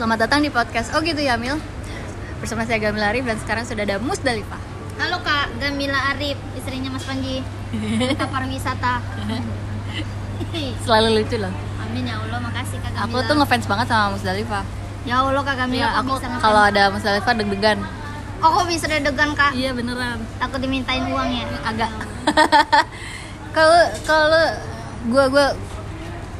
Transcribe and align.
Selamat 0.00 0.24
datang 0.24 0.40
di 0.40 0.48
podcast 0.48 0.96
Oh 0.96 1.04
gitu 1.04 1.20
ya 1.20 1.36
Mil. 1.36 1.60
Bersama 2.40 2.64
saya 2.64 2.80
Gamila 2.80 3.12
Arif 3.12 3.20
dan 3.28 3.36
sekarang 3.36 3.68
sudah 3.68 3.84
ada 3.84 4.00
Musdalifah 4.00 4.56
Halo 4.96 5.20
Kak, 5.20 5.52
Gamila 5.60 6.16
Arif, 6.16 6.40
istrinya 6.56 6.88
Mas 6.88 7.04
Panji. 7.04 7.44
Kita 8.08 8.24
pariwisata. 8.32 9.04
Selalu 10.88 11.20
lucu 11.20 11.36
loh. 11.36 11.52
Amin 11.84 12.08
ya 12.08 12.16
Allah, 12.16 12.40
makasih 12.40 12.80
Kak 12.80 12.96
Gamila. 12.96 13.12
Aku 13.12 13.28
tuh 13.28 13.34
ngefans 13.44 13.66
banget 13.68 13.86
sama 13.92 14.16
Musdalifah 14.16 14.64
Ya 15.04 15.20
Allah 15.20 15.42
Kak 15.44 15.56
Gamila, 15.68 15.92
kok 15.92 16.00
aku 16.00 16.12
kalau 16.40 16.62
ada 16.64 16.82
Musdalifah 16.88 17.32
deg-degan. 17.36 17.78
Oh 18.40 18.48
kok 18.56 18.64
bisa 18.72 18.88
deg-degan 18.88 19.36
Kak? 19.36 19.52
Iya 19.52 19.76
beneran. 19.76 20.16
Takut 20.40 20.64
dimintain 20.64 21.12
uang 21.12 21.28
ya? 21.28 21.44
Agak. 21.60 21.92
Kalau 23.52 23.82
kalau 24.08 24.44
gue 25.12 25.24
gue 25.28 25.46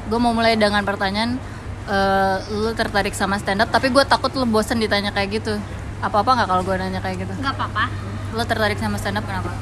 gue 0.08 0.18
mau 0.22 0.32
mulai 0.32 0.56
dengan 0.56 0.80
pertanyaan 0.80 1.49
eh, 1.86 2.36
lu 2.52 2.70
tertarik 2.74 3.14
sama 3.14 3.38
stand 3.38 3.62
up 3.62 3.70
tapi 3.70 3.88
gue 3.88 4.04
takut 4.04 4.28
lu 4.34 4.44
bosen 4.44 4.76
ditanya 4.76 5.08
kayak 5.10 5.40
gitu 5.40 5.54
apa 6.00 6.16
apa 6.16 6.30
nggak 6.32 6.48
kalau 6.48 6.62
gue 6.64 6.74
nanya 6.76 7.00
kayak 7.00 7.24
gitu 7.24 7.32
Enggak 7.38 7.54
apa-apa. 7.56 7.84
lu 8.32 8.42
tertarik 8.44 8.76
sama 8.76 8.96
stand 8.96 9.16
up 9.16 9.24
kenapa 9.24 9.52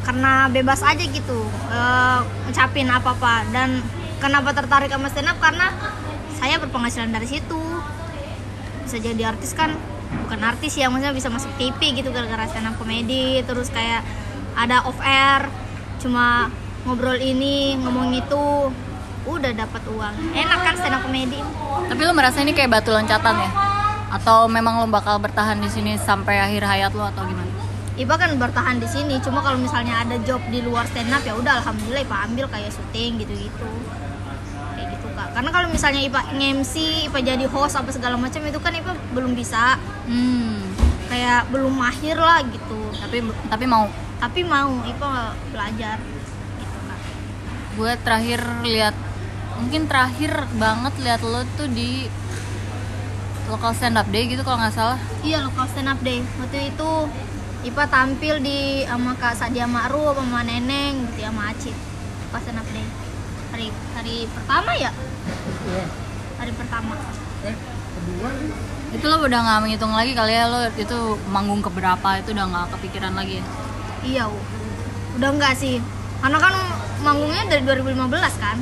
Karena 0.00 0.48
bebas 0.48 0.80
aja 0.80 1.04
gitu, 1.04 1.44
eh, 1.68 2.18
ngucapin 2.48 2.88
apa-apa. 2.88 3.44
Dan 3.52 3.84
kenapa 4.16 4.56
tertarik 4.56 4.88
sama 4.88 5.12
stand 5.12 5.28
up? 5.28 5.36
Karena 5.38 5.68
saya 6.40 6.56
berpenghasilan 6.56 7.12
dari 7.12 7.28
situ. 7.28 7.60
Bisa 8.82 8.96
jadi 8.96 9.28
artis 9.28 9.52
kan, 9.52 9.76
bukan 10.24 10.40
artis 10.40 10.72
ya, 10.74 10.88
maksudnya 10.88 11.12
bisa 11.12 11.28
masuk 11.28 11.52
TV 11.60 12.00
gitu 12.00 12.08
gara-gara 12.10 12.48
stand 12.48 12.72
up 12.72 12.80
komedi. 12.80 13.44
Terus 13.44 13.68
kayak 13.68 14.00
ada 14.56 14.88
off 14.88 14.98
air, 15.04 15.46
cuma 16.00 16.48
ngobrol 16.88 17.20
ini, 17.20 17.76
ngomong 17.76 18.16
itu, 18.16 18.72
udah 19.28 19.52
dapat 19.52 19.82
uang. 19.90 20.14
Enak 20.32 20.58
kan 20.64 20.74
stand 20.78 20.94
up 20.96 21.02
komedi? 21.04 21.40
Tapi 21.88 22.00
lo 22.06 22.12
merasa 22.16 22.40
ini 22.40 22.56
kayak 22.56 22.70
batu 22.80 22.90
loncatan 22.94 23.34
ya? 23.36 23.50
Atau 24.10 24.48
memang 24.50 24.80
lo 24.82 24.86
bakal 24.88 25.20
bertahan 25.20 25.60
di 25.60 25.68
sini 25.70 25.94
sampai 26.00 26.40
akhir 26.40 26.62
hayat 26.64 26.92
lo 26.96 27.04
atau 27.08 27.22
gimana? 27.26 27.48
Ipa 28.00 28.16
kan 28.16 28.32
bertahan 28.40 28.80
di 28.80 28.88
sini, 28.88 29.20
cuma 29.20 29.44
kalau 29.44 29.60
misalnya 29.60 30.00
ada 30.00 30.16
job 30.24 30.40
di 30.48 30.64
luar 30.64 30.88
stand 30.88 31.12
up 31.12 31.20
ya 31.20 31.36
udah 31.36 31.60
alhamdulillah 31.60 32.00
Ipa 32.00 32.16
ambil 32.32 32.48
kayak 32.48 32.72
syuting 32.72 33.20
gitu-gitu. 33.20 33.68
Kayak 34.72 34.96
gitu 34.96 35.08
Kak. 35.12 35.36
Karena 35.36 35.50
kalau 35.52 35.68
misalnya 35.68 36.00
Ipa 36.00 36.20
nge-MC, 36.32 36.74
Ipa 37.12 37.20
jadi 37.20 37.44
host 37.44 37.76
apa 37.76 37.92
segala 37.92 38.16
macam 38.16 38.40
itu 38.40 38.56
kan 38.56 38.72
Ipa 38.72 38.96
belum 39.12 39.36
bisa. 39.36 39.76
Hmm. 40.08 40.64
Kayak 41.12 41.52
belum 41.52 41.76
mahir 41.76 42.16
lah 42.16 42.40
gitu. 42.48 42.80
Tapi 43.04 43.20
tapi 43.52 43.64
mau 43.68 43.84
Tapi 44.16 44.40
mau 44.48 44.80
Ipa 44.88 45.36
belajar 45.52 45.96
gitu 46.00 46.18
Kak. 46.88 47.00
gue 47.76 47.92
terakhir 48.00 48.40
lihat 48.64 48.96
mungkin 49.60 49.84
terakhir 49.84 50.32
banget 50.56 50.94
lihat 51.04 51.20
lo 51.20 51.44
tuh 51.60 51.68
di 51.68 52.08
lokal 53.52 53.76
stand 53.76 54.00
up 54.00 54.08
day 54.08 54.24
gitu 54.24 54.40
kalau 54.40 54.58
nggak 54.58 54.72
salah. 54.72 54.98
Iya 55.20 55.44
lokal 55.44 55.68
stand 55.68 55.90
up 55.92 55.98
deh. 56.00 56.24
Waktu 56.40 56.72
itu 56.72 56.90
Ipa 57.60 57.84
tampil 57.92 58.40
di 58.40 58.88
sama 58.88 59.12
Kak 59.20 59.36
Sadia 59.36 59.68
Ma'ruf 59.68 60.16
sama 60.16 60.40
Neneng 60.40 61.04
gitu 61.12 61.28
ya 61.28 61.28
sama 61.28 61.52
Aci. 61.52 61.70
Lokal 62.28 62.40
stand 62.40 62.60
up 62.64 62.66
deh. 62.72 62.86
Hari 63.52 63.66
hari 63.98 64.16
pertama 64.32 64.70
ya? 64.72 64.90
Hari 66.40 66.52
pertama. 66.56 66.94
Itu 68.90 69.04
lo 69.06 69.16
udah 69.20 69.40
nggak 69.44 69.58
menghitung 69.60 69.92
lagi 69.92 70.16
kali 70.16 70.32
ya 70.32 70.48
lo 70.48 70.64
itu 70.72 70.98
manggung 71.28 71.60
keberapa 71.60 72.16
itu 72.16 72.32
udah 72.32 72.46
nggak 72.48 72.66
kepikiran 72.78 73.12
lagi 73.12 73.44
ya? 73.44 73.44
Iya, 74.00 74.24
udah 75.20 75.30
enggak 75.36 75.52
sih. 75.52 75.84
Karena 76.24 76.40
kan 76.40 76.54
manggungnya 77.04 77.44
dari 77.44 77.62
2015 77.68 78.40
kan. 78.40 78.56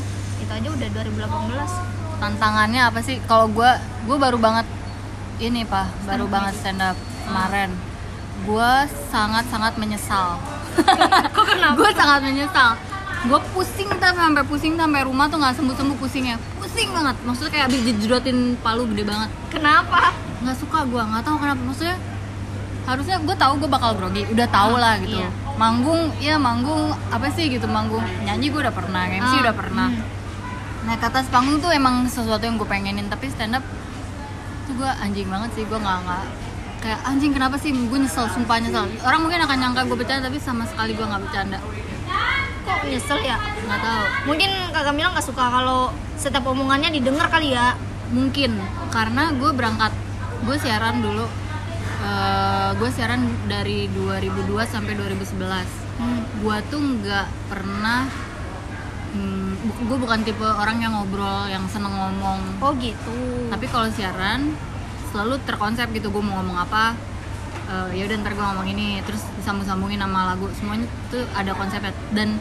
Itu 0.49 0.53
aja 0.57 0.69
udah 0.73 0.89
2018. 0.97 2.25
Tantangannya 2.25 2.81
apa 2.89 2.99
sih? 3.05 3.21
Kalau 3.29 3.53
gue 3.53 3.69
gue 4.09 4.17
baru 4.17 4.41
banget 4.41 4.65
ini 5.45 5.69
pak, 5.69 6.09
baru 6.09 6.25
banget 6.25 6.57
stand 6.57 6.81
up 6.81 6.97
kemarin. 7.29 7.77
Gue 8.49 8.73
sangat 9.13 9.45
sangat 9.53 9.77
menyesal. 9.77 10.41
Kok 11.37 11.45
kenapa? 11.45 11.77
gue 11.77 11.91
sangat 11.93 12.21
menyesal 12.25 12.81
gue 13.27 13.41
pusing 13.51 13.91
tapi 13.99 14.15
sampai 14.15 14.45
pusing 14.47 14.79
sampai 14.79 15.03
rumah 15.03 15.27
tuh 15.27 15.43
nggak 15.43 15.59
sembuh 15.59 15.75
sembuh 15.75 15.97
pusingnya 15.99 16.39
pusing 16.63 16.95
banget 16.95 17.19
maksudnya 17.27 17.51
kayak 17.51 17.67
abis 17.67 17.81
dijedotin 17.83 18.55
palu 18.63 18.87
gede 18.95 19.03
banget 19.03 19.31
Kenapa? 19.51 20.15
nggak 20.39 20.55
suka 20.55 20.87
gue 20.87 21.03
nggak 21.03 21.25
tahu 21.27 21.37
kenapa 21.43 21.61
maksudnya 21.67 21.99
harusnya 22.87 23.17
gue 23.21 23.37
tahu 23.37 23.53
gue 23.59 23.69
bakal 23.69 23.91
grogi 23.99 24.23
udah 24.31 24.49
tahu 24.49 24.75
lah 24.79 24.97
gitu 25.03 25.19
iya. 25.19 25.29
manggung 25.59 26.15
ya 26.23 26.39
manggung 26.39 26.95
apa 27.11 27.27
sih 27.35 27.51
gitu 27.51 27.67
manggung 27.67 28.01
nyanyi 28.23 28.55
gue 28.55 28.61
udah 28.63 28.73
pernah 28.73 29.03
MC 29.11 29.35
Ah, 29.35 29.43
udah 29.51 29.57
pernah 29.59 29.89
hmm. 29.91 30.18
Naik 30.89 30.99
ke 30.99 31.07
atas 31.07 31.29
panggung 31.29 31.61
tuh 31.61 31.69
emang 31.71 32.09
sesuatu 32.09 32.41
yang 32.41 32.57
gue 32.57 32.65
pengenin 32.65 33.07
tapi 33.07 33.29
stand 33.29 33.53
up 33.53 33.65
tuh 34.65 34.75
gue 34.75 34.91
anjing 34.99 35.29
banget 35.29 35.51
sih 35.53 35.65
gue 35.65 35.77
nggak 35.77 35.99
nggak 36.03 36.25
kayak 36.79 37.01
anjing 37.05 37.31
kenapa 37.31 37.57
sih 37.57 37.71
gue 37.71 37.99
nyesel 37.99 38.25
sumpah 38.29 38.57
nyesel 38.57 38.89
orang 39.03 39.21
mungkin 39.21 39.41
akan 39.41 39.57
nyangka 39.59 39.81
gue 39.85 39.97
bercanda 39.97 40.27
tapi 40.27 40.39
sama 40.39 40.65
sekali 40.65 40.93
gue 40.93 41.05
nggak 41.05 41.23
bercanda 41.23 41.59
Kok 42.65 42.85
nyesel 42.85 43.21
ya? 43.21 43.37
nggak 43.39 43.81
tahu 43.81 44.03
Mungkin 44.29 44.51
Kak 44.71 44.83
Gamila 44.85 45.09
nggak 45.11 45.25
suka 45.25 45.45
kalau 45.47 45.89
setiap 46.15 46.45
omongannya 46.45 46.89
didengar 46.91 47.29
kali 47.29 47.53
ya. 47.53 47.73
mungkin 48.09 48.57
karena 48.89 49.33
gue 49.33 49.51
berangkat 49.53 49.93
gue 50.43 50.57
siaran 50.57 51.01
dulu 51.01 51.29
eh, 52.01 52.71
gue 52.73 52.89
siaran 52.89 53.21
dari 53.45 53.85
2002 53.93 54.49
sampai 54.65 54.97
2011 54.97 55.89
Hmm. 55.99 56.23
gue 56.39 56.57
tuh 56.71 56.79
nggak 56.79 57.27
pernah 57.51 58.07
hmm, 59.15 59.89
gue 59.89 59.99
bukan 59.99 60.21
tipe 60.25 60.45
orang 60.45 60.79
yang 60.83 60.93
ngobrol 60.95 61.47
yang 61.49 61.65
seneng 61.71 61.93
ngomong. 61.93 62.41
Oh 62.61 62.73
gitu. 62.77 63.15
tapi 63.49 63.65
kalau 63.69 63.89
siaran 63.93 64.53
selalu 65.09 65.41
terkonsep 65.49 65.89
gitu 65.97 66.13
gue 66.13 66.21
mau 66.21 66.41
ngomong 66.41 66.69
apa 66.69 66.93
eh, 67.73 67.89
ya 67.97 68.05
udah 68.05 68.17
ntar 68.21 68.37
gue 68.37 68.45
ngomong 68.45 68.69
ini 68.69 69.01
terus 69.05 69.25
disambung 69.41 69.65
sambungin 69.65 70.01
sama 70.01 70.35
lagu. 70.35 70.47
Semuanya 70.57 70.87
tuh 71.09 71.25
ada 71.33 71.53
konsepnya. 71.57 71.93
Dan 72.13 72.37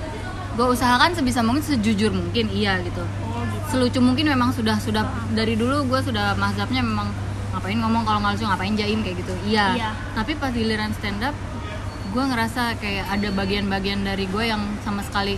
gue 0.57 0.65
usahakan 0.65 1.13
sebisa 1.13 1.45
mungkin 1.45 1.63
sejujur 1.63 2.11
mungkin 2.11 2.49
iya 2.49 2.81
gitu. 2.81 3.03
Oh 3.03 3.45
gitu. 3.45 3.67
selucu 3.69 3.99
mungkin 4.01 4.25
memang 4.27 4.49
sudah 4.51 4.81
sudah 4.81 5.05
dari 5.31 5.53
dulu 5.53 5.85
gue 5.85 5.99
sudah 6.01 6.33
mazhabnya 6.35 6.81
memang 6.81 7.13
ngapain 7.53 7.77
ngomong 7.77 8.03
kalau 8.05 8.19
nggak 8.21 8.37
lucu 8.37 8.45
ngapain 8.45 8.73
jaim? 8.73 8.99
kayak 9.05 9.17
gitu. 9.21 9.33
Iya. 9.45 9.65
Iya. 9.77 9.89
tapi 10.17 10.33
pas 10.37 10.49
giliran 10.49 10.91
stand 10.97 11.21
up 11.21 11.37
gue 12.07 12.23
ngerasa 12.23 12.79
kayak 12.81 13.05
ada 13.13 13.29
bagian-bagian 13.35 14.01
dari 14.01 14.25
gue 14.25 14.43
yang 14.49 14.63
sama 14.81 15.03
sekali 15.05 15.37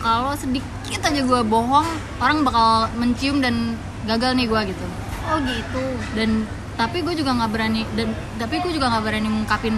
kalau 0.00 0.32
sedikit 0.32 1.00
aja 1.04 1.20
gue 1.20 1.40
bohong 1.44 1.86
orang 2.18 2.40
bakal 2.42 2.88
mencium 2.96 3.44
dan 3.44 3.76
gagal 4.08 4.32
nih 4.32 4.48
gue 4.48 4.60
gitu. 4.72 4.86
Oh 5.30 5.38
gitu. 5.44 5.84
dan 6.16 6.48
tapi 6.74 7.04
gue 7.04 7.12
juga 7.12 7.36
nggak 7.36 7.50
berani 7.52 7.84
dan 7.92 8.16
tapi 8.40 8.64
gue 8.64 8.72
juga 8.72 8.88
nggak 8.88 9.04
berani 9.04 9.28
mengungkapin 9.28 9.76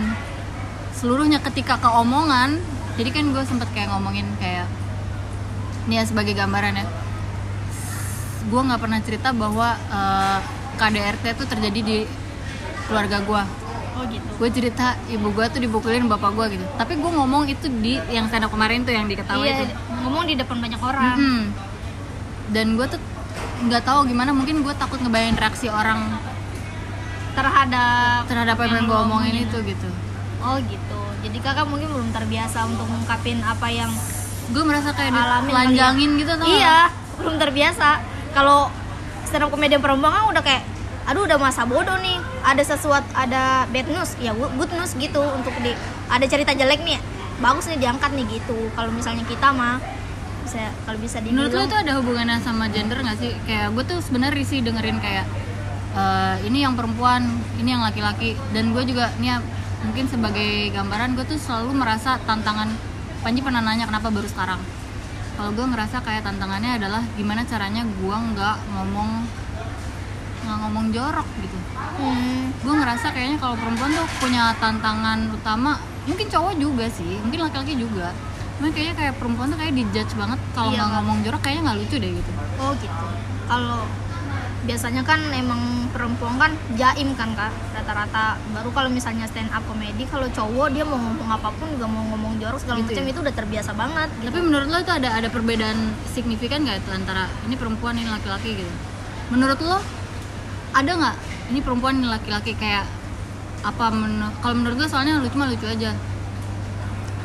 seluruhnya 0.95 1.43
ketika 1.43 1.77
keomongan. 1.83 2.63
Jadi 2.95 3.11
kan 3.11 3.25
gue 3.35 3.43
sempet 3.43 3.69
kayak 3.75 3.91
ngomongin 3.91 4.25
kayak 4.39 4.71
ini 5.91 5.99
ya 5.99 6.05
sebagai 6.07 6.39
gambaran 6.39 6.79
ya. 6.79 6.87
Gue 8.47 8.61
nggak 8.63 8.81
pernah 8.81 9.01
cerita 9.03 9.35
bahwa 9.35 9.75
eh, 9.75 10.39
KDRT 10.79 11.25
itu 11.35 11.45
terjadi 11.51 11.81
di 11.83 11.99
keluarga 12.87 13.19
gue 13.23 13.43
Oh 13.93 14.05
gitu. 14.05 14.25
gue 14.25 14.49
cerita 14.51 14.87
ibu 15.07 15.29
gue 15.29 15.47
tuh 15.47 15.61
dibukulin 15.61 16.05
bapak 16.07 16.33
gue 16.33 16.47
gitu 16.55 16.65
tapi 16.75 16.97
gue 16.97 17.11
ngomong 17.13 17.45
itu 17.45 17.69
di 17.79 18.01
yang 18.09 18.27
stand 18.27 18.43
up 18.43 18.51
kemarin 18.51 18.83
tuh 18.83 18.91
yang 18.91 19.05
diketahui 19.05 19.45
Iya, 19.45 19.63
itu 19.63 19.65
ngomong 20.01 20.25
di 20.25 20.35
depan 20.35 20.57
banyak 20.59 20.81
orang. 20.81 21.05
Mm-mm. 21.15 21.41
dan 22.51 22.67
gue 22.75 22.87
tuh 22.87 23.01
nggak 23.63 23.83
tahu 23.83 24.05
gimana 24.05 24.31
mungkin 24.31 24.61
gue 24.61 24.75
takut 24.75 24.99
ngebayangin 24.99 25.37
reaksi 25.37 25.67
orang 25.67 26.09
Terhadap 27.33 28.29
terhadap 28.29 28.55
apa 28.55 28.65
yang 28.67 28.85
gue 28.85 28.99
omongin 28.99 29.37
itu 29.41 29.57
gitu 29.63 29.89
Oh 30.43 30.59
gitu. 30.59 31.01
Jadi 31.23 31.39
kakak 31.39 31.65
mungkin 31.65 31.87
belum 31.89 32.11
terbiasa 32.11 32.67
untuk 32.67 32.83
ngungkapin 32.85 33.41
apa 33.41 33.71
yang 33.71 33.89
gue 34.51 34.63
merasa 34.63 34.91
kayak 34.91 35.15
Alamin 35.15 35.49
ditelanjangin 35.49 36.11
gitu 36.19 36.33
tau 36.35 36.45
Iya, 36.45 36.91
belum 37.15 37.39
terbiasa. 37.39 38.03
Kalau 38.33 38.69
stand 39.25 39.47
up 39.47 39.49
komedian 39.49 39.79
perempuan 39.79 40.11
kan 40.11 40.25
udah 40.29 40.43
kayak 40.43 40.67
aduh 41.09 41.27
udah 41.27 41.39
masa 41.39 41.67
bodoh 41.67 41.99
nih. 41.99 42.19
Ada 42.43 42.77
sesuatu 42.77 43.07
ada 43.15 43.67
bad 43.71 43.87
news, 43.91 44.19
ya 44.19 44.35
good 44.35 44.73
news 44.75 44.93
gitu 44.99 45.23
untuk 45.23 45.55
di 45.63 45.75
ada 46.11 46.25
cerita 46.27 46.53
jelek 46.55 46.83
nih. 46.83 46.99
Bagus 47.43 47.67
nih 47.71 47.79
diangkat 47.83 48.11
nih 48.15 48.41
gitu. 48.41 48.71
Kalau 48.75 48.91
misalnya 48.95 49.27
kita 49.27 49.51
mah 49.51 49.83
bisa 50.43 50.69
kalau 50.85 50.99
bisa 50.99 51.23
dibilang 51.23 51.49
menurut 51.49 51.55
lo 51.55 51.63
itu 51.71 51.77
ada 51.79 51.93
hubungannya 52.03 52.39
sama 52.43 52.67
gender 52.69 52.99
nggak 52.99 53.19
sih 53.23 53.33
kayak 53.47 53.73
gue 53.73 53.85
tuh 53.87 53.99
sebenarnya 54.03 54.35
risih 54.37 54.61
dengerin 54.61 54.99
kayak 54.99 55.27
eh, 55.95 56.37
ini 56.51 56.67
yang 56.67 56.75
perempuan 56.75 57.23
ini 57.63 57.73
yang 57.73 57.81
laki-laki 57.81 58.35
dan 58.51 58.75
gue 58.75 58.83
juga 58.85 59.15
nih 59.23 59.33
ya, 59.33 59.37
mungkin 59.87 60.11
sebagai 60.11 60.75
gambaran 60.75 61.15
gue 61.15 61.25
tuh 61.31 61.39
selalu 61.39 61.73
merasa 61.79 62.19
tantangan 62.27 62.69
Panji 63.23 63.39
pernah 63.39 63.63
nanya 63.63 63.87
kenapa 63.87 64.11
baru 64.11 64.27
sekarang 64.27 64.59
kalau 65.39 65.55
gue 65.55 65.63
ngerasa 65.63 66.03
kayak 66.03 66.27
tantangannya 66.27 66.77
adalah 66.83 67.07
gimana 67.15 67.47
caranya 67.47 67.87
gue 67.87 68.17
nggak 68.35 68.57
ngomong 68.75 69.23
nggak 70.43 70.59
ngomong 70.61 70.87
jorok 70.91 71.29
gitu 71.39 71.59
Hmm, 71.93 72.51
gue 72.57 72.75
ngerasa 72.75 73.07
kayaknya 73.11 73.37
kalau 73.37 73.55
perempuan 73.55 73.93
tuh 73.93 74.07
punya 74.19 74.51
tantangan 74.57 75.29
utama 75.29 75.77
mungkin 76.03 76.27
cowok 76.27 76.53
juga 76.57 76.87
sih 76.89 77.21
mungkin 77.21 77.41
laki-laki 77.43 77.75
juga 77.75 78.11
cuma 78.53 78.69
kayaknya 78.71 78.95
kayak 78.97 79.15
perempuan 79.17 79.47
tuh 79.47 79.57
kayak 79.57 79.73
dijudge 79.73 80.13
banget 80.15 80.41
kalau 80.53 80.71
Iya, 80.71 80.81
nggak 80.81 80.91
ngomong 80.97 81.19
jorok 81.21 81.41
kayaknya 81.41 81.63
nggak 81.63 81.79
lucu 81.79 81.97
deh 81.97 82.11
gitu 82.13 82.31
oh 82.57 82.73
gitu. 82.75 83.05
Kalau 83.45 83.83
biasanya 84.63 85.03
kan 85.03 85.21
emang 85.29 85.59
perempuan 85.91 86.39
kan 86.39 86.51
jaim 86.73 87.13
kan 87.13 87.35
kak 87.35 87.51
rata-rata 87.73 88.25
baru 88.49 88.71
kalau 88.71 88.89
misalnya 88.89 89.27
stand 89.27 89.51
up 89.51 89.63
komedi 89.65 90.07
kalau 90.07 90.27
cowok 90.29 90.71
dia 90.71 90.83
mau 90.83 90.97
ngomong 90.97 91.29
apa 91.29 91.51
pun 91.53 91.67
juga 91.69 91.87
mau 91.87 92.03
ngomong 92.09 92.39
jorok 92.39 92.59
segala 92.59 92.79
Gitu 92.79 92.95
macam 92.95 93.05
ya? 93.05 93.11
itu 93.11 93.21
udah 93.21 93.35
terbiasa 93.35 93.71
banget 93.75 94.09
gitu. 94.17 94.31
Tapi 94.31 94.41
menurut 94.41 94.67
lo 94.67 94.79
itu 94.81 94.93
ada 94.93 95.09
ada 95.13 95.29
perbedaan 95.29 95.79
signifikan 96.09 96.63
nggak 96.63 96.79
itu 96.79 96.91
antara 96.91 97.27
ini 97.43 97.55
perempuan 97.55 97.95
ini 97.95 98.07
laki-laki 98.07 98.55
gitu? 98.57 98.73
Menurut 99.29 99.59
lo 99.61 99.79
ada 100.73 100.91
nggak 100.91 101.17
ini 101.49 101.61
perempuan 101.61 101.95
ini 101.97 102.09
laki-laki 102.09 102.53
kayak 102.55 102.85
apa? 103.63 103.87
menu- 103.91 104.35
Kalau 104.39 104.55
menurut 104.55 104.77
gue 104.77 104.89
soalnya 104.89 105.17
lucu 105.17 105.37
mah 105.37 105.47
lucu 105.47 105.65
aja. 105.65 105.93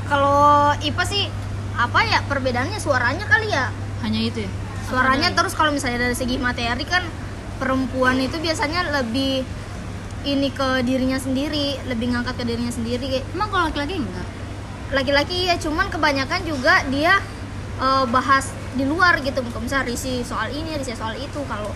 kalau 0.07 0.71
IPA 0.79 1.03
sih 1.03 1.23
apa 1.75 1.99
ya 2.01 2.19
perbedaannya 2.23 2.79
suaranya 2.79 3.25
kali 3.25 3.47
ya 3.49 3.67
Hanya 3.99 4.21
itu 4.21 4.39
ya. 4.41 4.51
suaranya 4.85 5.29
terus 5.31 5.51
kalau 5.51 5.69
misalnya 5.69 5.99
dari 5.99 6.15
segi 6.15 6.39
materi 6.39 6.85
kan 6.85 7.03
perempuan 7.57 8.15
itu 8.17 8.37
biasanya 8.37 8.87
lebih 8.93 9.43
ini 10.23 10.49
ke 10.49 10.81
dirinya 10.81 11.17
sendiri 11.17 11.75
lebih 11.85 12.11
ngangkat 12.11 12.35
ke 12.35 12.45
dirinya 12.45 12.71
sendiri 12.71 13.19
Emang 13.29 13.47
kalau 13.47 13.67
laki-laki 13.67 13.99
enggak? 13.99 14.27
laki-laki 14.87 15.37
ya 15.45 15.59
cuman 15.59 15.87
kebanyakan 15.87 16.47
juga 16.47 16.79
dia 16.87 17.19
eh, 17.77 18.05
bahas 18.07 18.47
di 18.73 18.87
luar 18.87 19.19
gitu 19.19 19.43
misalnya 19.43 19.83
risi 19.85 20.23
soal 20.23 20.47
ini 20.47 20.71
risi 20.73 20.95
soal 20.95 21.13
itu 21.13 21.43
kalau 21.43 21.75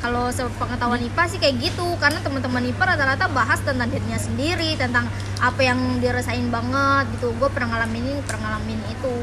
kalau 0.00 0.32
sepengetahuan 0.32 1.00
IPA 1.04 1.24
sih 1.28 1.38
kayak 1.38 1.60
gitu 1.60 1.84
karena 2.00 2.24
teman-teman 2.24 2.64
IPA 2.72 2.96
rata-rata 2.96 3.28
bahas 3.36 3.60
tentang 3.60 3.92
dirinya 3.92 4.16
sendiri 4.16 4.72
tentang 4.80 5.04
apa 5.44 5.60
yang 5.60 6.00
dirasain 6.00 6.48
banget 6.48 7.04
gitu. 7.20 7.36
Gue 7.36 7.52
pernah 7.52 7.76
ngalamin 7.76 8.08
ini 8.08 8.20
pernah 8.24 8.56
ngalamin 8.56 8.80
itu. 8.88 9.14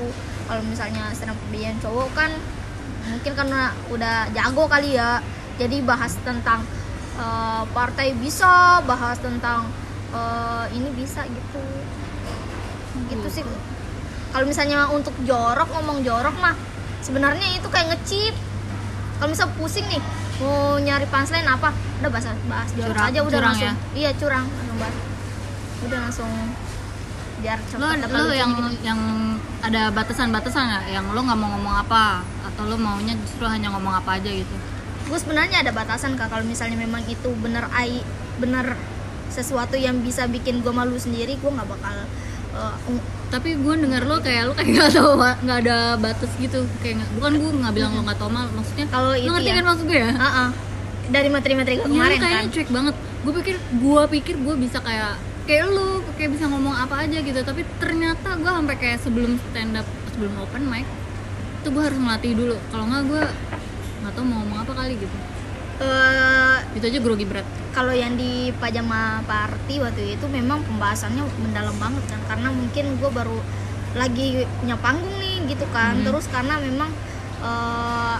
Kalau 0.45 0.61
misalnya 0.63 1.09
up 1.11 1.37
comedian 1.49 1.75
cowok 1.81 2.09
kan 2.13 2.31
mungkin 3.09 3.33
karena 3.33 3.73
udah 3.89 4.29
jago 4.37 4.63
kali 4.69 5.01
ya. 5.01 5.17
Jadi 5.57 5.81
bahas 5.81 6.13
tentang 6.21 6.61
eh, 7.17 7.63
partai 7.73 8.13
bisa 8.13 8.77
bahas 8.85 9.17
tentang 9.17 9.65
eh, 10.13 10.65
ini 10.77 10.93
bisa 10.93 11.25
gitu. 11.25 11.63
Gitu 13.09 13.27
sih. 13.33 13.43
Kalau 14.29 14.45
misalnya 14.45 14.93
untuk 14.93 15.17
jorok 15.25 15.73
ngomong 15.73 16.05
jorok 16.05 16.37
mah 16.37 16.53
sebenarnya 17.01 17.57
itu 17.57 17.65
kayak 17.65 17.97
ngecip 17.97 18.35
kalau 19.17 19.33
misal 19.33 19.49
pusing 19.57 19.85
nih 19.89 20.01
mau 20.37 20.77
nyari 20.77 21.05
punchline 21.09 21.49
apa 21.49 21.69
udah 21.73 22.09
bahas 22.13 22.25
bahas 22.45 22.69
jorok 22.77 22.93
Curang- 22.93 23.09
aja 23.09 23.19
udah 23.25 23.31
curang 23.31 23.53
langsung 23.53 23.67
ya? 23.67 23.73
iya 23.97 24.11
curang 24.13 24.45
langsung 24.45 24.77
bahas 24.77 24.95
udah 25.77 25.99
langsung 26.05 26.31
biar 27.37 27.59
lo 27.61 27.85
lucunya 27.93 28.33
yang 28.33 28.51
gitu. 28.57 28.71
yang 28.81 28.99
ada 29.61 29.93
batasan-batasan 29.93 30.63
nggak? 30.73 30.83
Yang 30.89 31.05
lo 31.13 31.21
nggak 31.21 31.37
mau 31.37 31.49
ngomong 31.53 31.75
apa? 31.85 32.25
Atau 32.49 32.65
lo 32.65 32.81
maunya 32.81 33.13
justru 33.13 33.45
hanya 33.45 33.69
ngomong 33.69 33.93
apa 33.93 34.17
aja 34.17 34.25
gitu? 34.25 34.55
gue 35.07 35.15
sebenarnya 35.15 35.63
ada 35.63 35.71
batasan 35.71 36.19
kak 36.19 36.27
kalau 36.27 36.43
misalnya 36.43 36.75
memang 36.75 36.99
itu 37.07 37.31
bener 37.39 37.63
ai 37.71 38.03
bener 38.43 38.75
sesuatu 39.31 39.79
yang 39.79 40.03
bisa 40.03 40.27
bikin 40.27 40.59
gue 40.59 40.73
malu 40.75 40.99
sendiri 40.99 41.39
gue 41.39 41.47
nggak 41.51 41.63
bakal 41.67 41.95
uh, 42.57 42.75
ung- 42.85 43.05
tapi 43.27 43.53
gue 43.53 43.73
denger 43.77 44.03
lo 44.03 44.17
kayak 44.19 44.43
lo 44.45 44.53
kayak 44.53 44.69
nggak 44.75 44.91
tahu 44.91 45.11
nggak 45.19 45.57
ada 45.61 45.77
batas 45.95 46.31
gitu. 46.37 46.59
Kayak 46.79 46.95
nggak 46.99 47.11
bukan 47.15 47.31
gue 47.35 47.51
nggak 47.59 47.73
bilang 47.73 47.91
lo 47.93 48.01
nggak 48.01 48.17
tahu 48.17 48.29
mal. 48.29 48.47
Maksudnya 48.49 48.85
Kalau 48.87 49.09
lo 49.09 49.15
itu 49.15 49.27
ngerti 49.27 49.49
ya. 49.49 49.55
kan 49.55 49.65
maksud 49.65 49.85
gue 49.85 49.99
ya? 49.99 50.11
Dari 51.07 51.29
materi-materi 51.29 51.75
gue 51.77 51.85
Iya, 51.85 51.93
kemarin 51.93 52.17
kan. 52.17 52.23
kayaknya 52.25 52.49
cuek 52.51 52.69
banget. 52.69 52.95
Gue 53.21 53.33
pikir 53.35 53.55
gue 53.57 54.01
pikir 54.11 54.35
gue 54.37 54.55
bisa 54.57 54.77
kayak 54.79 55.13
kayak 55.43 55.65
lo 55.67 55.87
kayak 56.13 56.31
bisa 56.33 56.45
ngomong 56.45 56.75
apa 56.75 56.95
aja 57.03 57.17
gitu. 57.19 57.39
Tapi 57.39 57.61
ternyata 57.77 58.29
gue 58.35 58.49
sampai 58.49 58.75
kayak 58.75 58.97
sebelum 58.99 59.31
stand 59.45 59.75
up 59.75 59.87
sebelum 60.09 60.33
open 60.37 60.63
mic 60.65 60.83
itu 61.57 61.67
gue 61.69 61.83
harus 61.83 61.95
melatih 61.95 62.33
dulu. 62.33 62.55
Kalau 62.67 62.85
nggak 62.85 63.03
gue 63.05 63.23
nggak 63.97 64.13
tahu 64.13 64.25
mau 64.25 64.37
ngomong 64.39 64.59
apa 64.61 64.73
kali 64.73 64.93
gitu 64.95 65.17
Eh, 65.77 66.57
itu 66.73 66.85
aja 66.89 66.99
grogi 67.05 67.25
berat 67.29 67.45
kalau 67.69 67.93
yang 67.93 68.17
di 68.17 68.49
pajama 68.57 69.21
party 69.29 69.77
waktu 69.77 70.17
itu 70.17 70.25
memang 70.25 70.65
pembahasannya 70.65 71.21
mendalam 71.37 71.77
banget 71.77 72.01
kan 72.09 72.17
karena 72.25 72.49
mungkin 72.49 72.97
gue 72.97 73.11
baru 73.13 73.37
lagi 73.93 74.41
punya 74.57 74.73
panggung 74.81 75.13
nih 75.21 75.45
gitu 75.45 75.69
kan. 75.69 76.01
Hmm. 76.01 76.05
terus 76.09 76.25
karena 76.33 76.57
memang 76.57 76.89
eh, 77.45 78.17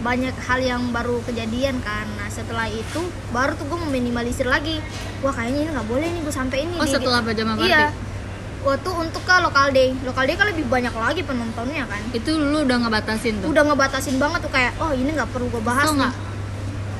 banyak 0.00 0.32
hal 0.48 0.60
yang 0.60 0.82
baru 0.92 1.20
kejadian 1.28 1.84
kan. 1.84 2.08
Nah 2.16 2.32
setelah 2.32 2.64
itu 2.68 3.00
baru 3.30 3.52
tuh 3.60 3.68
gue 3.68 3.78
meminimalisir 3.84 4.48
lagi. 4.48 4.80
Wah 5.20 5.36
kayaknya 5.36 5.68
ini 5.68 5.70
nggak 5.76 5.88
boleh 5.88 6.08
nih 6.08 6.20
gue 6.24 6.34
sampai 6.34 6.58
ini 6.64 6.80
oh 6.80 6.88
di- 6.88 6.92
setelah 6.96 7.20
pajama 7.20 7.60
party 7.60 7.68
iya. 7.68 7.92
Waktu 8.64 8.90
untuk 8.96 9.20
ke 9.28 9.34
lokal 9.44 9.76
day. 9.76 9.92
Lokal 10.00 10.24
day 10.24 10.36
kan 10.40 10.48
lebih 10.48 10.64
banyak 10.72 10.96
lagi 10.96 11.20
penontonnya 11.20 11.84
kan. 11.84 12.00
Itu 12.16 12.40
lu 12.40 12.64
udah 12.64 12.88
ngebatasin 12.88 13.44
tuh? 13.44 13.52
Udah 13.52 13.68
ngebatasin 13.68 14.16
banget 14.16 14.40
tuh 14.40 14.52
kayak 14.52 14.72
oh 14.80 14.96
ini 14.96 15.12
nggak 15.12 15.28
perlu 15.28 15.52
gue 15.52 15.60
bahas 15.60 15.84
kesel 15.84 15.96
nih. 15.96 16.00
nggak 16.00 16.14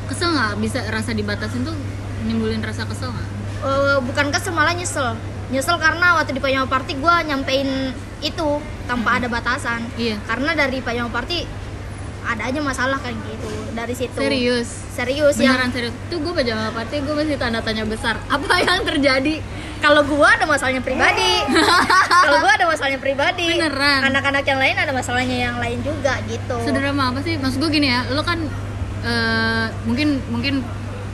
kesel 0.07 0.31
nggak? 0.33 0.53
Bisa 0.61 0.79
rasa 0.89 1.11
dibatasin 1.13 1.65
tuh 1.65 1.77
nimbulin 2.25 2.61
rasa 2.65 2.85
kesel 2.85 3.11
nggak? 3.13 3.29
Eh, 3.65 3.99
bukan 4.05 4.27
kesel 4.29 4.53
malah 4.53 4.77
nyesel. 4.77 5.17
Nyesel 5.53 5.77
karena 5.77 6.17
waktu 6.21 6.37
di 6.37 6.41
pajama 6.41 6.67
party 6.69 6.97
gue 6.97 7.15
nyampein 7.29 7.93
itu 8.21 8.49
tanpa 8.89 9.21
ada 9.21 9.29
batasan. 9.29 9.85
Iya. 9.97 10.21
Karena 10.25 10.57
dari 10.57 10.81
pajama 10.81 11.13
party 11.13 11.65
ada 12.25 12.49
aja 12.49 12.61
masalah 12.65 12.97
kayak 13.05 13.21
gitu 13.29 13.49
dari 13.77 13.93
situ. 13.93 14.17
Serius? 14.17 14.69
Serius 14.97 15.37
ya 15.37 15.53
beneran 15.53 15.71
serius? 15.77 15.95
Tuh 16.09 16.19
gue 16.25 16.33
pajama 16.33 16.73
party 16.73 17.05
gue 17.05 17.15
masih 17.15 17.37
tanda 17.37 17.61
tanya 17.61 17.85
besar. 17.85 18.17
Apa 18.33 18.61
yang 18.65 18.85
terjadi? 18.85 19.45
Kalau 19.85 20.01
gue 20.01 20.25
ada 20.25 20.49
masalahnya 20.49 20.81
pribadi. 20.81 21.45
Kalau 22.25 22.39
gue 22.41 22.53
ada 22.57 22.65
masalahnya 22.65 23.01
pribadi. 23.01 23.49
Beneran? 23.61 24.01
anak-anak 24.09 24.45
yang 24.49 24.57
lain 24.57 24.77
ada 24.81 24.93
masalahnya 24.97 25.37
yang 25.37 25.57
lain 25.61 25.85
juga 25.85 26.17
gitu. 26.25 26.57
Sedrama 26.65 27.13
apa 27.13 27.21
sih? 27.21 27.37
Maksud 27.37 27.61
gue 27.61 27.71
gini 27.73 27.93
ya 27.93 28.09
lo 28.09 28.25
kan 28.25 28.41
eh, 29.05 29.67
mungkin 29.85 30.09
mungkin 30.33 30.55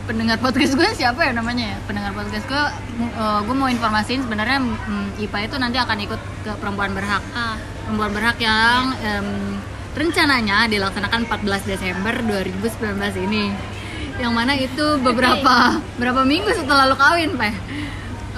pendengar 0.06 0.42
podcast 0.42 0.74
gue 0.74 0.90
siapa 0.94 1.22
ya 1.22 1.32
namanya 1.34 1.76
ya? 1.76 1.78
Pendengar 1.86 2.12
podcast 2.14 2.46
gue 2.46 2.64
eh, 3.04 3.40
gue 3.46 3.56
mau 3.56 3.68
informasiin 3.70 4.26
sebenarnya 4.26 4.58
mm, 4.62 5.22
IPA 5.26 5.38
itu 5.50 5.56
nanti 5.58 5.78
akan 5.78 5.98
ikut 6.06 6.20
ke 6.46 6.52
perempuan 6.58 6.94
berhak. 6.94 7.22
Ah. 7.34 7.58
Perempuan 7.86 8.10
berhak 8.14 8.38
yang 8.38 8.94
em, 9.02 9.58
rencananya 9.94 10.70
dilaksanakan 10.70 11.26
14 11.26 11.70
Desember 11.70 12.14
2019 12.22 13.26
ini. 13.26 13.50
Yang 14.20 14.32
mana 14.32 14.52
itu 14.54 14.86
beberapa 15.02 15.80
berapa 16.00 16.22
minggu 16.22 16.54
setelah 16.54 16.86
lo 16.86 16.94
kawin 16.94 17.34
pak. 17.34 17.54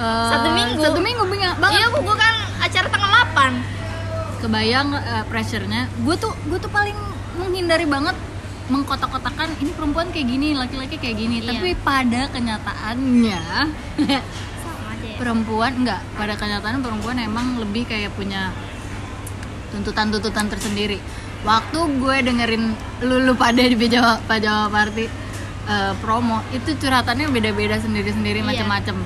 Satu 0.03 0.49
minggu. 0.51 0.81
satu 0.83 0.99
minggu 0.99 1.23
bingung 1.29 1.55
banget. 1.61 1.79
Iya 1.79 1.87
gue 1.93 2.17
kan 2.17 2.35
acara 2.65 2.87
tanggal 2.89 3.11
8 3.37 4.43
kebayang 4.43 4.89
eh, 4.97 5.25
pressure-nya. 5.31 5.87
Gue 6.03 6.19
tuh 6.19 6.33
gue 6.51 6.59
tuh 6.59 6.73
paling 6.73 6.97
menghindari 7.39 7.87
banget 7.87 8.17
mengkotak-kotakan 8.73 9.53
ini 9.61 9.71
perempuan 9.77 10.09
kayak 10.09 10.27
gini 10.27 10.49
laki-laki 10.57 10.97
kayak 10.97 11.17
gini. 11.21 11.37
Iya. 11.45 11.49
tapi 11.53 11.69
pada 11.77 12.21
kenyataannya 12.33 13.41
sama 14.65 14.85
aja 14.97 15.07
ya. 15.07 15.17
perempuan 15.21 15.73
enggak. 15.85 16.01
Pada 16.17 16.35
kenyataan 16.35 16.81
perempuan 16.81 17.21
emang 17.21 17.61
lebih 17.61 17.85
kayak 17.85 18.17
punya 18.17 18.49
tuntutan-tuntutan 19.71 20.49
tersendiri. 20.49 20.99
Waktu 21.43 21.79
gue 21.99 22.17
dengerin 22.23 22.65
lulu 23.03 23.35
pada 23.35 23.61
di 23.61 23.75
pajama 23.75 24.23
pajama 24.25 24.71
party 24.71 25.05
eh, 25.69 25.93
promo 26.01 26.39
itu 26.55 26.73
curhatannya 26.79 27.29
beda-beda 27.29 27.77
sendiri-sendiri 27.77 28.41
Iya. 28.41 28.49
macem-macem. 28.49 28.97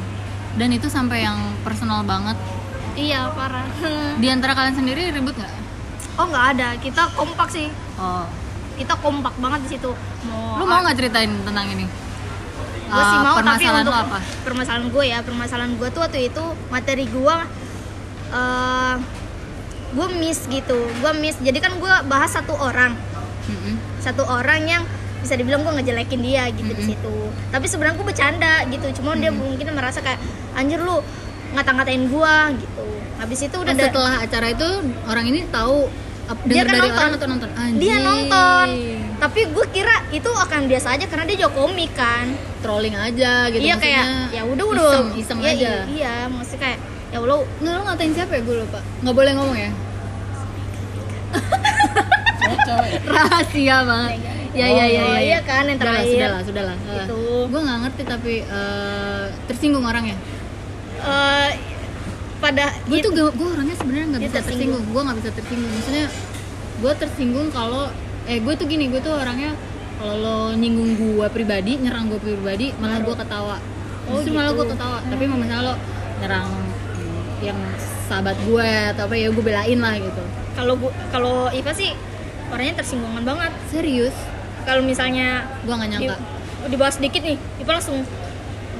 Dan 0.57 0.69
itu 0.73 0.89
sampai 0.89 1.27
yang 1.27 1.37
personal 1.61 2.01
banget. 2.07 2.37
Iya 2.97 3.29
parah. 3.37 3.67
Di 4.17 4.29
antara 4.33 4.57
kalian 4.57 4.73
sendiri 4.73 5.13
ribut 5.13 5.37
nggak? 5.37 5.55
Oh 6.17 6.25
nggak 6.25 6.47
ada. 6.57 6.69
Kita 6.81 7.13
kompak 7.13 7.53
sih. 7.53 7.69
Oh 8.01 8.25
kita 8.77 8.95
kompak 8.97 9.35
banget 9.37 9.61
di 9.63 9.71
situ. 9.73 9.91
Mau 10.25 10.57
lu 10.57 10.65
mau 10.65 10.81
nggak 10.81 10.97
ceritain 10.97 11.33
tentang 11.43 11.67
ini? 11.69 11.87
Gue 12.87 13.03
sih 13.03 13.17
Eh, 13.17 13.21
mau 13.21 13.35
tapi 13.35 13.43
permasalahan 13.43 13.83
untuk 13.83 13.97
apa? 13.99 14.19
permasalahan 14.43 14.87
gue 14.89 15.05
ya 15.05 15.19
permasalahan 15.21 15.73
gue 15.75 15.89
tuh 15.91 16.01
waktu 16.01 16.21
itu 16.27 16.43
materi 16.69 17.05
gue 17.05 17.37
eh 18.29 18.95
gue 19.89 20.07
miss 20.15 20.45
gitu 20.47 20.79
gue 20.79 21.13
miss. 21.17 21.37
Jadi 21.39 21.59
kan 21.59 21.73
gue 21.77 21.95
bahas 22.07 22.31
satu 22.31 22.55
orang. 22.55 22.95
Mm-mm. 23.47 23.79
satu 23.97 24.23
orang 24.23 24.67
yang 24.67 24.83
bisa 25.19 25.35
dibilang 25.35 25.63
gue 25.63 25.71
ngejelekin 25.73 26.19
dia 26.19 26.51
gitu 26.51 26.67
di 26.67 26.75
Mm-mm. 26.77 26.91
situ. 26.93 27.17
Tapi 27.49 27.67
sebenarnya 27.67 27.95
gue 27.95 28.07
bercanda 28.07 28.55
gitu 28.67 28.87
cuma 28.97 29.15
dia 29.15 29.31
Mm-mm. 29.31 29.55
mungkin 29.55 29.67
merasa 29.73 29.99
kayak 29.99 30.19
anjir 30.53 30.79
lu 30.79 30.99
ngata-ngatain 31.53 32.07
gue 32.07 32.35
gitu. 32.59 32.87
Habis 33.17 33.41
itu 33.43 33.57
udah 33.57 33.71
da- 33.73 33.87
setelah 33.87 34.15
acara 34.21 34.47
itu 34.49 34.69
orang 35.05 35.27
ini 35.27 35.47
tahu 35.49 35.87
Dia 36.47 36.63
kan 36.67 36.75
nonton. 36.75 36.97
orang 36.99 37.13
atau 37.15 37.29
nonton. 37.31 37.49
Dia 37.79 37.97
nonton. 38.03 38.67
Tapi 39.17 39.41
gue 39.49 39.67
kira 39.73 39.97
itu 40.11 40.31
akan 40.31 40.61
biasa 40.69 40.99
aja 40.99 41.05
karena 41.07 41.25
dia 41.25 41.37
juga 41.47 41.53
komik 41.55 41.93
kan. 41.95 42.27
Trolling 42.61 42.97
aja 42.99 43.47
gitu 43.55 43.63
iya 43.63 43.77
kayak 43.79 44.05
ya 44.35 44.43
udah 44.43 44.65
udah. 44.67 44.91
Iseng, 44.91 45.09
iseng 45.17 45.39
iya, 45.41 45.53
aja. 45.55 45.61
iya, 45.63 45.77
iya 45.87 46.15
maksudnya 46.27 46.61
kayak 46.67 46.79
ya 47.15 47.19
Allah. 47.23 47.39
Nggak, 47.63 47.73
lo 47.73 47.83
ngatain 47.87 48.13
siapa 48.13 48.33
ya? 48.35 48.41
Gue 48.43 48.57
lupa. 48.67 48.81
Nggak 49.07 49.15
boleh 49.15 49.33
ngomong 49.39 49.57
ya? 49.57 49.71
Rahasia 53.07 53.77
banget. 53.87 54.11
Ya 54.57 54.67
ya 54.73 54.85
ya 54.89 55.03
Oh, 55.05 55.13
ya, 55.13 55.21
iya 55.21 55.41
kan, 55.45 55.69
yang 55.69 55.77
terakhir. 55.77 56.17
sudah 56.17 56.29
lah 56.33 56.43
sudah 56.49 56.63
lah. 56.65 56.77
Gitu. 56.81 57.21
gue 57.53 57.61
nggak 57.61 57.79
ngerti 57.85 58.03
tapi 58.09 58.35
eh, 58.41 59.25
tersinggung 59.47 59.85
orangnya. 59.85 60.17
Eh, 60.97 61.51
pada 62.37 62.65
gue 62.85 62.99
tuh 63.01 63.13
itu- 63.13 63.33
gue 63.33 63.49
orangnya 63.49 63.77
sebenarnya 63.81 64.07
nggak 64.13 64.23
bisa 64.23 64.39
tersinggung. 64.45 64.53
tersinggung. 64.53 64.85
Gue 64.93 65.03
nggak 65.03 65.19
bisa 65.21 65.31
tersinggung. 65.33 65.71
Maksudnya 65.73 66.07
gue 66.77 66.93
tersinggung 67.01 67.49
kalau 67.51 67.85
eh 68.27 68.39
gue 68.43 68.55
tuh 68.59 68.67
gini 68.69 68.85
gue 68.93 69.01
tuh 69.01 69.15
orangnya 69.15 69.55
kalau 69.97 70.15
lo 70.21 70.37
nyinggung 70.53 70.99
gue 71.01 71.27
pribadi 71.33 71.81
nyerang 71.81 72.13
gue 72.13 72.21
pribadi 72.21 72.77
malah 72.77 73.01
gue 73.01 73.15
ketawa. 73.17 73.57
Oh, 74.07 74.21
justru 74.21 74.37
malah 74.37 74.53
gitu. 74.53 74.61
gue 74.63 74.67
ketawa. 74.77 74.99
Tapi 75.03 75.23
kalau 75.25 75.41
misalnya 75.41 75.65
lo 75.65 75.75
nyerang 76.21 76.49
yang 77.45 77.59
sahabat 78.07 78.37
gue 78.45 78.69
atau 78.95 79.03
apa 79.09 79.15
ya 79.17 79.29
gue 79.33 79.45
belain 79.45 79.79
lah 79.81 79.95
gitu. 79.97 80.23
Kalau 80.57 80.75
kalau 81.09 81.37
Iva 81.51 81.73
sih 81.73 81.91
orangnya 82.53 82.85
tersinggungan 82.85 83.25
banget. 83.25 83.53
Serius? 83.73 84.15
Kalau 84.69 84.83
misalnya 84.85 85.47
gue 85.65 85.75
nggak 85.75 85.91
di, 85.91 85.95
nyangka 85.97 86.17
dibahas 86.67 86.99
sedikit 86.99 87.23
nih 87.23 87.39
Iva 87.63 87.73
langsung 87.79 88.03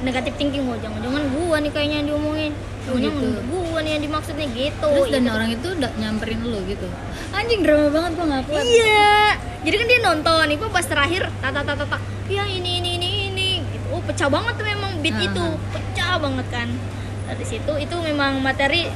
negatif 0.05 0.33
thinking 0.37 0.63
wah 0.69 0.77
jangan-jangan 0.77 1.23
gua 1.33 1.57
nih 1.57 1.71
kayaknya 1.73 1.95
yang 2.03 2.07
diomongin. 2.13 2.53
Oh, 2.87 2.95
jangan 2.95 3.19
gitu. 3.19 3.27
gua 3.51 3.79
nih 3.83 3.91
yang 3.97 4.03
dimaksud 4.07 4.35
nih 4.39 4.49
gitu 4.55 4.87
terus 4.87 5.09
dan 5.11 5.21
gitu. 5.25 5.35
orang 5.35 5.49
itu 5.51 5.67
udah 5.75 5.91
nyamperin 5.99 6.39
lo 6.45 6.59
gitu? 6.63 6.87
Anjing 7.35 7.61
drama 7.65 7.87
banget 7.91 8.11
gue 8.15 8.25
nggak 8.25 8.43
kuat 8.47 8.63
iya. 8.63 9.17
Jadi 9.67 9.75
kan 9.75 9.87
dia 9.89 9.99
nonton 9.99 10.45
Iva 10.47 10.67
pas 10.71 10.85
terakhir 10.87 11.21
tata 11.43 11.61
tata 11.65 11.83
tata 11.83 11.97
ya 12.31 12.43
ini 12.47 12.79
ini 12.79 12.89
ini 12.95 13.09
ini 13.27 13.49
gitu. 13.67 13.85
Oh 13.91 14.01
pecah 14.01 14.29
banget 14.31 14.53
tuh 14.55 14.65
memang 14.65 14.91
beat 15.03 15.17
Aha. 15.19 15.27
itu. 15.27 15.45
Pecah 15.75 16.13
banget 16.17 16.47
kan. 16.47 16.67
Dari 17.27 17.43
situ 17.43 17.71
itu 17.75 17.95
memang 17.99 18.39
materi 18.39 18.87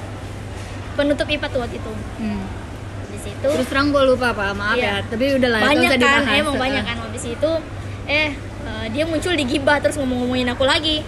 penutup 0.96 1.28
IPA 1.28 1.48
tuh 1.50 1.60
waktu 1.60 1.78
itu. 1.80 1.94
Hmm. 2.20 2.44
di 3.12 3.20
situ 3.20 3.44
terus 3.44 3.68
terang 3.68 3.92
gue 3.92 4.04
lupa 4.08 4.32
pak. 4.32 4.56
Maaf 4.56 4.80
Iya. 4.80 5.04
ya 5.04 5.04
tapi 5.04 5.36
udah 5.36 5.50
lah 5.52 5.60
itu 5.68 5.84
banyak 5.84 6.00
kan 6.00 6.24
emang 6.32 6.56
banyak 6.56 6.84
kan 6.88 6.98
habis 7.04 7.24
itu 7.28 7.52
eh 8.08 8.32
eh, 8.62 8.88
dia 8.90 9.04
muncul 9.04 9.34
di 9.34 9.44
gibah 9.44 9.78
terus 9.78 9.98
ngomong-ngomongin 9.98 10.50
aku 10.50 10.64
lagi. 10.64 11.02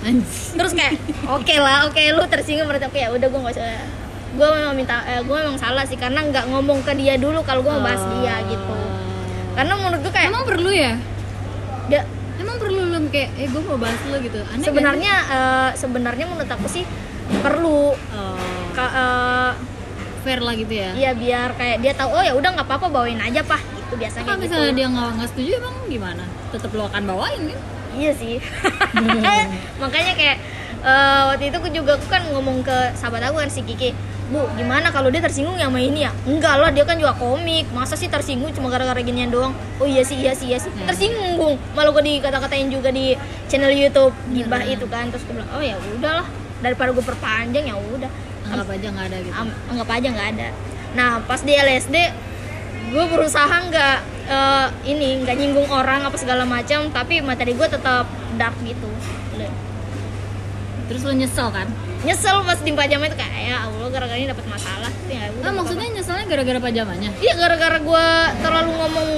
Terus 0.54 0.74
kayak 0.74 0.98
oke 1.26 1.56
lah 1.58 1.88
oke 1.88 2.02
lu 2.14 2.24
tersinggung 2.28 2.66
berarti 2.66 2.86
oke 2.86 2.98
ya 2.98 3.10
udah 3.10 3.28
gue 3.28 3.40
nggak 3.40 3.56
usah. 3.56 3.82
Gue 4.34 4.48
memang 4.50 4.74
minta 4.74 5.02
eh, 5.06 5.22
gue 5.22 5.36
memang 5.36 5.58
salah 5.58 5.86
sih 5.86 5.96
karena 5.96 6.26
nggak 6.26 6.50
ngomong 6.50 6.82
ke 6.82 6.94
dia 6.94 7.18
dulu 7.18 7.42
kalau 7.42 7.62
gue 7.62 7.70
mau 7.70 7.86
bahas 7.86 8.02
dia 8.18 8.42
gitu. 8.48 8.76
Karena 9.54 9.74
menurut 9.78 10.00
gue 10.02 10.14
kayak 10.14 10.28
emang 10.34 10.44
perlu 10.44 10.72
ya? 10.74 10.94
Dia 11.90 12.02
emang 12.42 12.58
perlu 12.58 12.82
lo 12.90 12.98
kayak 13.10 13.30
eh 13.38 13.48
gue 13.48 13.62
mau 13.62 13.78
bahas 13.78 14.02
lo 14.10 14.18
gitu? 14.18 14.42
Aneh 14.42 14.66
sebenarnya 14.66 15.14
eh, 15.30 15.70
sebenarnya 15.78 16.26
menurut 16.26 16.50
aku 16.50 16.66
sih 16.66 16.86
perlu? 17.42 17.94
Oh, 17.94 18.38
ka- 18.74 18.94
eh, 18.94 19.52
fair 20.24 20.40
lah 20.40 20.56
gitu 20.56 20.72
ya? 20.72 20.96
Iya 20.96 21.12
biar 21.14 21.54
kayak 21.54 21.78
dia 21.84 21.94
tahu 21.94 22.10
oh 22.16 22.24
ya 22.24 22.34
udah 22.34 22.50
nggak 22.56 22.66
apa-apa 22.66 22.88
bawain 22.90 23.20
aja 23.20 23.44
pah 23.44 23.60
itu 23.94 24.02
biasanya 24.02 24.26
kalau 24.26 24.38
gitu. 24.38 24.46
misalnya 24.50 24.72
dia 24.74 24.88
nggak 24.90 25.10
nggak 25.14 25.30
setuju 25.30 25.52
emang 25.62 25.76
gimana 25.88 26.24
tetap 26.50 26.70
lo 26.74 26.84
akan 26.88 27.04
bawain 27.06 27.44
kan 27.46 27.62
Iya 27.94 28.10
sih. 28.18 28.42
Makanya 29.82 30.14
kayak 30.18 30.38
eh, 30.82 31.22
waktu 31.30 31.54
itu 31.54 31.56
aku 31.62 31.70
juga 31.70 31.94
aku 31.94 32.10
kan 32.10 32.26
ngomong 32.34 32.66
ke 32.66 32.74
sahabat 32.98 33.30
aku 33.30 33.38
kan 33.38 33.46
si 33.46 33.62
Kiki, 33.62 33.94
Bu, 34.34 34.50
gimana 34.58 34.90
kalau 34.90 35.14
dia 35.14 35.22
tersinggung 35.22 35.54
ya 35.56 35.70
sama 35.70 35.78
ini 35.78 36.02
ya? 36.02 36.12
Enggak 36.26 36.58
lah, 36.58 36.74
dia 36.74 36.90
kan 36.90 36.98
juga 36.98 37.14
komik. 37.14 37.70
Masa 37.70 37.94
sih 37.94 38.10
tersinggung 38.10 38.50
cuma 38.50 38.74
gara-gara 38.74 38.98
ginian 38.98 39.30
doang? 39.30 39.54
Oh 39.78 39.86
iya 39.86 40.02
sih, 40.02 40.18
iya 40.18 40.34
sih, 40.34 40.50
iya 40.50 40.58
sih. 40.58 40.74
Hmm. 40.74 40.90
Tersinggung. 40.90 41.54
Malah 41.78 41.94
gue 41.94 42.18
dikata-katain 42.18 42.74
juga 42.74 42.90
di 42.90 43.14
channel 43.46 43.70
YouTube 43.70 44.10
gibah 44.34 44.66
Hmm. 44.66 44.74
itu 44.74 44.86
kan. 44.90 45.14
Terus 45.14 45.30
gue 45.30 45.38
bilang, 45.38 45.54
oh 45.54 45.62
ya 45.62 45.78
udahlah. 45.94 46.26
Daripada 46.66 46.90
gue 46.92 47.06
perpanjang 47.06 47.66
ya 47.70 47.78
udah. 47.78 48.10
anggap 48.44 48.74
aja 48.74 48.88
nggak 48.90 49.06
ada 49.08 49.18
gitu 49.22 49.34
anggap 49.72 49.88
aja 49.88 50.08
nggak 50.14 50.28
ada 50.36 50.48
nah 50.94 51.18
pas 51.24 51.42
di 51.42 51.54
LSD 51.56 51.96
gue 52.94 53.06
berusaha 53.10 53.50
nggak 53.68 53.98
eh, 54.30 54.68
ini 54.86 55.26
nggak 55.26 55.36
nyinggung 55.36 55.66
orang 55.68 56.06
apa 56.06 56.14
segala 56.16 56.46
macam 56.46 56.94
tapi 56.94 57.20
materi 57.20 57.58
gue 57.58 57.66
tetap 57.66 58.06
dark 58.38 58.54
gitu. 58.62 58.88
Terus 60.84 61.02
lo 61.02 61.14
nyesel 61.16 61.48
kan? 61.50 61.68
Nyesel 62.04 62.44
pas 62.44 62.60
di 62.60 62.72
pajama 62.76 63.08
itu 63.08 63.16
kayak 63.16 63.40
ya 63.40 63.58
allah 63.66 63.88
gara-gara 63.90 64.20
ini 64.20 64.28
dapat 64.28 64.46
masalah. 64.46 64.92
Ya 65.08 65.32
ah 65.42 65.52
maksudnya 65.52 65.88
nyeselnya 65.90 66.26
gara-gara 66.28 66.60
pajamanya? 66.60 67.10
Iya 67.18 67.34
gara-gara 67.34 67.78
gue 67.80 68.06
terlalu 68.44 68.72
ngomong 68.78 69.10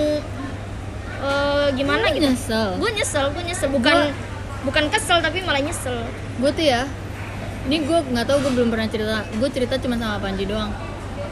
eh, 1.20 1.68
gimana 1.76 2.06
gitu. 2.14 2.24
nyesel? 2.30 2.78
Gue 2.78 2.90
nyesel 2.94 3.26
gue 3.34 3.44
nyesel. 3.44 3.70
Bukan 3.74 3.98
Gua- 3.98 4.16
bukan 4.66 4.86
kesel 4.88 5.18
tapi 5.20 5.42
malah 5.42 5.60
nyesel. 5.60 6.06
Gue 6.40 6.52
tuh 6.54 6.64
ya 6.64 6.86
ini 7.66 7.82
gue 7.82 7.98
nggak 8.14 8.26
tahu 8.30 8.38
gue 8.46 8.52
belum 8.62 8.70
pernah 8.70 8.88
cerita. 8.88 9.26
Gue 9.36 9.50
cerita 9.50 9.76
cuma 9.82 9.98
sama 9.98 10.22
Panji 10.22 10.46
doang. 10.46 10.70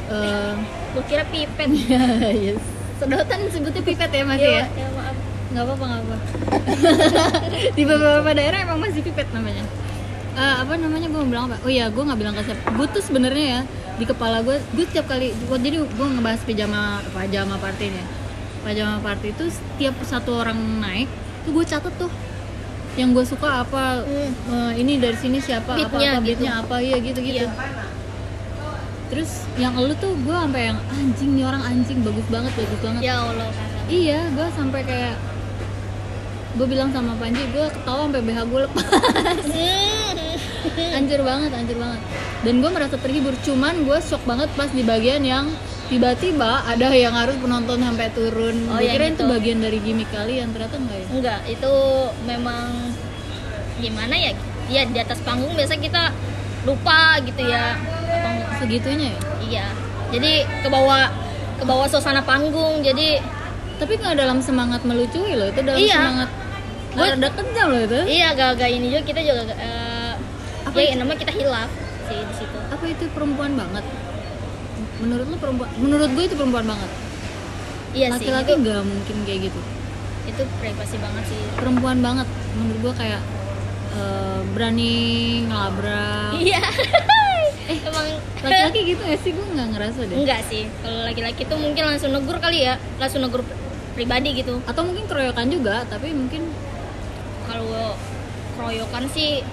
Eh, 0.10 0.54
gue 0.94 1.04
kira 1.04 1.24
pipet. 1.26 1.70
Ya 1.90 2.04
yes. 2.32 2.62
Sedotan 2.96 3.40
sebutnya 3.48 3.82
pipet 3.82 4.10
ya 4.10 4.24
masih 4.24 4.50
ya? 4.54 4.66
Ya, 4.70 4.88
maaf. 4.92 5.16
Nggak 5.50 5.64
apa-apa 5.64 5.84
nggak 5.84 6.02
apa 6.02 6.16
di 7.78 7.84
beberapa 7.84 8.30
daerah 8.32 8.58
emang 8.62 8.80
masih 8.80 9.02
pipet 9.02 9.28
namanya. 9.32 9.64
Eh, 10.34 10.56
apa 10.60 10.74
namanya? 10.76 11.08
Gue 11.08 11.20
mau 11.20 11.30
bilang 11.30 11.46
apa. 11.46 11.58
Oh 11.62 11.70
iya 11.70 11.88
gue 11.88 12.00
nggak 12.00 12.18
bilang 12.18 12.34
ke 12.34 12.44
siapa. 12.44 12.64
Gue 12.72 12.88
tuh 12.88 13.02
sebenarnya 13.02 13.46
ya 13.48 13.62
di 13.94 14.06
kepala 14.06 14.42
gue 14.42 14.58
gue 14.72 14.86
setiap 14.88 15.06
kali 15.08 15.30
gua- 15.46 15.60
jadi 15.60 15.78
gue 15.80 16.08
ngebahas 16.10 16.42
pijama 16.42 16.82
pajama 17.10 17.56
party 17.58 17.86
nih 17.88 18.00
ya. 18.00 18.06
pajama 18.64 18.98
party 18.98 19.28
itu 19.30 19.46
setiap 19.48 19.94
satu 20.02 20.34
orang 20.36 20.58
naik 20.80 21.06
tuh 21.44 21.52
gue 21.52 21.62
catet 21.64 21.94
tuh 21.96 22.10
yang 22.94 23.12
gue 23.12 23.22
suka 23.22 23.62
apa 23.62 24.02
Hmm. 24.02 24.32
eh, 24.50 24.82
ini 24.82 24.98
dari 24.98 25.14
sini 25.14 25.38
siapa 25.38 25.74
apa 25.74 25.84
Beatnya 25.84 26.10
apa 26.10 26.18
gitu. 26.18 26.26
beatnya 26.26 26.52
apa 26.58 26.76
iya 26.80 26.98
gitu 26.98 27.20
gitu 27.22 27.44
Iya. 27.44 27.54
Terus 29.14 29.46
yang 29.62 29.78
lu 29.78 29.94
tuh 30.02 30.18
gue 30.26 30.34
sampai 30.34 30.74
yang 30.74 30.80
anjing 30.90 31.38
nih 31.38 31.46
orang 31.46 31.62
anjing 31.62 32.02
bagus 32.02 32.26
banget 32.34 32.50
bagus 32.58 32.80
banget 32.82 33.02
ya 33.06 33.22
allah 33.22 33.46
kakak. 33.54 33.86
Iya, 33.94 34.20
gue 34.34 34.48
sampai 34.58 34.82
kayak 34.88 35.16
gue 36.54 36.68
bilang 36.70 36.90
sama 36.94 37.18
Panji, 37.18 37.42
gue 37.50 37.66
ketawa 37.66 38.10
sampai 38.10 38.22
BH 38.26 38.40
gue 38.46 38.60
lepas. 38.70 38.86
Anjir 40.98 41.20
banget, 41.22 41.52
anjir 41.54 41.78
banget. 41.78 42.02
Dan 42.46 42.64
gue 42.64 42.72
merasa 42.72 42.96
terhibur. 42.98 43.34
Cuman 43.44 43.84
gue 43.84 43.98
shock 44.00 44.24
banget 44.24 44.50
pas 44.56 44.70
di 44.72 44.84
bagian 44.86 45.22
yang 45.26 45.46
tiba-tiba 45.92 46.64
ada 46.66 46.90
yang 46.94 47.14
harus 47.14 47.36
penonton 47.38 47.82
sampai 47.82 48.08
turun. 48.16 48.56
Oh, 48.72 48.80
gue 48.80 48.88
yang 48.88 48.96
kira 48.98 49.06
itu 49.12 49.22
itu. 49.22 49.26
bagian 49.28 49.60
dari 49.62 49.78
gimmick 49.84 50.10
kalian, 50.14 50.48
ternyata 50.56 50.76
enggak 50.80 50.98
ya. 50.98 51.08
Enggak, 51.12 51.40
itu 51.52 51.74
memang 52.26 52.66
gimana 53.78 54.16
ya? 54.16 54.32
Ya 54.72 54.82
di 54.88 54.98
atas 54.98 55.20
panggung 55.22 55.54
biasa 55.54 55.78
kita 55.78 56.16
lupa 56.64 57.20
gitu 57.22 57.44
ya. 57.44 57.78
Panggung. 58.24 58.33
Segitunya 58.64 59.08
ya. 59.10 59.20
Iya. 59.42 59.66
Jadi 60.10 60.32
ke 60.60 60.68
bawah 60.68 61.12
ke 61.56 61.64
bawah 61.64 61.86
suasana 61.86 62.22
panggung. 62.22 62.80
Jadi 62.80 63.20
Tapi 63.74 63.98
nggak 63.98 64.16
dalam 64.16 64.38
semangat 64.40 64.80
melucui 64.82 65.34
loh, 65.34 65.46
itu 65.46 65.60
dalam 65.60 65.76
Iya. 65.78 65.98
semangat 65.98 66.30
Gua- 66.94 67.10
ada 67.12 67.28
kejam 67.28 67.68
loh 67.68 67.82
itu. 67.82 68.00
iya 68.08 68.26
agak-agak 68.30 68.70
ini 68.70 68.86
juga 68.88 69.02
kita 69.04 69.20
juga 69.20 69.42
eh, 69.52 70.14
Apa 70.64 70.78
ya 70.78 70.88
itu? 70.88 71.02
namanya 71.02 71.20
kita 71.20 71.34
hilaf 71.34 71.68
sih 72.06 72.16
di 72.16 72.34
situ. 72.34 72.58
Apa 72.64 72.86
itu 72.86 73.04
perempuan 73.10 73.52
banget? 73.54 73.84
Menurut 75.00 75.26
lu 75.26 75.36
perempuan? 75.36 75.68
Menurut 75.76 76.06
gue 76.08 76.24
itu 76.24 76.36
perempuan 76.38 76.66
banget. 76.66 76.90
Iya 77.92 78.08
sih. 78.14 78.30
Laki-laki 78.30 78.52
nggak 78.56 78.82
mungkin 78.84 79.16
kayak 79.22 79.40
gitu. 79.44 79.60
itu 80.24 80.44
privasi 80.56 80.96
banget 80.98 81.24
sih. 81.28 81.40
perempuan 81.54 82.00
banget 82.00 82.24
menurut 82.56 82.80
gua 82.80 82.94
kayak 82.96 83.20
eh, 83.92 84.40
berani 84.50 84.94
ngelabrak 85.44 86.40
Iya. 86.40 86.62
eh 87.64 87.78
emang 87.80 88.08
laki-laki 88.42 88.80
gitu 88.86 89.02
gak 89.02 89.20
sih 89.20 89.32
gue 89.32 89.46
nggak 89.46 89.68
ngerasa 89.72 90.00
deh 90.04 90.18
enggak 90.18 90.42
sih. 90.46 90.64
Kalau 90.80 91.00
laki-laki 91.04 91.42
tuh 91.44 91.58
mungkin 91.58 91.84
langsung 91.86 92.12
negur 92.12 92.38
kali 92.38 92.60
ya. 92.62 92.76
Langsung 92.98 93.22
negur 93.22 93.42
pri- 93.42 93.60
pribadi 93.94 94.30
gitu. 94.36 94.58
atau 94.64 94.82
mungkin 94.82 95.06
keroyokan 95.06 95.48
juga 95.48 95.86
tapi 95.86 96.12
mungkin 96.12 96.50
Kalau 97.44 97.94
keroyokan 98.56 99.04
sih 99.08 99.44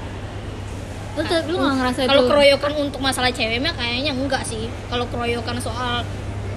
lu, 1.11 1.23
lu 1.27 1.57
nggak 1.59 1.75
ngerasa 1.77 2.01
kalau 2.07 2.23
keroyokan 2.25 2.73
untuk 2.79 3.01
masalah 3.03 3.29
cewek 3.29 3.59
mah 3.59 3.75
kayaknya 3.75 4.15
enggak 4.15 4.47
sih 4.47 4.71
kalau 4.87 5.05
keroyokan 5.11 5.59
soal 5.59 6.07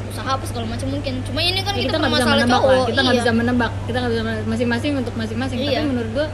usaha 0.08 0.30
apa 0.30 0.46
segala 0.46 0.70
macam 0.70 0.94
mungkin 0.94 1.26
cuma 1.26 1.42
ini 1.42 1.66
kan 1.66 1.74
Ya, 1.74 1.90
kita, 1.90 1.98
nggak 1.98 2.06
bisa 2.06 2.22
masalah 2.22 2.38
menebak 2.38 2.62
cowok 2.62 2.70
lah 2.70 2.86
kita 2.86 3.00
nggak 3.02 3.16
iya. 3.16 3.22
bisa 3.26 3.32
menebak 3.34 3.72
kita 3.84 3.98
nggak 3.98 4.12
bisa 4.14 4.24
masing-masing 4.46 4.92
untuk 4.94 5.14
masing-masing 5.18 5.58
tapi 5.58 5.74
Iya. 5.74 5.82
menurut 5.84 6.12
gua 6.14 6.28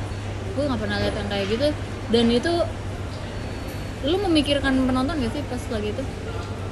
gue 0.50 0.64
nggak 0.68 0.80
pernah 0.84 0.98
lihat 1.00 1.16
yang 1.16 1.30
kayak 1.32 1.46
gitu 1.48 1.68
dan 2.12 2.26
itu 2.28 2.54
lu 4.08 4.15
memikirkan 4.24 4.72
penonton 4.88 5.20
gak 5.20 5.32
sih 5.36 5.44
pas 5.48 5.62
lagi 5.75 5.91
itu? 5.91 6.03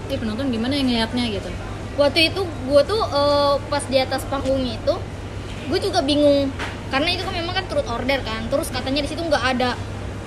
Ih, 0.08 0.18
penonton 0.20 0.48
gimana 0.48 0.80
yang 0.80 0.88
ngeliatnya 0.88 1.24
gitu? 1.28 1.50
Waktu 2.00 2.32
itu 2.32 2.42
gue 2.46 2.82
tuh 2.88 3.02
eh, 3.04 3.56
pas 3.68 3.84
di 3.84 3.98
atas 4.00 4.24
panggung 4.32 4.64
itu 4.64 4.94
gue 5.68 5.80
juga 5.84 6.00
bingung. 6.00 6.48
Karena 6.88 7.12
itu 7.12 7.28
kan 7.28 7.36
memang 7.36 7.52
kan 7.52 7.66
turut 7.68 7.84
order 7.92 8.24
kan. 8.24 8.48
Terus 8.48 8.72
katanya 8.72 9.04
di 9.04 9.10
situ 9.12 9.20
nggak 9.20 9.44
ada 9.58 9.76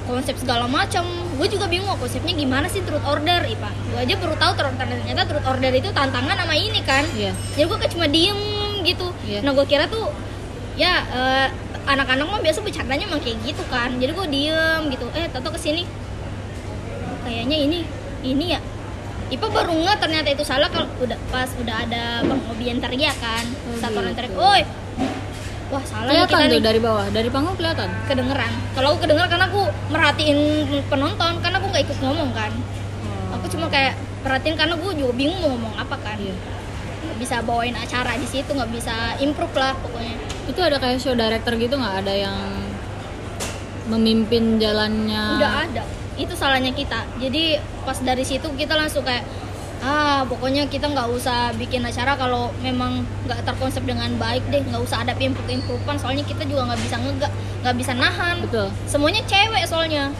konsep 0.04 0.36
segala 0.36 0.68
macam. 0.68 1.08
Gue 1.40 1.48
juga 1.48 1.64
bingung 1.72 1.88
konsepnya 1.96 2.36
gimana 2.36 2.68
sih 2.68 2.84
turut 2.84 3.00
order 3.08 3.48
ipa? 3.48 3.72
Gue 3.88 4.04
aja 4.04 4.14
baru 4.20 4.36
tahu 4.36 4.52
ternyata 4.60 5.22
turut 5.24 5.44
order 5.48 5.72
itu 5.72 5.88
tantangan 5.96 6.36
sama 6.36 6.52
ini 6.52 6.84
kan. 6.84 7.08
Iya. 7.16 7.32
Jadi 7.56 7.64
gue 7.64 7.78
kayak 7.80 7.92
cuma 7.96 8.06
diem 8.10 8.40
gitu. 8.84 9.08
Iya. 9.24 9.40
nah 9.44 9.52
gue 9.56 9.64
kira 9.64 9.88
tuh 9.88 10.12
ya 10.76 11.04
eh, 11.08 11.48
anak-anak 11.88 12.26
mah 12.28 12.40
biasa 12.44 12.60
bercandanya 12.60 13.08
emang 13.08 13.24
kayak 13.24 13.40
gitu 13.40 13.64
kan. 13.72 13.96
Jadi 13.96 14.12
gue 14.12 14.26
diem 14.28 14.82
gitu. 14.92 15.08
Eh 15.16 15.32
tato 15.32 15.48
ke 15.48 15.56
sini 15.56 15.88
kayaknya 17.30 17.56
ini 17.62 17.78
ini 18.26 18.44
ya. 18.50 18.60
Ipa 19.30 19.46
baru 19.46 19.70
nggak 19.70 20.02
ternyata 20.02 20.28
itu 20.34 20.42
salah 20.42 20.66
kalau 20.66 20.90
udah 20.98 21.14
pas 21.30 21.46
udah 21.54 21.86
ada 21.86 22.26
bang 22.26 22.40
Obian 22.50 22.82
teriak 22.82 23.14
kan 23.22 23.46
Oh, 23.70 23.78
satu 23.78 24.02
orang 24.02 24.10
gitu. 24.10 24.26
teriak, 24.26 24.34
oi! 24.34 24.60
Wah 25.70 25.82
salah 25.86 26.10
kelihatan 26.10 26.34
kita 26.34 26.50
tuh 26.50 26.58
nih. 26.58 26.66
dari 26.66 26.80
bawah. 26.82 27.06
Dari 27.14 27.28
panggung 27.30 27.54
kelihatan? 27.54 27.88
Kedengeran. 28.10 28.52
Kalau 28.74 28.86
aku 28.90 29.06
kedengeran 29.06 29.30
karena 29.30 29.46
aku 29.46 29.62
merhatiin 29.94 30.38
penonton 30.90 31.32
karena 31.38 31.56
aku 31.62 31.66
nggak 31.70 31.82
ikut 31.86 31.98
ngomong 32.02 32.30
kan. 32.34 32.50
Aku 33.38 33.46
cuma 33.54 33.70
kayak 33.70 33.94
perhatiin 34.26 34.58
karena 34.58 34.74
gue 34.74 34.92
juga 34.98 35.12
bingung 35.14 35.38
mau 35.38 35.54
ngomong 35.54 35.74
apa 35.78 35.94
kan. 36.02 36.18
Iya. 36.18 36.34
nggak 37.00 37.16
bisa 37.16 37.40
bawain 37.40 37.72
acara 37.72 38.12
di 38.18 38.28
situ 38.28 38.50
nggak 38.50 38.70
bisa 38.74 39.14
improve 39.22 39.54
lah 39.54 39.78
pokoknya. 39.78 40.18
Itu 40.50 40.58
ada 40.58 40.76
kayak 40.76 40.98
show 40.98 41.14
director 41.14 41.54
gitu 41.54 41.78
nggak? 41.78 42.02
Ada 42.02 42.14
yang 42.18 42.36
memimpin 43.86 44.58
jalannya? 44.58 45.38
Udah 45.38 45.54
ada 45.70 45.82
itu 46.20 46.34
salahnya 46.36 46.72
kita. 46.76 47.08
Jadi 47.16 47.56
pas 47.88 47.96
dari 48.00 48.24
situ 48.24 48.46
kita 48.56 48.76
langsung 48.76 49.00
kayak 49.00 49.24
ah 49.80 50.28
pokoknya 50.28 50.68
kita 50.68 50.92
nggak 50.92 51.08
usah 51.08 51.56
bikin 51.56 51.80
acara 51.80 52.12
kalau 52.12 52.52
memang 52.60 53.00
nggak 53.24 53.40
terkonsep 53.48 53.80
dengan 53.88 54.12
baik 54.20 54.44
deh. 54.52 54.60
Nggak 54.60 54.82
usah 54.84 55.02
ada 55.04 55.16
improve 55.16 55.48
improvean 55.48 55.96
soalnya 55.96 56.24
kita 56.28 56.44
juga 56.44 56.68
nggak 56.68 56.80
bisa 56.84 56.96
ngegak 57.00 57.32
nggak 57.64 57.76
bisa 57.80 57.92
nahan. 57.96 58.36
Betul. 58.44 58.68
Semuanya 58.84 59.22
cewek 59.24 59.64
soalnya. 59.64 60.12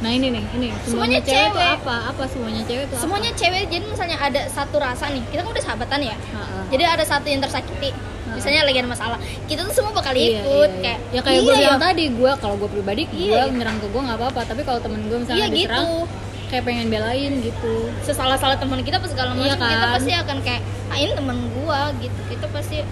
Nah 0.00 0.10
ini 0.10 0.32
nih 0.32 0.44
ini. 0.56 0.68
Semuanya 0.82 0.88
semuanya, 0.88 1.20
cewek, 1.22 1.52
cewek. 1.54 1.76
apa? 1.84 1.96
Apa 2.10 2.22
semuanya 2.26 2.62
cewek 2.66 2.84
apa? 2.90 2.96
semuanya 2.98 3.30
cewek. 3.36 3.64
Jadi 3.70 3.84
misalnya 3.86 4.18
ada 4.18 4.42
satu 4.50 4.76
rasa 4.82 5.06
nih 5.14 5.22
kita 5.30 5.46
kan 5.46 5.50
udah 5.54 5.64
sahabatan 5.64 6.00
ya. 6.02 6.16
Ha-ha. 6.34 6.58
jadi 6.72 6.84
ada 6.98 7.04
satu 7.06 7.26
yang 7.30 7.38
tersakiti 7.44 7.94
misalnya 8.40 8.60
lagi 8.64 8.78
ada 8.80 8.90
masalah 8.90 9.18
kita 9.44 9.60
tuh 9.68 9.74
semua 9.76 9.92
bakal 9.92 10.16
Iya, 10.16 10.40
ikut 10.40 10.70
iya, 10.72 10.80
kayak 10.80 10.98
iya. 11.12 11.16
ya 11.16 11.20
kayak 11.20 11.40
gue 11.44 11.52
iya, 11.54 11.60
bilang 11.60 11.76
ya. 11.78 11.86
tadi 11.86 12.04
gue 12.08 12.30
kalau 12.40 12.56
gue 12.56 12.68
pribadi 12.72 13.02
Iya, 13.12 13.28
gue 13.28 13.40
iya. 13.44 13.52
nyerang 13.52 13.76
ke 13.78 13.86
gue 13.92 14.02
nggak 14.08 14.18
apa-apa 14.18 14.40
tapi 14.48 14.62
kalau 14.64 14.80
temen 14.80 15.00
gue 15.06 15.18
misalnya 15.20 15.44
iya 15.44 15.48
diserang 15.52 15.84
gitu 15.84 16.28
kayak 16.50 16.64
pengen 16.66 16.86
belain 16.90 17.32
gitu 17.46 17.74
sesalah-salah 18.02 18.58
teman 18.58 18.82
kita 18.82 18.98
apa 18.98 19.06
segala 19.06 19.38
macam 19.38 19.46
Iya 19.46 19.54
kita 19.54 19.76
kan? 19.78 19.94
pasti 19.94 20.12
akan 20.18 20.38
kayak 20.42 20.62
ah 20.90 20.96
ini 20.98 21.12
teman 21.14 21.38
gua 21.54 21.94
gitu 22.02 22.20
kita 22.26 22.46
pasti 22.50 22.82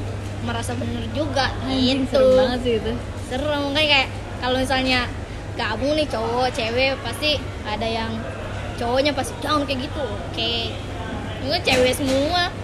merasa 0.46 0.70
bener 0.78 1.02
juga 1.10 1.50
Anjing, 1.66 2.06
gitu 2.06 2.14
serem 2.14 2.38
banget 2.38 2.60
sih 2.62 2.74
itu 2.78 2.92
serem 3.26 3.62
kan 3.74 3.82
kayak 3.82 4.08
kalau 4.38 4.56
misalnya 4.62 5.00
gabung 5.58 5.98
nih 5.98 6.06
cowok 6.06 6.54
cewek 6.54 6.94
pasti 7.02 7.42
ada 7.66 7.82
yang 7.82 8.14
cowoknya 8.78 9.10
pasti 9.10 9.34
down 9.42 9.66
kayak 9.66 9.90
gitu 9.90 10.06
oke 10.06 10.52
mungkin 11.42 11.60
cewek 11.66 11.92
semua 11.98 12.54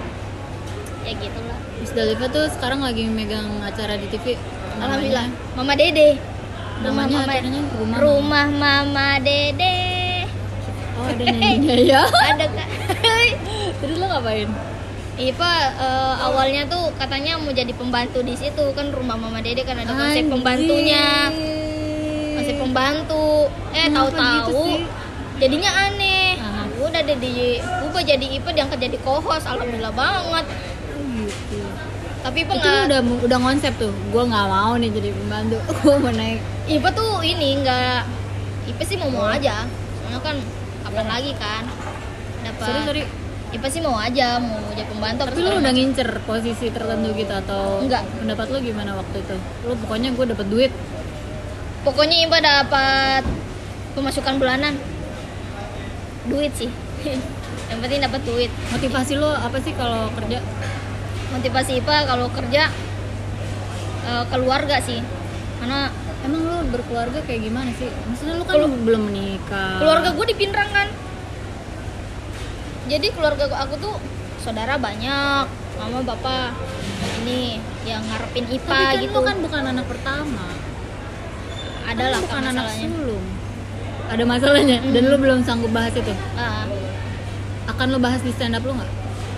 ya 1.02 1.12
gitulah 1.18 1.53
Miss 1.84 1.92
Daliva 1.92 2.32
tuh 2.32 2.48
sekarang 2.48 2.80
lagi 2.80 3.04
megang 3.12 3.44
acara 3.60 4.00
di 4.00 4.08
TV 4.08 4.40
alhamdulillah. 4.80 5.28
Namanya? 5.28 5.52
Mama 5.52 5.72
dede. 5.76 6.16
Rumah 6.16 6.80
namanya 6.80 7.12
mama 7.12 7.28
acaranya 7.28 7.60
rumah. 7.76 7.98
Rumah 8.00 8.46
mama 8.48 9.08
dede. 9.20 9.76
Oh 10.96 11.04
ada 11.04 11.24
nyanyinya 11.28 11.76
ya. 11.76 12.02
Ada 12.08 12.46
kak. 12.48 12.68
Terus 13.84 14.00
lo 14.00 14.06
ngapain? 14.08 14.48
Ipa 15.20 15.52
eh, 15.76 16.14
awalnya 16.24 16.64
tuh 16.72 16.88
katanya 16.96 17.36
mau 17.36 17.52
jadi 17.52 17.76
pembantu 17.76 18.24
di 18.24 18.32
situ. 18.32 18.64
Kan 18.72 18.88
rumah 18.88 19.20
Mama 19.20 19.44
Dede 19.44 19.68
kan 19.68 19.76
ada 19.76 19.92
konsep 19.92 20.24
Anjing. 20.24 20.32
pembantunya. 20.32 21.06
Konsep 22.32 22.56
pembantu. 22.64 23.52
Eh 23.76 23.92
Kenapa 23.92 24.08
tahu-tahu. 24.08 24.40
gitu 24.40 24.64
jadinya 25.36 25.68
aneh. 25.84 26.40
Udah 26.80 27.00
deh 27.04 27.16
di 27.20 27.60
ubah 27.60 28.00
jadi 28.00 28.24
Ipa 28.40 28.56
diangkat 28.56 28.80
jadi 28.80 28.96
co-host. 29.04 29.44
Alhamdulillah 29.44 29.92
banget 29.92 30.48
gitu 31.50 31.94
tapi 32.24 32.40
Ipa 32.40 32.56
itu 32.56 32.70
udah 32.88 33.00
udah 33.28 33.38
konsep 33.38 33.76
tuh. 33.76 33.92
Gue 34.08 34.24
nggak 34.24 34.46
mau 34.48 34.72
nih 34.80 34.88
jadi 34.88 35.12
pembantu. 35.12 35.60
Gue 35.84 35.96
mau 36.00 36.08
naik. 36.08 36.40
Ipa 36.64 36.88
tuh 36.96 37.20
ini 37.20 37.60
nggak 37.60 38.00
Ipa 38.72 38.82
sih 38.88 38.96
mau 38.96 39.12
mau 39.12 39.28
aja. 39.28 39.68
Soalnya 40.00 40.24
kan 40.24 40.36
kapan 40.88 41.04
lagi 41.04 41.36
kan? 41.36 41.68
Dapat 42.48 42.64
sorry 42.64 42.80
sorry. 42.88 43.02
Ipa 43.52 43.68
sih 43.68 43.84
mau 43.84 44.00
aja 44.00 44.40
mau 44.40 44.56
jadi 44.72 44.88
pembantu 44.88 45.20
tapi 45.28 45.38
lu 45.44 45.52
udah 45.60 45.72
ngincer 45.76 46.08
posisi 46.24 46.72
tertentu 46.72 47.12
gitu 47.14 47.30
atau 47.30 47.84
Enggak. 47.84 48.02
pendapat 48.16 48.46
lu 48.50 48.58
gimana 48.72 48.96
waktu 48.96 49.20
itu? 49.20 49.36
Lu 49.68 49.76
pokoknya 49.84 50.16
gue 50.16 50.24
dapet 50.32 50.46
duit. 50.48 50.72
Pokoknya 51.84 52.24
Ipa 52.24 52.40
dapat 52.40 53.22
pemasukan 53.92 54.40
bulanan. 54.40 54.80
Duit 56.24 56.56
sih. 56.56 56.72
Yang 57.68 57.78
penting 57.84 58.00
dapat 58.00 58.20
duit. 58.24 58.48
Motivasi 58.72 59.20
lu 59.20 59.28
apa 59.28 59.60
sih 59.60 59.76
kalau 59.76 60.08
kerja 60.16 60.40
motivasi 61.34 61.72
Ipa 61.76 62.04
kalau 62.04 62.30
kerja 62.30 62.70
eh, 64.04 64.24
keluarga 64.28 64.76
sih. 64.80 65.00
Karena 65.56 65.88
emang 66.22 66.40
lu 66.40 66.56
berkeluarga 66.70 67.18
kayak 67.20 67.40
gimana 67.42 67.70
sih? 67.72 67.88
Maksudnya 68.04 68.34
lu 68.34 68.44
kan 68.44 68.54
Kelu- 68.54 68.80
belum 68.80 69.02
menikah. 69.08 69.78
keluarga 69.78 70.08
gue 70.10 70.26
di 70.26 70.36
Pinrang 70.36 70.70
kan. 70.70 70.88
Jadi 72.84 73.06
keluarga 73.10 73.44
gua- 73.46 73.62
aku 73.62 73.74
tuh 73.78 73.94
saudara 74.38 74.76
banyak 74.76 75.46
mama 75.74 75.98
bapak 76.02 76.52
ini 77.22 77.56
yang 77.82 78.04
ngarepin 78.04 78.44
tapi 78.44 78.56
Ipa 78.58 78.76
kan 78.86 79.00
gitu. 79.00 79.10
lu 79.10 79.20
kan 79.22 79.36
bukan 79.40 79.62
anak 79.66 79.86
pertama. 79.86 80.46
Ada 81.84 82.04
lah 82.06 82.20
Lu 82.20 82.26
kan 82.26 82.32
bukan 82.38 82.44
anak 82.50 82.66
sulung 82.74 83.24
ada 84.04 84.20
masalahnya. 84.22 84.78
Dan 84.84 85.00
Mhm. 85.00 85.10
lu 85.10 85.16
belum 85.18 85.38
sanggup 85.40 85.72
bahas 85.72 85.96
itu? 85.96 86.12
Ah, 86.36 86.68
akan 87.66 87.86
lu 87.88 87.98
bahas 87.98 88.20
di 88.20 88.30
stand 88.30 88.52
up 88.52 88.60
lu 88.60 88.76
nggak 88.76 88.90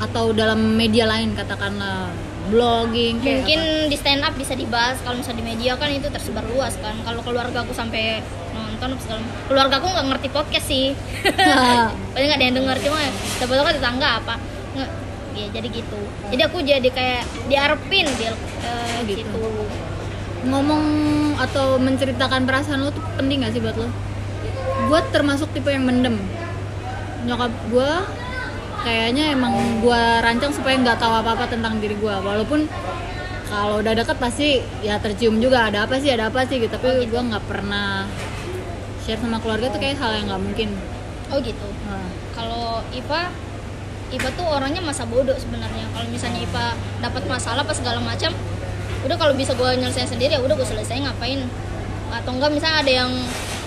atau 0.03 0.35
dalam 0.37 0.77
media 0.77 1.09
lain 1.09 1.33
katakanlah 1.33 2.13
blogging 2.47 3.19
kayak 3.21 3.43
mungkin 3.43 3.61
di 3.91 3.97
stand 3.99 4.23
up 4.23 4.35
bisa 4.39 4.55
dibahas 4.55 5.03
kalau 5.03 5.19
misalnya 5.19 5.43
di 5.43 5.47
media 5.57 5.75
kan 5.75 5.91
itu 5.91 6.07
tersebar 6.07 6.47
luas 6.47 6.79
kan 6.79 6.95
kalau 7.03 7.19
keluarga 7.27 7.67
aku 7.67 7.75
sampai 7.75 8.23
nonton 8.55 8.95
apa 8.95 9.03
segala 9.03 9.21
keluarga 9.51 9.75
aku 9.83 9.87
nggak 9.91 10.07
ngerti 10.15 10.29
podcast 10.31 10.67
sih 10.71 10.87
apa? 11.27 11.91
paling 12.15 12.27
nggak 12.31 12.39
ada 12.39 12.47
yang 12.47 12.57
denger 12.63 12.77
cuma 12.87 12.99
siapa 13.41 13.53
tahu 13.53 13.65
kan 13.67 13.75
tetangga 13.75 14.09
apa 14.23 14.35
nggak 14.79 14.91
ya 15.37 15.47
jadi 15.53 15.69
gitu 15.69 16.01
jadi 16.33 16.43
aku 16.49 16.59
jadi 16.63 16.89
kayak 16.89 17.23
diarepin 17.51 18.07
dia 18.17 18.33
eh, 18.63 18.99
gitu. 19.11 19.27
gitu. 19.27 19.45
ngomong 20.47 20.85
atau 21.37 21.77
menceritakan 21.77 22.49
perasaan 22.49 22.81
lo 22.81 22.91
tuh 22.93 23.05
penting 23.21 23.45
gak 23.45 23.53
sih 23.53 23.61
buat 23.61 23.77
lo? 23.77 23.89
Gue 24.89 25.01
termasuk 25.13 25.53
tipe 25.53 25.69
yang 25.69 25.85
mendem. 25.85 26.17
Nyokap 27.29 27.53
gue 27.73 27.93
kayaknya 28.87 29.35
emang 29.35 29.83
gue 29.83 30.03
rancang 30.23 30.55
supaya 30.55 30.79
nggak 30.79 31.03
tahu 31.03 31.11
apa-apa 31.11 31.51
tentang 31.51 31.83
diri 31.83 31.99
gue. 31.99 32.15
Walaupun 32.23 32.71
kalau 33.51 33.83
udah 33.83 33.99
deket 33.99 34.17
pasti 34.23 34.63
ya 34.87 35.03
tercium 35.03 35.43
juga 35.43 35.67
ada 35.67 35.91
apa 35.91 35.99
sih 35.99 36.15
ada 36.15 36.31
apa 36.31 36.47
sih 36.47 36.63
gitu. 36.63 36.71
Tapi 36.71 37.11
gue 37.11 37.23
nggak 37.27 37.45
pernah 37.51 38.07
share 39.03 39.19
sama 39.19 39.43
keluarga 39.43 39.75
tuh 39.75 39.83
kayak 39.83 39.99
hal 39.99 40.15
yang 40.15 40.31
nggak 40.31 40.43
mungkin. 40.47 40.71
oh 41.35 41.43
gitu. 41.43 41.67
Nah, 41.91 42.07
kalau 42.39 42.87
Ipa 42.95 43.35
Ipa 44.15 44.31
tuh 44.39 44.47
orangnya 44.47 44.79
masa 44.79 45.03
bodoh 45.03 45.35
sebenarnya. 45.35 45.91
Kalau 45.91 46.07
misalnya 46.07 46.47
Ipa 46.47 46.79
dapat 47.03 47.27
masalah 47.27 47.67
apa 47.67 47.75
segala 47.75 47.99
macam 47.99 48.31
udah 49.03 49.17
kalau 49.19 49.35
bisa 49.35 49.55
gue 49.55 49.71
nyelesain 49.83 50.07
sendiri 50.07 50.39
ya 50.39 50.41
udah 50.43 50.55
gue 50.55 50.69
selesai 50.71 51.03
ngapain? 51.03 51.43
Atau 52.15 52.39
enggak 52.39 52.55
misalnya 52.55 52.87
ada 52.87 52.93
yang 53.03 53.11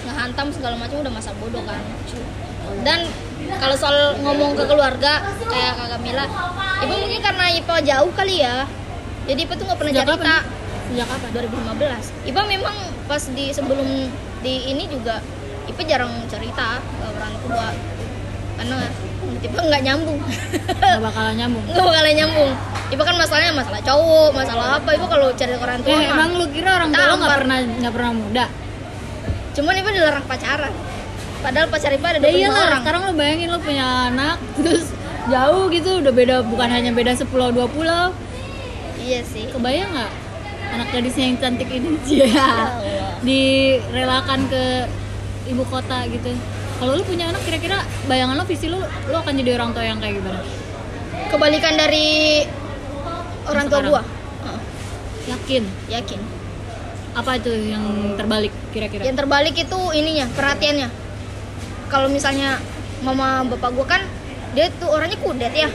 ngehantam 0.08 0.48
segala 0.56 0.80
macam 0.80 1.04
udah 1.04 1.12
masa 1.12 1.36
bodoh 1.44 1.60
kan. 1.68 1.84
Dan 2.88 3.12
kalau 3.58 3.76
soal 3.76 3.98
ngomong 4.22 4.54
ke 4.54 4.64
keluarga 4.64 5.14
kayak 5.48 5.74
kakak 5.76 6.00
Mila 6.04 6.26
Ipa 6.80 6.96
mungkin 6.96 7.20
karena 7.20 7.46
Ipa 7.52 7.76
jauh 7.82 8.12
kali 8.14 8.40
ya. 8.40 8.64
Jadi 9.26 9.40
Ipa 9.44 9.54
tuh 9.58 9.66
nggak 9.68 9.80
pernah 9.80 9.92
Sejak 9.92 10.08
cerita? 10.08 10.36
Sejak 10.90 11.08
kapan? 11.08 11.30
2015 11.76 12.30
Ipa 12.30 12.42
memang 12.46 12.76
pas 13.06 13.24
di 13.30 13.46
sebelum 13.50 13.88
di 14.40 14.54
ini 14.70 14.84
juga 14.86 15.20
Ipa 15.66 15.82
jarang 15.84 16.14
cerita 16.30 16.80
ke 16.80 17.06
orang 17.10 17.34
tua. 17.44 17.68
Karena 18.60 18.78
tiba 19.40 19.60
nggak 19.64 19.82
nyambung. 19.88 20.20
Gak 20.84 21.00
bakalan 21.00 21.36
nyambung. 21.38 21.64
nggak 21.64 21.86
bakalan 21.86 22.14
nyambung. 22.16 22.52
Ipa 22.90 23.04
kan 23.06 23.16
masalahnya 23.16 23.54
masalah 23.54 23.80
cowok 23.86 24.30
masalah 24.34 24.66
apa. 24.82 24.90
Ipa 24.98 25.08
kalau 25.08 25.28
ke 25.32 25.46
orang 25.48 25.80
tua 25.86 25.96
Eh, 25.96 26.10
emang 26.10 26.30
lu 26.36 26.46
kira 26.52 26.76
orang 26.76 26.90
tua 26.92 27.16
nggak 27.16 27.34
pernah 27.40 27.58
nggak 27.64 27.94
pernah 27.94 28.12
muda? 28.14 28.46
cuman 29.50 29.76
Ipa 29.76 29.90
dilarang 29.92 30.26
pacaran 30.30 30.72
padahal 31.40 31.68
pacar 31.68 31.92
Ipa 31.92 32.08
ada 32.12 32.20
Ya 32.20 32.28
25 32.28 32.36
iyalah, 32.36 32.64
orang 32.66 32.82
sekarang 32.82 33.02
lo 33.02 33.14
bayangin 33.14 33.50
lo 33.50 33.60
punya 33.60 33.86
anak 34.08 34.38
terus 34.60 34.86
jauh 35.26 35.66
gitu 35.70 35.90
udah 36.00 36.12
beda 36.12 36.36
bukan 36.44 36.68
hanya 36.68 36.92
beda 36.92 37.14
10 37.14 37.28
dua 37.30 37.68
pulau. 37.68 38.12
iya 39.00 39.24
sih 39.24 39.48
Kebayang 39.48 39.90
nggak 39.90 40.12
anak 40.70 40.88
gadisnya 40.92 41.26
yang 41.26 41.38
cantik 41.40 41.70
ini 41.70 41.90
ya 42.22 42.70
direlakan 43.20 44.46
ke 44.48 44.64
ibu 45.50 45.64
kota 45.66 46.06
gitu. 46.06 46.30
Kalau 46.80 46.94
lu 46.94 47.04
punya 47.04 47.28
anak 47.28 47.42
kira-kira 47.42 47.82
bayangan 48.06 48.38
lo 48.38 48.46
visi 48.46 48.70
lu 48.70 48.78
lu 48.80 49.16
akan 49.16 49.34
jadi 49.34 49.58
orang 49.58 49.74
tua 49.74 49.84
yang 49.84 50.00
kayak 50.00 50.22
gimana? 50.22 50.40
kebalikan 51.30 51.74
dari 51.76 52.42
orang 53.46 53.66
tua 53.68 53.80
gua 53.84 54.02
Yakin? 55.28 55.62
yakin 55.88 56.20
Apa 57.14 57.38
itu 57.38 57.52
yang 57.70 57.86
terbalik 58.16 58.50
kira-kira? 58.72 59.06
yang 59.06 59.14
terbalik 59.14 59.54
itu 59.54 59.80
ininya 59.94 60.26
perhatiannya 60.34 60.90
kalau 61.90 62.08
misalnya 62.08 62.62
mama 63.00 63.42
bapak 63.48 63.70
gua 63.74 63.86
kan 63.88 64.02
dia 64.54 64.70
tuh 64.76 64.90
orangnya 64.90 65.18
kudet 65.18 65.52
ya. 65.52 65.70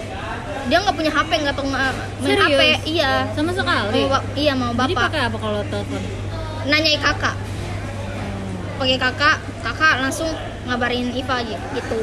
Dia 0.64 0.80
nggak 0.80 0.96
punya 0.96 1.12
HP 1.12 1.30
nggak 1.44 1.54
tahu 1.54 1.68
nggak 1.68 1.92
main 2.18 2.30
Serius? 2.32 2.48
HP 2.48 2.60
iya. 2.88 3.12
Sama 3.30 3.52
sekali. 3.52 4.00
Mau 4.02 4.18
iya 4.34 4.52
mau 4.54 4.72
Jadi 4.72 4.94
bapak. 4.94 5.10
pakai 5.10 5.20
apa 5.24 5.36
kalau 5.36 5.60
telepon? 5.66 6.02
nanyai 6.64 6.96
kakak. 6.96 7.36
Pakai 8.74 8.96
kakak 8.96 9.36
kakak 9.60 9.94
langsung 10.00 10.30
ngabarin 10.64 11.12
Ipa 11.12 11.44
gi- 11.44 11.60
gitu. 11.74 12.00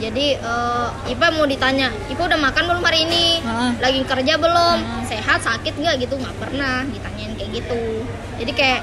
Jadi 0.00 0.34
eh, 0.34 0.88
Ipa 1.06 1.30
mau 1.30 1.44
ditanya 1.44 1.92
Ipa 2.08 2.24
udah 2.24 2.40
makan 2.40 2.64
belum 2.66 2.82
hari 2.82 3.04
ini? 3.04 3.38
Lagi 3.78 4.00
kerja 4.02 4.34
belum? 4.34 4.78
Sehat 5.04 5.38
sakit 5.40 5.76
nggak? 5.76 5.94
Gitu 6.00 6.14
nggak 6.16 6.34
pernah 6.40 6.82
ditanyain 6.84 7.36
kayak 7.36 7.50
gitu. 7.54 7.82
Jadi 8.40 8.52
kayak 8.52 8.80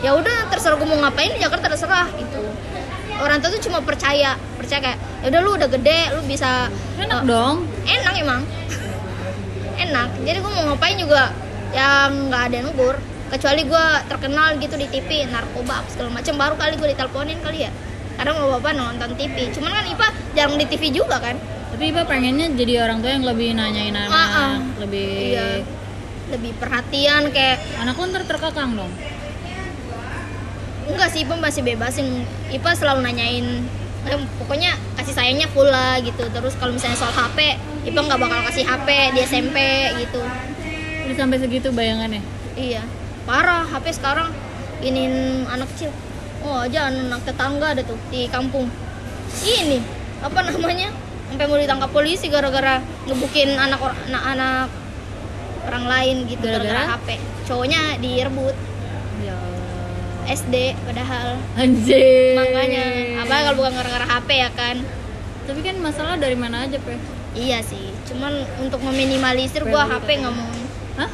ya 0.00 0.14
udah 0.14 0.48
terserah 0.48 0.76
gue 0.76 0.86
mau 0.86 0.96
ngapain 0.98 1.28
di 1.28 1.40
Jakarta 1.40 1.68
terserah 1.68 2.08
gitu 2.14 2.40
orang 3.20 3.38
tua 3.40 3.50
tuh 3.52 3.62
cuma 3.62 3.78
percaya 3.84 4.34
percaya 4.56 4.80
kayak 4.80 4.98
ya 5.22 5.26
udah 5.28 5.40
lu 5.44 5.50
udah 5.56 5.68
gede 5.68 6.00
lu 6.16 6.20
bisa 6.24 6.72
Enak 6.96 7.22
eh, 7.24 7.28
dong. 7.28 7.56
enak 7.84 8.14
emang. 8.20 8.42
Enak. 9.84 10.08
Jadi 10.24 10.38
gue 10.40 10.52
mau 10.52 10.64
ngapain 10.72 10.96
juga 11.00 11.32
yang 11.72 12.28
nggak 12.28 12.42
ada 12.50 12.58
negur 12.66 12.96
kecuali 13.30 13.62
gue 13.62 13.86
terkenal 14.10 14.58
gitu 14.58 14.74
di 14.74 14.90
TV 14.90 15.22
narkoba 15.30 15.86
apa 15.86 15.88
segala 15.88 16.10
macam 16.10 16.34
baru 16.34 16.54
kali 16.58 16.72
gue 16.76 16.88
diteleponin 16.96 17.38
kali 17.40 17.58
ya. 17.68 17.72
Kadang 18.20 18.36
mau 18.42 18.58
bapak 18.58 18.72
nonton 18.76 19.16
TV 19.16 19.48
cuman 19.54 19.70
kan 19.72 19.84
Ipa 19.88 20.08
jarang 20.36 20.56
di 20.60 20.66
TV 20.68 20.92
juga 20.92 21.16
kan. 21.22 21.36
Tapi 21.70 21.84
Ipa 21.94 22.02
pengennya 22.04 22.52
jadi 22.52 22.84
orang 22.84 23.00
tua 23.00 23.10
yang 23.16 23.24
lebih 23.24 23.56
nanyain 23.56 23.96
anak 23.96 24.60
lebih 24.80 25.36
iya. 25.36 25.46
Lebih 26.30 26.52
perhatian 26.62 27.34
kayak 27.34 27.58
anak 27.82 27.98
lu 27.98 28.06
ntar 28.12 28.22
terkekang 28.22 28.76
dong 28.78 28.92
enggak 30.90 31.08
sih 31.12 31.22
Ipa 31.22 31.34
masih 31.38 31.62
bebasin. 31.62 32.26
Ipa 32.50 32.74
selalu 32.74 33.06
nanyain 33.06 33.64
eh, 34.08 34.20
pokoknya 34.40 34.74
kasih 34.98 35.14
sayangnya 35.14 35.48
full 35.50 35.68
lah 35.68 35.98
gitu. 36.02 36.26
Terus 36.28 36.54
kalau 36.58 36.74
misalnya 36.74 36.98
soal 36.98 37.14
HP 37.14 37.56
Ipa 37.86 38.00
nggak 38.00 38.20
bakal 38.20 38.40
kasih 38.50 38.64
HP 38.66 38.88
di 39.16 39.20
SMP 39.24 39.56
gitu. 40.02 40.22
Udah 41.06 41.16
sampai 41.16 41.38
segitu 41.38 41.68
bayangannya? 41.70 42.22
Iya. 42.58 42.82
Parah 43.24 43.64
HP 43.68 43.96
sekarang 43.96 44.34
inin 44.82 45.46
anak 45.46 45.70
kecil. 45.76 45.94
Oh 46.40 46.64
aja 46.64 46.88
anak 46.88 47.20
tetangga 47.24 47.76
ada 47.76 47.82
tuh 47.84 47.96
di 48.08 48.26
kampung. 48.26 48.66
Ini 49.46 49.78
apa 50.20 50.44
namanya 50.44 50.90
sampai 51.30 51.46
mau 51.46 51.56
ditangkap 51.56 51.90
polisi 51.94 52.26
gara-gara 52.26 52.82
ngebukin 53.06 53.54
anak 53.56 53.80
anak-anak 54.10 54.68
orang 55.70 55.84
lain 55.86 56.16
gitu 56.26 56.44
Gara-gara? 56.44 56.98
HP 56.98 57.08
cowoknya 57.46 58.00
direbut 58.02 58.56
SD 60.30 60.54
padahal. 60.86 61.34
Anjir 61.58 62.38
makanya 62.38 62.84
apa 63.20 63.34
kalau 63.44 63.56
bukan 63.58 63.72
gara-gara 63.74 64.06
HP 64.06 64.28
ya 64.38 64.50
kan? 64.54 64.76
Tapi 65.44 65.60
kan 65.60 65.76
masalah 65.82 66.14
dari 66.14 66.38
mana 66.38 66.64
aja 66.64 66.78
pe? 66.78 66.94
Iya 67.30 67.62
sih 67.62 67.90
cuman 68.10 68.42
untuk 68.58 68.82
meminimalisir 68.82 69.62
gua 69.62 69.86
Perlu 69.86 69.94
HP 69.98 70.08
nggak 70.22 70.34
mau. 70.34 70.50
Hah? 70.98 71.10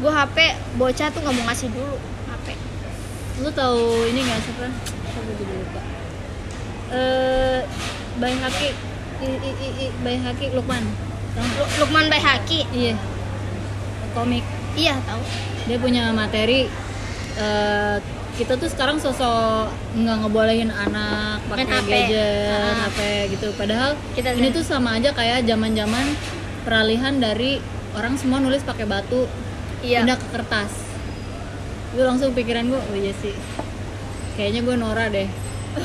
Gua 0.00 0.12
HP 0.12 0.36
bocah 0.76 1.08
tuh 1.08 1.20
nggak 1.20 1.34
mau 1.34 1.44
ngasih 1.48 1.68
dulu 1.68 1.96
HP 2.28 2.46
lu 3.34 3.50
tahu 3.50 3.80
ini 4.08 4.20
nggak 4.22 4.40
siapa 4.40 4.66
siapa 5.04 5.30
jadi 5.34 5.54
lupa? 5.54 5.80
Eh 6.92 7.60
Bay 8.14 8.34
Haki 8.38 8.68
i, 9.18 9.26
i, 9.26 9.50
i, 9.50 9.68
i, 9.82 9.86
Bay 10.00 10.16
Haki 10.16 10.54
Lukman? 10.54 10.84
Lu- 11.34 11.72
Lukman 11.80 12.06
Bayhaki 12.06 12.62
iya. 12.70 12.94
Komik. 14.14 14.46
Iya 14.78 14.94
tahu. 15.02 15.18
Dia 15.66 15.78
punya 15.82 16.14
materi 16.14 16.70
eh, 17.34 17.96
kita 18.34 18.58
tuh 18.58 18.66
sekarang 18.66 18.98
sosok 18.98 19.70
nggak 19.94 20.16
ngebolehin 20.26 20.70
anak 20.74 21.38
pakai 21.46 21.66
gadget 21.86 22.50
Ah. 22.50 22.90
HP 22.90 22.98
gitu. 23.38 23.54
Padahal 23.54 23.94
Kita 24.18 24.34
ini 24.34 24.50
tuh 24.50 24.66
sama 24.66 24.98
aja 24.98 25.14
kayak 25.14 25.46
zaman 25.46 25.70
zaman 25.78 26.06
peralihan 26.66 27.14
dari 27.22 27.62
orang 27.94 28.18
semua 28.18 28.42
nulis 28.42 28.66
pakai 28.66 28.90
batu 28.90 29.30
iya. 29.86 30.02
pindah 30.02 30.18
ke 30.18 30.26
kertas. 30.34 30.72
Gue 31.94 32.02
langsung 32.02 32.34
pikiran 32.34 32.66
gue 32.66 32.80
oh 32.80 32.96
iya 32.98 33.14
sih. 33.22 33.34
Kayaknya 34.34 34.60
gue 34.66 34.74
Nora 34.82 35.06
deh. 35.14 35.30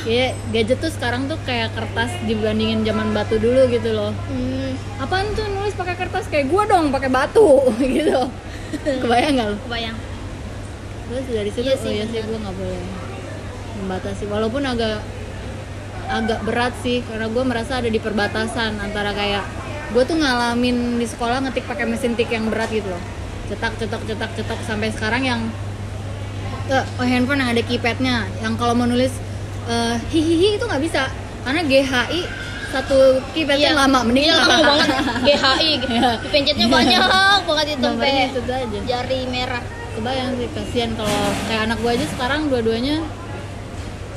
Kayak 0.01 0.33
gadget 0.53 0.81
tuh 0.81 0.89
sekarang 0.89 1.29
tuh 1.29 1.37
kayak 1.45 1.69
kertas 1.77 2.09
dibandingin 2.25 2.81
zaman 2.81 3.13
batu 3.13 3.37
dulu 3.37 3.69
gitu 3.69 3.93
loh. 3.93 4.09
Hmm, 4.25 4.73
apaan 4.97 5.29
tuh 5.37 5.45
nulis 5.53 5.77
pakai 5.77 5.93
kertas? 5.93 6.25
Kayak 6.25 6.49
gue 6.49 6.63
dong 6.65 6.89
pakai 6.89 7.13
batu 7.13 7.61
gitu. 7.97 8.25
Kebayang 9.05 9.33
nggak 9.37 9.49
lo 9.53 9.57
kebayang 9.65 10.08
terus 11.09 11.25
dari 11.27 11.49
situ 11.49 11.65
Iya 11.65 11.73
oh 11.73 11.81
sih, 11.81 11.91
iya 11.91 12.05
sih 12.05 12.19
gue 12.21 12.37
nggak 12.37 12.55
boleh 12.55 12.81
membatasi. 13.79 14.23
Walaupun 14.25 14.61
agak 14.63 15.01
agak 16.09 16.39
berat 16.41 16.73
sih 16.79 17.01
karena 17.03 17.25
gue 17.25 17.43
merasa 17.43 17.77
ada 17.77 17.85
di 17.85 17.97
perbatasan 17.97 18.77
antara 18.77 19.13
kayak 19.13 19.45
gue 19.89 20.03
tuh 20.03 20.17
ngalamin 20.17 20.97
di 20.97 21.05
sekolah 21.05 21.41
ngetik 21.41 21.65
pakai 21.65 21.85
mesin 21.85 22.13
tik 22.13 22.29
yang 22.29 22.49
berat 22.49 22.69
gitu 22.69 22.87
loh. 22.87 23.01
Cetak 23.47 23.77
cetak 23.77 24.01
cetak 24.05 24.31
cetak 24.35 24.59
sampai 24.63 24.89
sekarang 24.89 25.23
yang 25.23 25.41
eh, 26.67 26.85
oh, 26.97 27.03
handphone 27.03 27.41
yang 27.41 27.49
ada 27.49 27.61
keypadnya 27.61 28.29
yang 28.39 28.53
kalau 28.53 28.73
mau 28.73 28.85
nulis 28.85 29.13
eh, 29.65 29.97
hihihi 30.09 30.57
itu 30.57 30.65
nggak 30.65 30.81
bisa. 30.81 31.09
Karena 31.41 31.61
GHI 31.63 32.21
satu 32.69 33.17
keypadnya 33.33 33.73
Iya. 33.73 33.81
lama 33.81 33.99
mending 34.05 34.29
iya 34.29 34.35
lama 34.37 34.57
banget. 34.77 34.87
GHI 35.25 35.71
Iya. 35.89 36.09
pencetnya 36.29 36.67
banyak 36.69 37.01
banget 37.41 37.65
itu 37.73 37.81
sampai 37.81 38.29
jari 38.85 39.19
merah 39.25 39.63
kebayang 39.99 40.31
sih 40.39 40.47
kasihan 40.55 40.91
kalau 40.95 41.19
kayak 41.51 41.61
anak 41.67 41.77
gue 41.83 41.91
aja 41.91 42.07
sekarang 42.15 42.47
dua-duanya 42.47 43.03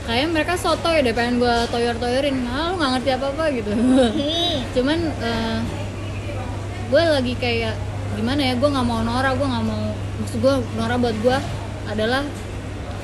kayak 0.06 0.30
mereka 0.30 0.54
soto 0.54 0.94
ya 0.94 1.02
deh 1.02 1.14
pengen 1.14 1.42
gue 1.42 1.54
toyor-toyorin. 1.74 2.46
Ah 2.46 2.70
lu 2.70 2.78
nggak 2.78 2.90
ngerti 2.98 3.10
apa-apa 3.18 3.44
gitu. 3.50 3.70
Hmm. 3.74 4.10
cuman 4.78 4.98
gue 6.86 7.02
lagi 7.02 7.34
kayak 7.34 7.74
gimana 8.14 8.40
ya 8.46 8.54
gue 8.54 8.68
nggak 8.70 8.86
mau 8.86 9.02
Nora 9.02 9.34
gue 9.34 9.46
nggak 9.46 9.66
mau 9.66 9.82
maksud 10.22 10.38
gue 10.38 10.54
Nora 10.78 10.94
buat 11.02 11.16
gue 11.18 11.38
adalah 11.90 12.22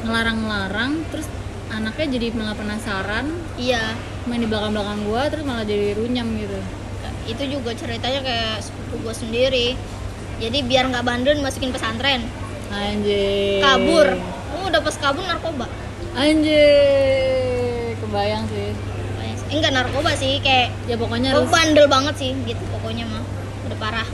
ngelarang-ngelarang 0.07 0.93
terus 1.11 1.27
anaknya 1.75 2.07
jadi 2.15 2.27
malah 2.39 2.55
penasaran 2.55 3.27
iya. 3.59 3.99
main 4.31 4.45
di 4.45 4.49
belakang-belakang 4.49 5.03
gue 5.03 5.23
terus 5.35 5.45
malah 5.49 5.67
jadi 5.67 5.99
runyam 5.99 6.31
gitu. 6.39 6.59
Itu 7.27 7.43
juga 7.59 7.75
ceritanya 7.75 8.23
kayak 8.23 8.63
sepupu 8.63 9.03
gue 9.03 9.15
sendiri. 9.19 9.69
Jadi 10.39 10.59
biar 10.63 10.87
nggak 10.95 11.03
bandel 11.03 11.43
masukin 11.43 11.75
pesantren 11.75 12.23
anjir 12.73 13.61
kabur. 13.65 14.09
Oh, 14.57 14.69
udah 14.69 14.81
pas 14.81 14.97
kabur 14.97 15.25
narkoba? 15.25 15.67
Anjir 16.19 17.95
kebayang 18.01 18.45
sih. 18.49 18.73
Eh, 19.23 19.35
enggak 19.55 19.73
narkoba 19.73 20.13
sih 20.17 20.41
kayak 20.41 20.73
ya 20.89 20.97
pokoknya 20.97 21.33
Oh, 21.37 21.45
harus 21.45 21.53
bandel 21.53 21.87
banget 21.89 22.15
sih 22.17 22.31
gitu 22.45 22.63
pokoknya 22.73 23.05
mah. 23.09 23.25
Udah 23.69 23.79
parah. 23.81 24.09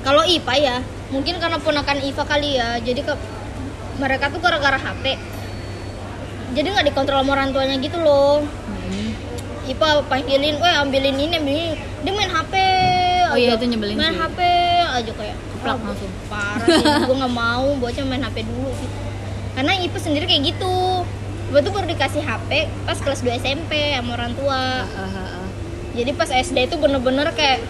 Kalau 0.00 0.24
IPA 0.24 0.54
ya 0.60 0.76
mungkin 1.12 1.36
karena 1.42 1.58
ponakan 1.60 1.98
IPA 2.00 2.24
kali 2.24 2.48
ya 2.56 2.78
jadi 2.80 3.00
ke 3.04 3.14
mereka 4.00 4.32
tuh 4.32 4.40
gara-gara 4.40 4.80
HP 4.80 5.18
jadi 6.50 6.66
nggak 6.66 6.86
dikontrol 6.90 7.22
sama 7.22 7.32
orang 7.38 7.54
tuanya 7.54 7.76
gitu 7.78 7.98
loh. 8.02 8.42
Hmm. 8.42 9.10
IPA 9.70 10.02
panggilin, 10.10 10.56
weh 10.58 10.74
ambilin 10.82 11.14
ini, 11.14 11.34
ambilin 11.38 11.46
ini. 11.46 11.78
Dia 12.02 12.12
main 12.16 12.30
HP 12.32 12.54
Oh 13.30 13.38
iya, 13.38 13.54
itu 13.54 13.66
nyebelin 13.66 13.94
Main 13.94 14.10
sih. 14.10 14.18
HP 14.18 14.38
aja 14.82 15.12
kayak 15.14 15.36
Keplak 15.38 15.76
"Ah, 15.76 15.84
langsung." 15.86 16.12
Parah 16.26 16.66
sih, 16.66 16.84
gue 17.08 17.16
nggak 17.16 17.34
mau 17.34 17.66
bocah 17.78 18.04
main 18.04 18.22
HP 18.22 18.36
dulu 18.42 18.70
gitu. 18.74 18.98
Karena 19.54 19.72
IPA 19.78 19.98
sendiri 19.98 20.24
kayak 20.26 20.42
gitu. 20.50 20.76
Gue 21.50 21.60
tuh 21.60 21.72
baru 21.74 21.86
dikasih 21.86 22.22
HP 22.22 22.50
pas 22.84 22.98
kelas 22.98 23.20
2 23.22 23.38
SMP 23.38 23.72
sama 23.94 24.10
orang 24.14 24.32
tua. 24.34 24.62
Ah, 24.82 25.06
ah, 25.06 25.38
ah. 25.42 25.48
Jadi 25.94 26.10
pas 26.12 26.26
SD 26.26 26.66
itu 26.66 26.76
bener-bener 26.76 27.30
kayak 27.32 27.62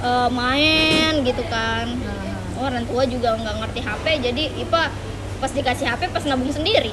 eh, 0.00 0.28
main 0.30 1.12
gitu 1.22 1.42
kan. 1.46 1.86
Ah, 2.04 2.26
Oh, 2.58 2.66
orang 2.66 2.82
tua 2.90 3.06
juga 3.06 3.38
nggak 3.38 3.54
ngerti 3.62 3.80
HP, 3.86 4.04
jadi 4.18 4.42
IPA 4.58 4.82
pas 5.38 5.46
dikasih 5.46 5.86
HP 5.86 6.10
pas 6.10 6.26
nabung 6.26 6.50
sendiri 6.50 6.90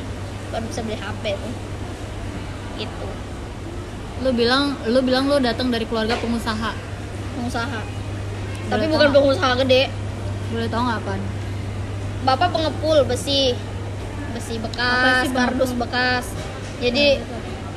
baru 0.54 0.62
bisa 0.70 0.86
beli 0.86 0.94
HP 0.94 1.34
tuh. 1.34 1.54
Gitu. 2.76 3.08
lu 4.22 4.30
bilang 4.32 4.78
lu 4.86 5.02
bilang 5.02 5.26
lu 5.26 5.40
datang 5.40 5.68
dari 5.68 5.84
keluarga 5.84 6.16
pengusaha 6.16 6.72
pengusaha. 7.36 7.82
Boleh 7.86 8.71
tapi 8.71 8.84
tahu 8.84 8.93
bukan 8.95 9.08
nggak? 9.08 9.17
pengusaha 9.21 9.52
gede. 9.62 9.84
Boleh 10.50 10.67
tau 10.71 10.82
nggak 10.88 11.00
apaan 11.04 11.21
bapak 12.26 12.50
pengepul 12.52 12.98
besi. 13.06 13.54
Besi 14.34 14.60
bekas 14.60 15.32
kardus 15.32 15.71
bekas. 15.78 16.26
Jadi 16.82 17.21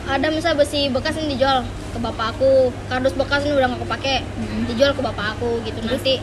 ada 0.09 0.27
misal 0.33 0.57
besi 0.57 0.89
bekas 0.89 1.15
ini 1.21 1.37
dijual 1.37 1.63
ke 1.93 1.99
bapak 2.01 2.35
aku. 2.35 2.73
Kardus 2.89 3.15
bekas 3.15 3.45
ini 3.45 3.55
udah 3.55 3.69
nggak 3.71 3.83
kepake 3.85 4.25
Mm-mm. 4.25 4.67
dijual 4.67 4.97
ke 4.97 5.03
bapak 5.05 5.37
aku 5.39 5.63
gitu. 5.63 5.79
Nanti 5.85 6.19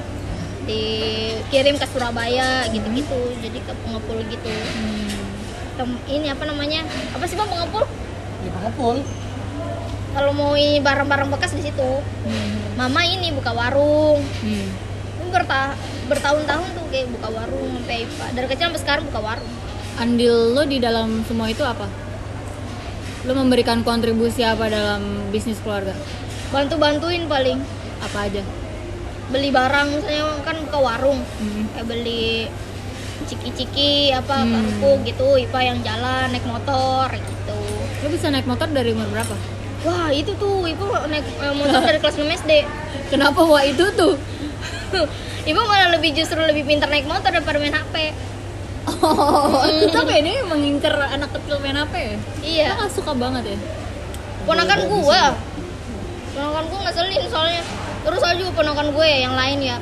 dikirim 0.65 1.78
ke 1.78 1.86
Surabaya 1.86 2.65
gitu-gitu 2.74 3.38
jadi 3.39 3.60
ke 3.62 3.71
pengepul 3.86 4.17
gitu. 4.26 4.50
Hmm. 4.50 5.13
Tem- 5.78 6.02
ini 6.10 6.28
apa 6.34 6.43
namanya? 6.50 6.82
Apa 7.13 7.24
sih 7.30 7.38
bang 7.38 7.48
pengepul? 7.48 7.86
Di 8.41 8.50
pengepul 8.50 9.06
kalau 10.15 10.32
mau 10.32 10.56
barang-barang 10.56 11.28
bekas 11.30 11.51
di 11.51 11.62
situ 11.62 11.91
Hmm. 12.23 12.56
mama 12.75 13.04
ini 13.04 13.30
buka 13.30 13.51
warung 13.51 14.23
Hmm. 14.39 14.67
Ini 15.17 15.30
berta 15.30 15.75
bertahun-tahun 16.06 16.67
tuh 16.71 16.86
kayak 16.88 17.12
buka 17.12 17.28
warung 17.30 17.69
sampai 17.75 18.06
IPA. 18.06 18.25
dari 18.32 18.47
kecil 18.47 18.65
sampai 18.65 18.82
sekarang 18.82 19.04
buka 19.06 19.21
warung 19.21 19.51
andil 19.95 20.36
lo 20.51 20.63
di 20.63 20.78
dalam 20.78 21.23
semua 21.23 21.47
itu 21.47 21.62
apa 21.62 21.88
lo 23.23 23.32
memberikan 23.34 23.82
kontribusi 23.82 24.41
apa 24.41 24.67
dalam 24.67 25.01
bisnis 25.30 25.60
keluarga 25.60 25.91
bantu-bantuin 26.49 27.25
paling 27.25 27.60
apa 27.99 28.17
aja 28.23 28.43
beli 29.25 29.49
barang 29.49 29.88
misalnya 29.91 30.23
kan 30.45 30.56
buka 30.62 30.80
warung 30.80 31.19
Hmm. 31.36 31.63
kayak 31.73 31.86
beli 31.86 32.47
ciki-ciki 33.25 34.13
apa 34.13 34.36
Hmm. 34.38 34.51
kerupuk 34.54 34.97
gitu 35.06 35.28
IPA 35.39 35.60
yang 35.65 35.80
jalan 35.82 36.25
naik 36.30 36.45
motor 36.45 37.10
gitu 37.10 37.60
lo 37.97 38.08
bisa 38.08 38.30
naik 38.30 38.45
motor 38.45 38.69
dari 38.69 38.93
umur 38.93 39.10
berapa 39.10 39.34
wah 39.86 40.10
itu 40.10 40.32
tuh 40.36 40.65
IPA 40.65 40.88
naik 41.08 41.26
eh, 41.39 41.54
motor 41.54 41.82
dari 41.82 42.00
kelas 42.02 42.17
6 42.17 42.26
SD 42.41 42.52
kenapa 43.08 43.39
wah 43.45 43.62
itu 43.62 43.86
tuh? 43.93 44.17
IPA 45.50 45.62
malah 45.62 45.89
lebih 45.93 46.17
justru 46.17 46.41
lebih 46.41 46.65
pintar 46.65 46.89
naik 46.89 47.06
motor 47.06 47.30
daripada 47.30 47.62
main 47.62 47.74
HP 47.74 48.12
oh 48.86 49.65
tapi 49.89 50.13
ini 50.21 50.34
mengincar 50.45 50.93
anak 51.10 51.34
kecil 51.34 51.58
main 51.58 51.78
apa 51.78 51.98
ya? 51.98 52.13
Iya. 52.45 52.69
Nggak 52.78 52.91
suka 52.93 53.12
banget 53.17 53.54
ya. 53.54 53.58
Ponakan 54.45 54.80
gua. 54.86 55.34
ponakan 56.38 56.65
gua 56.69 56.80
ngeselin 56.86 57.24
soalnya. 57.26 57.63
Terus 58.06 58.21
aja 58.21 58.38
juga 58.38 58.52
ponakan 58.54 58.93
gue 58.93 59.08
yang 59.10 59.34
lain 59.34 59.65
ya. 59.65 59.78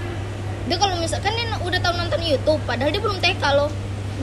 Dia 0.72 0.78
kalau 0.80 0.96
misalkan 0.96 1.36
dia 1.36 1.52
udah 1.60 1.80
tahu 1.84 1.94
nonton 2.00 2.22
YouTube 2.24 2.62
padahal 2.64 2.88
dia 2.96 3.02
belum 3.04 3.20
TK 3.20 3.44
loh. 3.60 3.68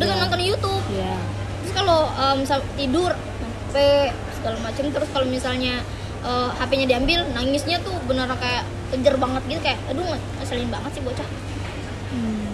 Udah 0.00 0.06
Iya. 0.08 0.16
nonton 0.24 0.40
YouTube. 0.40 0.82
Iya. 0.88 1.14
terus 1.60 1.76
kalau 1.76 2.08
um, 2.08 2.36
misal 2.40 2.64
tidur 2.72 3.12
HP 3.12 3.76
segala 4.40 4.56
macam 4.64 4.84
terus 4.88 5.08
kalau 5.12 5.26
misalnya 5.28 5.84
uh, 6.24 6.48
HP-nya 6.56 6.96
diambil 6.96 7.28
nangisnya 7.36 7.78
tuh 7.84 7.94
bener 8.08 8.26
kayak 8.40 8.64
kejer 8.90 9.14
banget 9.20 9.42
gitu 9.46 9.60
kayak 9.62 9.78
aduh 9.92 10.04
ngeselin 10.40 10.70
banget 10.72 10.90
sih 10.96 11.02
bocah. 11.04 11.28
Hmm. 12.10 12.48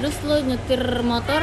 Terus 0.00 0.14
lo 0.24 0.36
nyetir 0.40 0.82
motor? 1.04 1.42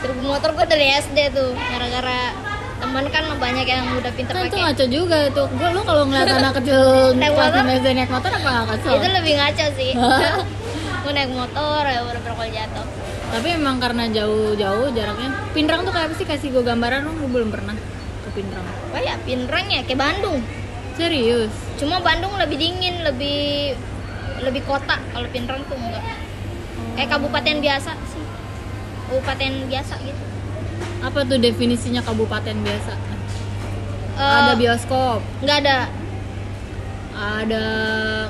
Terus 0.00 0.16
motor 0.20 0.50
gue 0.56 0.66
dari 0.66 0.86
SD 0.98 1.18
tuh 1.32 1.54
gara-gara 1.54 2.34
teman 2.80 3.04
kan 3.12 3.24
banyak 3.36 3.66
yang 3.68 3.84
udah 3.92 4.12
pinter 4.16 4.32
itu 4.40 4.56
pakai. 4.56 4.72
ngaco 4.72 4.84
juga 4.88 5.28
tuh 5.36 5.46
gue 5.52 5.68
lo 5.68 5.84
kalau 5.84 6.08
ngeliat 6.08 6.32
anak 6.32 6.64
kecil 6.64 7.12
SD 7.76 7.88
naik 7.92 8.08
motor 8.08 8.32
apa 8.32 8.48
nggak 8.48 8.66
kesel 8.72 8.92
itu 8.96 9.08
lebih 9.20 9.32
ngaco 9.36 9.66
sih 9.76 9.90
gue 11.00 11.12
naik 11.16 11.32
motor 11.32 11.82
ya 11.88 12.00
beberapa 12.04 12.36
kali 12.44 12.52
jatuh. 12.52 12.86
Tapi 13.30 13.48
emang 13.54 13.76
karena 13.78 14.04
jauh-jauh 14.10 14.90
jaraknya 14.90 15.30
Pindrang 15.54 15.86
tuh 15.86 15.92
kayak 15.94 16.10
apa 16.10 16.14
sih? 16.18 16.26
Kasih 16.26 16.48
gue 16.52 16.64
gambaran 16.66 17.06
lo 17.06 17.12
gue 17.16 17.30
belum 17.30 17.48
pernah 17.48 17.74
ke 18.26 18.28
Pindrang. 18.36 18.66
Ya? 19.00 19.16
Pinrang 19.24 19.66
ya? 19.70 19.80
Kayak 19.86 20.00
Bandung. 20.00 20.40
Serius? 20.98 21.52
Cuma 21.80 22.02
Bandung 22.04 22.34
lebih 22.36 22.60
dingin 22.60 23.00
lebih 23.06 23.74
lebih 24.44 24.62
kota 24.68 25.00
kalau 25.14 25.28
Pinrang 25.32 25.62
tuh 25.66 25.76
enggak. 25.78 26.04
Kayak 26.98 27.08
kabupaten 27.16 27.56
biasa 27.64 27.90
sih. 28.12 28.24
Kabupaten 29.08 29.52
biasa 29.70 29.94
gitu. 30.04 30.22
Apa 31.00 31.24
tuh 31.24 31.38
definisinya 31.40 32.04
kabupaten 32.04 32.56
biasa? 32.60 32.92
Eh, 34.20 34.32
ada 34.44 34.52
bioskop? 34.52 35.24
nggak 35.40 35.56
ada 35.64 35.88
ada 37.20 37.64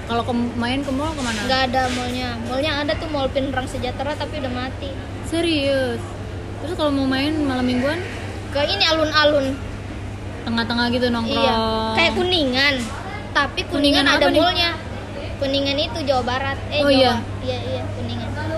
kalau 0.04 0.22
ke, 0.26 0.32
main 0.58 0.82
ke 0.82 0.90
mall 0.90 1.14
ke 1.14 1.22
mana? 1.22 1.40
Nggak 1.46 1.62
ada 1.70 1.82
mallnya. 1.94 2.30
Mallnya 2.50 2.72
ada 2.82 2.92
tuh 2.98 3.06
mall 3.06 3.30
Pinrang 3.30 3.70
Sejahtera 3.70 4.18
tapi 4.18 4.42
udah 4.42 4.50
mati. 4.50 4.90
Serius? 5.24 6.02
Terus 6.60 6.74
kalau 6.74 6.90
mau 6.90 7.06
main 7.06 7.30
malam 7.46 7.62
mingguan? 7.62 8.02
Ke 8.50 8.66
ini 8.66 8.82
alun-alun. 8.82 9.54
Tengah-tengah 10.42 10.86
gitu 10.90 11.06
nongkrong. 11.08 11.38
Iya 11.38 11.54
kayak 11.94 12.12
kuningan. 12.18 12.74
Tapi 13.30 13.60
kuningan, 13.70 14.02
Kuningan 14.02 14.18
ada 14.18 14.26
mallnya. 14.28 14.70
Kuningan 15.38 15.76
itu 15.78 15.98
Jawa 16.02 16.22
Barat. 16.26 16.58
Eh 16.74 16.82
Oh, 16.82 16.90
Jawa 16.90 16.98
iya? 16.98 17.14
iya 17.46 17.58
iya 17.62 17.82
kuningan. 17.94 18.28
Tapi, 18.34 18.50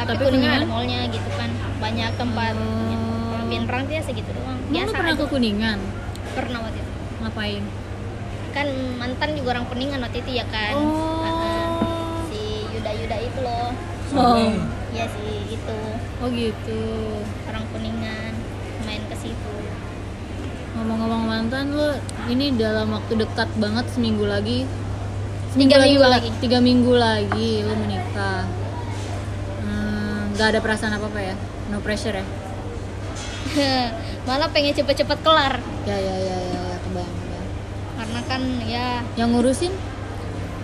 Tapi 0.00 0.24
kuningan 0.24 0.24
Kuningan? 0.24 0.56
ada 0.56 0.66
mallnya 0.66 0.98
gitu 1.12 1.30
kan. 1.36 1.50
Banyak 1.76 2.10
tempat. 2.16 2.54
Oh. 2.56 3.44
Pinrang 3.50 3.84
dia 3.84 4.00
segitu 4.00 4.30
doang. 4.32 4.56
Biasa 4.72 4.94
pernah 4.94 5.12
aja. 5.12 5.20
ke 5.20 5.26
kuningan? 5.28 5.78
Pernah 6.32 6.58
waktu 6.64 6.78
itu. 6.80 6.92
Ngapain 7.20 7.62
kan 8.50 8.66
mantan 8.98 9.34
juga 9.34 9.54
orang 9.54 9.66
kuningan 9.66 10.00
waktu 10.02 10.20
itu 10.20 10.30
ya 10.36 10.46
kan. 10.46 10.74
Oh. 10.74 11.22
Heeh. 11.22 11.64
si 12.28 12.42
Yuda 12.74 12.90
Yuda 12.92 13.16
itu 13.18 13.38
loh. 13.40 13.68
Oh. 14.10 14.36
Iya 14.90 15.06
sih 15.06 15.54
itu 15.54 15.78
oh 16.18 16.28
gitu. 16.30 16.82
Orang 17.46 17.64
kuningan 17.70 18.32
main 18.82 19.02
ke 19.06 19.16
situ. 19.16 19.52
Ngomong-ngomong 20.74 21.22
mantan 21.26 21.74
lo 21.74 21.94
ini 22.26 22.54
dalam 22.54 22.90
waktu 22.90 23.18
dekat 23.18 23.48
banget 23.56 23.86
seminggu 23.90 24.26
lagi. 24.26 24.66
Tiga 25.50 25.82
minggu 25.82 25.98
ba- 25.98 26.14
lagi. 26.14 26.30
tiga 26.38 26.58
minggu 26.62 26.94
lagi 26.94 27.66
lo 27.66 27.74
menikah. 27.74 28.46
Hmm, 29.62 30.30
nggak 30.34 30.46
ada 30.54 30.60
perasaan 30.62 30.94
apa 30.94 31.06
apa 31.06 31.20
ya? 31.20 31.34
No 31.70 31.82
pressure 31.82 32.14
ya? 32.14 32.26
Malah 34.30 34.46
pengen 34.50 34.74
cepet-cepet 34.74 35.18
kelar. 35.22 35.58
Ya 35.86 35.96
ya 35.96 36.16
ya 36.18 36.38
ya, 36.54 36.59
kan 38.30 38.42
ya. 38.62 39.02
Yang 39.18 39.28
ngurusin? 39.34 39.72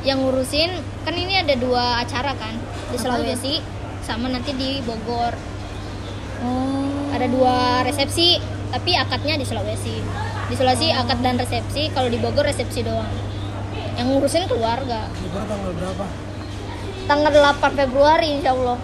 Yang 0.06 0.18
ngurusin 0.22 0.70
kan 1.02 1.14
ini 1.18 1.34
ada 1.42 1.54
dua 1.58 2.06
acara 2.06 2.30
kan 2.38 2.54
di 2.94 2.94
Apa 2.94 3.02
Sulawesi 3.02 3.58
sama 4.06 4.30
nanti 4.30 4.54
di 4.54 4.78
Bogor. 4.86 5.34
Oh. 6.46 7.10
Ada 7.10 7.26
dua 7.26 7.82
resepsi 7.82 8.38
tapi 8.70 8.94
akadnya 8.94 9.34
di 9.34 9.42
Sulawesi. 9.42 9.98
Di 10.46 10.54
Sulawesi 10.54 10.94
akad 10.94 11.18
dan 11.26 11.34
resepsi 11.42 11.90
kalau 11.90 12.06
di 12.06 12.22
Bogor 12.22 12.46
resepsi 12.46 12.86
doang. 12.86 13.10
Yang 13.98 14.06
ngurusin 14.14 14.46
keluarga. 14.46 15.10
Bogor 15.26 15.42
tanggal 15.50 15.72
berapa? 15.74 16.06
tanggal 17.06 17.30
8 17.30 17.78
Februari 17.78 18.28
insya 18.34 18.50
Allah. 18.54 18.78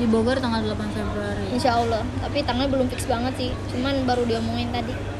Di 0.00 0.08
Bogor 0.08 0.40
tanggal 0.40 0.64
8 0.72 0.88
Februari. 0.92 1.44
Insya 1.52 1.76
Allah. 1.76 2.00
Tapi 2.20 2.44
tanggal 2.44 2.68
belum 2.68 2.88
fix 2.92 3.04
banget 3.08 3.32
sih 3.40 3.50
cuman 3.72 4.04
baru 4.08 4.24
diomongin 4.24 4.68
tadi 4.72 5.17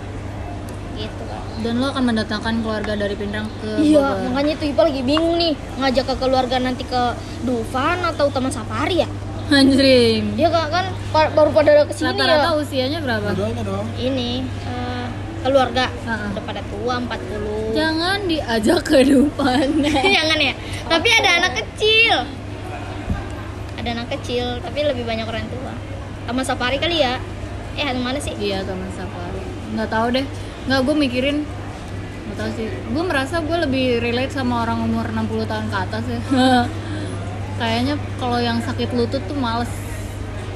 gitu. 0.98 1.22
Kan 1.30 1.38
dan 1.58 1.74
lo 1.82 1.90
akan 1.90 2.04
mendatangkan 2.14 2.54
keluarga 2.62 2.92
dari 2.94 3.14
Pindrang 3.18 3.50
ke 3.58 3.82
iya 3.82 3.98
Bogor. 3.98 4.30
makanya 4.30 4.54
tuh 4.62 4.66
Ipa 4.70 4.82
lagi 4.86 5.02
bingung 5.02 5.36
nih 5.38 5.54
ngajak 5.78 6.04
ke 6.06 6.14
keluarga 6.22 6.56
nanti 6.62 6.82
ke 6.86 7.02
Dufan 7.42 7.98
atau 8.06 8.30
Taman 8.30 8.52
Safari 8.54 9.02
ya? 9.02 9.08
Anjring. 9.48 10.36
Dia 10.36 10.52
kan, 10.52 10.68
kan 10.68 10.86
baru 11.32 11.50
pada 11.50 11.88
ke 11.88 11.92
sini 11.96 12.12
rata-rata 12.12 12.52
ya 12.52 12.60
usianya 12.60 12.98
berapa? 13.00 13.32
Keduanya 13.32 13.62
dong. 13.64 13.86
ini 13.96 14.44
eh, 14.44 15.06
keluarga. 15.40 15.88
Ha-ha. 16.04 16.30
udah 16.36 16.44
pada 16.44 16.60
tua 16.68 16.94
40 17.00 17.74
jangan 17.74 18.18
diajak 18.28 18.80
ke 18.84 18.98
depan 19.08 19.66
jangan 20.16 20.38
ya. 20.38 20.54
Tapi 20.88 21.08
ada 21.10 21.30
anak 21.42 21.52
kecil. 21.64 22.16
Ada 23.78 23.88
anak 23.94 24.08
kecil 24.18 24.62
tapi 24.62 24.78
lebih 24.84 25.02
banyak 25.08 25.26
orang 25.26 25.46
tua. 25.48 25.72
Taman 26.28 26.44
Safari 26.44 26.76
kali 26.76 27.00
ya? 27.02 27.16
Eh 27.78 27.94
mana 27.98 28.18
sih? 28.18 28.34
Iya 28.36 28.66
taman 28.66 28.90
safari. 28.90 29.42
Nggak 29.74 29.88
tahu 29.88 30.06
deh. 30.12 30.26
Nggak 30.68 30.80
gue 30.84 30.96
mikirin. 31.00 31.36
Nggak 32.28 32.36
tahu 32.36 32.50
sih. 32.54 32.66
Gue 32.68 33.04
merasa 33.04 33.40
gue 33.40 33.58
lebih 33.58 33.84
relate 33.98 34.32
sama 34.32 34.62
orang 34.62 34.84
umur 34.84 35.08
60 35.08 35.48
tahun 35.48 35.66
ke 35.72 35.76
atas 35.88 36.04
ya. 36.06 36.20
Kayaknya 37.60 37.94
kalau 38.20 38.38
yang 38.38 38.60
sakit 38.62 38.92
lutut 38.94 39.22
tuh 39.26 39.34
males. 39.34 39.70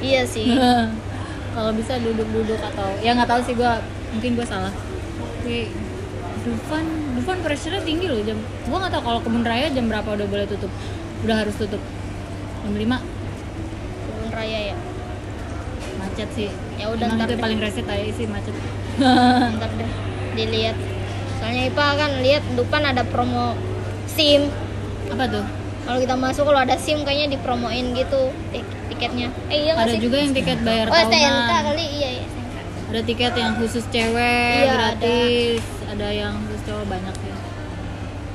iya 0.03 0.27
sih 0.27 0.51
kalau 1.55 1.71
bisa 1.71 1.95
duduk-duduk 1.95 2.59
atau 2.59 2.83
ya 2.99 3.15
nggak 3.15 3.29
tahu 3.29 3.39
sih 3.39 3.55
gue 3.55 3.71
mungkin 4.13 4.31
gue 4.35 4.43
salah. 4.43 4.71
Tapi 5.39 5.71
Dufan, 6.43 6.83
Dufan 7.15 7.39
pressure 7.39 7.79
tinggi 7.87 8.11
loh 8.11 8.19
jam. 8.19 8.35
Gue 8.67 8.77
nggak 8.77 8.91
tahu 8.91 9.03
kalau 9.03 9.19
kebun 9.23 9.43
raya 9.47 9.71
jam 9.71 9.87
berapa 9.87 10.05
udah 10.05 10.27
boleh 10.27 10.43
tutup. 10.43 10.67
Udah 11.23 11.43
harus 11.43 11.55
tutup. 11.55 11.79
Jam 12.63 12.75
5 12.75 12.83
kebun 12.83 14.31
raya 14.31 14.59
ya 14.71 14.77
macet 15.99 16.29
sih. 16.35 16.49
Ya 16.75 16.91
udah, 16.91 17.07
Emang 17.07 17.19
ntar 17.23 17.27
itu 17.31 17.35
deh. 17.35 17.43
paling 17.43 17.59
reset 17.63 17.87
aja 17.87 18.03
sih 18.11 18.27
macet. 18.27 18.55
ntar 19.57 19.69
deh 19.73 19.89
dilihat. 20.33 20.77
Soalnya 21.37 21.63
Ipa 21.67 21.85
kan 21.93 22.11
lihat 22.19 22.43
depan 22.53 22.81
ada 22.83 23.03
promo 23.03 23.57
SIM. 24.07 24.47
Apa 25.09 25.25
tuh? 25.27 25.45
kalau 25.83 25.99
kita 25.99 26.15
masuk 26.15 26.47
kalau 26.47 26.63
ada 26.63 26.79
SIM 26.79 27.03
kayaknya 27.03 27.35
dipromoin 27.35 27.91
gitu 27.91 28.31
tik- 28.49 28.75
tiketnya. 28.87 29.27
Eh 29.51 29.67
iya 29.67 29.75
ada 29.75 29.91
sih? 29.91 29.99
juga 29.99 30.15
yang 30.15 30.31
tiket 30.31 30.63
bayar 30.63 30.87
oh 30.87 30.95
STNK 30.95 31.11
tahunan. 31.27 31.63
kali 31.67 31.85
iya 31.91 32.09
iya 32.09 32.23
STNK. 32.23 32.55
ada 32.87 33.01
tiket 33.03 33.33
yang 33.35 33.51
khusus 33.59 33.83
cewek 33.91 34.63
Iya, 34.63 34.71
gratis. 34.71 35.61
Ada. 35.91 36.07
yang 36.09 36.33
khusus 36.39 36.61
cowok 36.63 36.85
banyak 36.87 37.15
ya. 37.19 37.35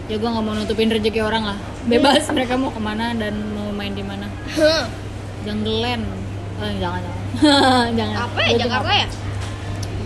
Ya 0.09 0.17
gue 0.17 0.29
nggak 0.29 0.45
mau 0.45 0.53
nutupin 0.53 0.89
rezeki 0.89 1.21
orang 1.21 1.49
lah. 1.49 1.59
Bebas 1.85 2.29
mereka 2.29 2.61
mau 2.61 2.69
ke 2.69 2.79
mana 2.79 3.17
dan 3.17 3.33
mau 3.51 3.73
main 3.73 3.97
di 3.97 4.05
mana. 4.05 4.29
Heh, 4.53 4.85
Janggelan. 5.43 6.05
Eh, 6.59 6.73
jangan 6.77 7.01
jangan. 7.01 7.17
Jangan. 7.99 8.17
Apa 8.25 8.39
ya 8.45 8.57
Jakarta 8.61 8.93
ya 8.93 9.07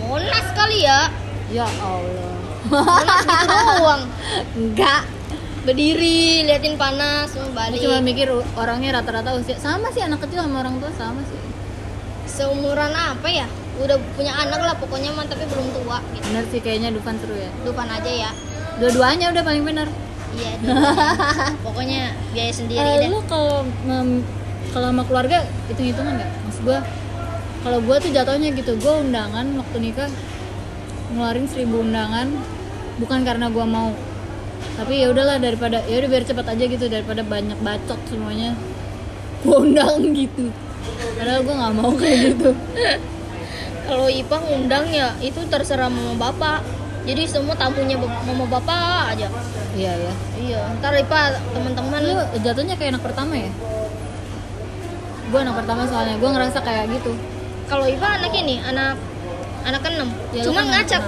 Monas 0.03 0.47
kali 0.53 0.77
ya? 0.81 1.07
Ya 1.49 1.65
Allah. 1.65 2.35
Monas 2.65 3.21
gitu 3.23 3.45
doang. 3.77 4.03
Enggak. 4.59 5.01
Berdiri 5.63 6.43
liatin 6.43 6.75
panas 6.75 7.31
balik. 7.55 7.79
cuma 7.79 8.03
mikir 8.03 8.27
orangnya 8.53 8.99
rata-rata 8.99 9.31
usia. 9.33 9.55
Sama 9.55 9.87
sih 9.89 10.03
anak 10.03 10.19
kecil 10.19 10.43
sama 10.43 10.59
orang 10.59 10.75
tua 10.77 10.91
sama 10.93 11.23
sih. 11.23 11.39
Seumuran 12.25 12.91
apa 12.91 13.27
ya? 13.27 13.47
Udah 13.73 13.95
punya 14.13 14.35
anak 14.35 14.59
lah 14.59 14.75
pokoknya 14.75 15.11
mah 15.11 15.23
tapi 15.23 15.47
belum 15.47 15.67
tua 15.73 15.97
gitu. 16.11 16.23
Bener 16.25 16.43
sih 16.47 16.59
kayaknya 16.59 16.91
Dufan 16.91 17.15
seru 17.17 17.33
ya. 17.33 17.47
Depan 17.63 17.87
aja 17.87 18.11
ya. 18.11 18.29
Dua-duanya 18.75 19.31
udah 19.31 19.43
paling 19.43 19.63
bener. 19.63 19.87
Iya 20.33 20.57
pokoknya 21.65 22.09
biaya 22.33 22.49
sendiri 22.49 22.81
Eh, 22.81 23.05
deh. 23.05 23.09
lu 23.13 23.21
kalau 23.23 23.61
kalau 24.73 24.87
sama 24.89 25.05
keluarga 25.05 25.45
hitung 25.69 25.85
hitungan 25.85 26.17
nggak? 26.17 26.29
Maksud 26.43 26.61
gua 26.65 26.79
kalau 27.63 27.79
gua 27.79 27.95
tuh 27.95 28.11
jatuhnya 28.11 28.51
gitu 28.51 28.75
gua 28.83 28.99
undangan 28.99 29.47
waktu 29.55 29.77
nikah 29.79 30.11
ngeluarin 31.15 31.47
seribu 31.47 31.79
undangan 31.79 32.27
bukan 32.99 33.23
karena 33.23 33.47
gua 33.47 33.63
mau. 33.63 33.89
Tapi 34.75 34.99
ya 34.99 35.07
udahlah 35.15 35.39
daripada 35.39 35.79
ya 35.87 36.03
udah 36.03 36.09
biar 36.11 36.23
cepat 36.27 36.45
aja 36.51 36.63
gitu 36.67 36.85
daripada 36.91 37.23
banyak 37.23 37.55
bacot 37.63 37.99
semuanya 38.11 38.51
gua 39.47 39.63
undang 39.63 40.03
gitu. 40.19 40.51
Padahal 41.15 41.41
gua 41.47 41.55
nggak 41.63 41.73
mau 41.79 41.91
kayak 41.95 42.17
gitu. 42.35 42.51
Kalau 43.87 44.07
Ipa 44.11 44.37
ngundang 44.43 44.91
ya 44.91 45.15
itu 45.23 45.39
terserah 45.47 45.87
mama 45.87 46.19
bapak. 46.19 46.59
Jadi 47.07 47.27
semua 47.27 47.55
tamunya 47.55 47.95
mama 47.99 48.43
bapak 48.59 49.15
aja. 49.15 49.31
Iya 49.71 49.91
ya 49.95 50.13
iya 50.35 50.59
ntar 50.83 50.99
Ipa 50.99 51.31
teman-teman. 51.55 52.03
Lu 52.03 52.15
jatuhnya 52.43 52.75
kayak 52.75 52.99
anak 52.99 53.03
pertama 53.07 53.39
ya? 53.39 53.51
Gua 55.31 55.47
anak 55.47 55.63
pertama 55.63 55.87
soalnya 55.87 56.19
gua 56.19 56.35
ngerasa 56.35 56.59
kayak 56.59 56.91
gitu 56.99 57.15
kalau 57.67 57.85
Ipa 57.87 58.19
anak 58.19 58.33
ini 58.35 58.59
anak 58.63 58.99
anak 59.63 59.79
keenam. 59.83 60.09
Ya, 60.35 60.43
lu 60.43 60.51
cuma 60.51 60.67
kan 60.67 60.81
ngacak 60.81 61.03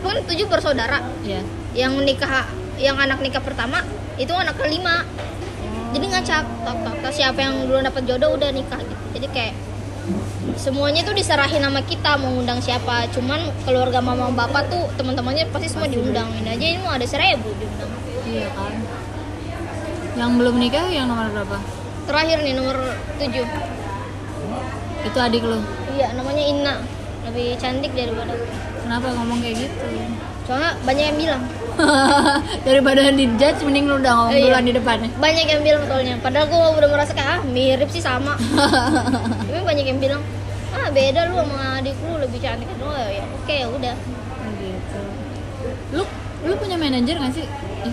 kan 0.00 0.16
tujuh 0.26 0.46
bersaudara. 0.50 0.98
Ya 1.22 1.40
yang 1.74 1.94
nikah 2.02 2.50
yang 2.80 2.98
anak 2.98 3.22
nikah 3.22 3.42
pertama 3.42 3.84
itu 4.18 4.32
anak 4.34 4.58
kelima. 4.58 5.06
Jadi 5.90 6.06
ngacak 6.06 6.44
tok 6.62 6.78
tok 7.02 7.12
siapa 7.14 7.38
yang 7.42 7.66
duluan 7.66 7.86
dapat 7.86 8.06
jodoh 8.06 8.34
udah 8.34 8.50
nikah 8.54 8.78
gitu. 8.78 9.04
Jadi 9.18 9.26
kayak 9.34 9.54
semuanya 10.54 11.02
tuh 11.02 11.14
diserahin 11.14 11.62
sama 11.62 11.82
kita 11.82 12.18
mau 12.18 12.34
undang 12.34 12.62
siapa. 12.62 13.10
Cuman 13.10 13.50
keluarga 13.66 13.98
mama 14.02 14.30
bapak 14.30 14.70
tuh 14.70 14.86
teman-temannya 14.94 15.50
pasti 15.50 15.70
semua 15.70 15.90
diundang 15.90 16.30
ini 16.38 16.48
aja. 16.50 16.64
Ini 16.74 16.78
mau 16.82 16.94
ada 16.94 17.06
seribu 17.06 17.50
diundang. 17.58 17.90
Iya 18.26 18.48
kan. 18.54 18.74
Yang 20.18 20.30
belum 20.42 20.54
nikah 20.58 20.86
yang 20.90 21.06
nomor 21.10 21.30
berapa? 21.30 21.58
Terakhir 22.06 22.38
nih 22.42 22.54
nomor 22.58 22.76
7 23.22 23.30
itu 25.00 25.16
adik 25.16 25.42
lo 25.48 25.58
iya 26.00 26.08
namanya 26.16 26.40
Inna. 26.42 26.74
Lebih 27.28 27.60
cantik 27.60 27.92
daripada 27.92 28.32
aku. 28.32 28.46
kenapa 28.80 29.06
ngomong 29.12 29.38
kayak 29.38 29.56
gitu? 29.60 29.84
Soalnya 30.48 30.72
banyak 30.82 31.04
yang 31.06 31.18
bilang. 31.20 31.42
Daripada 32.66 33.08
dijudge 33.08 33.60
mending 33.62 33.86
lu 33.86 33.94
udah 33.96 34.12
ngomong 34.12 34.34
Iya. 34.34 34.42
duluan 34.42 34.64
di 34.66 34.74
depan 34.74 34.96
ya 34.98 35.08
banyak 35.16 35.46
yang 35.46 35.62
bilang 35.62 35.82
soalnya. 35.86 36.14
Padahal 36.18 36.46
gue 36.48 36.58
udah 36.76 36.88
merasa 36.90 37.12
kayak 37.14 37.30
ah 37.30 37.40
mirip 37.46 37.88
sih 37.88 38.02
sama. 38.02 38.34
Tapi 39.46 39.60
banyak 39.62 39.86
yang 39.86 40.00
bilang 40.00 40.22
ah 40.70 40.88
beda 40.88 41.30
lu 41.30 41.38
sama 41.38 41.78
adik 41.78 41.94
lu 42.02 42.18
lebih 42.18 42.40
cantik. 42.40 42.66
Oh 42.80 42.90
ya 42.96 43.22
oke 43.22 43.54
ya 43.54 43.66
udah. 43.68 43.94
Gitu. 44.58 45.00
Lu 45.94 46.02
lu 46.40 46.52
punya 46.56 46.76
manajer 46.76 47.14
gak 47.16 47.32
sih? 47.32 47.46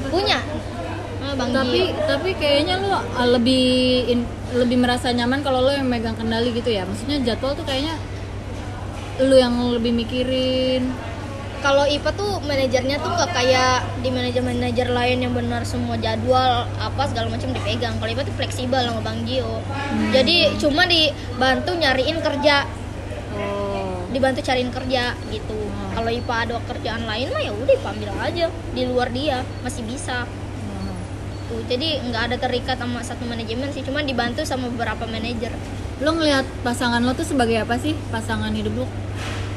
Punya 0.10 0.39
ah, 1.28 1.34
bang 1.36 1.52
tapi 1.52 1.80
Gio. 1.92 2.08
tapi 2.08 2.30
kayaknya 2.40 2.76
lu 2.80 2.90
uh, 2.90 3.28
lebih 3.36 3.68
in- 4.08 4.32
lebih 4.56 4.80
merasa 4.80 5.12
nyaman 5.12 5.44
kalau 5.44 5.68
lu 5.68 5.72
yang 5.76 5.88
megang 5.88 6.16
kendali 6.16 6.56
gitu 6.56 6.72
ya 6.72 6.88
maksudnya 6.88 7.20
jadwal 7.20 7.52
tuh 7.52 7.68
kayaknya 7.68 8.00
lu 9.20 9.36
yang 9.36 9.54
lebih 9.76 9.92
mikirin 9.92 10.88
kalau 11.58 11.90
IPA 11.90 12.13
tuh 12.13 12.38
manajernya 12.46 13.02
tuh 13.02 13.12
nggak 13.12 13.32
kayak 13.34 13.82
di 14.06 14.13
manajer-manajer 14.13 14.94
lain 14.94 15.26
yang 15.26 15.34
benar 15.34 15.66
semua 15.66 15.98
jadwal 15.98 16.70
apa 16.78 17.10
segala 17.10 17.34
macam 17.34 17.50
dipegang. 17.50 17.98
Kalau 17.98 18.13
IPA 18.13 18.30
tuh 18.30 18.36
fleksibel 18.38 18.78
sama 18.78 19.02
Bang 19.02 19.26
Gio. 19.26 19.66
Jadi 20.13 20.54
cuma 20.62 20.86
dibantu 20.86 21.74
nyariin 21.74 22.22
kerja, 22.22 22.62
oh 23.34 24.06
dibantu 24.13 24.40
cariin 24.46 24.72
kerja 24.72 25.13
gitu. 25.34 25.60
Kalau 25.98 26.10
IPA 26.13 26.36
ada 26.48 26.56
kerjaan 26.70 27.04
lain 27.10 27.28
mah 27.34 27.42
ya 27.42 27.52
udah 27.52 27.74
IPA 27.74 27.90
ambil 27.90 28.10
aja 28.22 28.46
di 28.72 28.82
luar 28.86 29.08
dia 29.12 29.42
masih 29.66 29.84
bisa. 29.84 30.30
Tuh, 31.48 31.64
jadi 31.64 32.04
nggak 32.04 32.24
ada 32.26 32.36
terikat 32.38 32.76
sama 32.76 33.00
satu 33.00 33.24
manajemen 33.24 33.72
sih, 33.72 33.82
cuma 33.82 34.02
dibantu 34.02 34.44
sama 34.44 34.68
beberapa 34.68 35.04
manajer. 35.06 35.52
lu 35.98 36.14
ngelihat 36.14 36.46
pasangan 36.62 37.00
lo 37.00 37.10
tuh 37.12 37.26
sebagai 37.26 37.58
apa 37.58 37.74
sih 37.76 37.98
pasangan 38.08 38.54
hidup 38.54 38.70
lu 38.76 38.86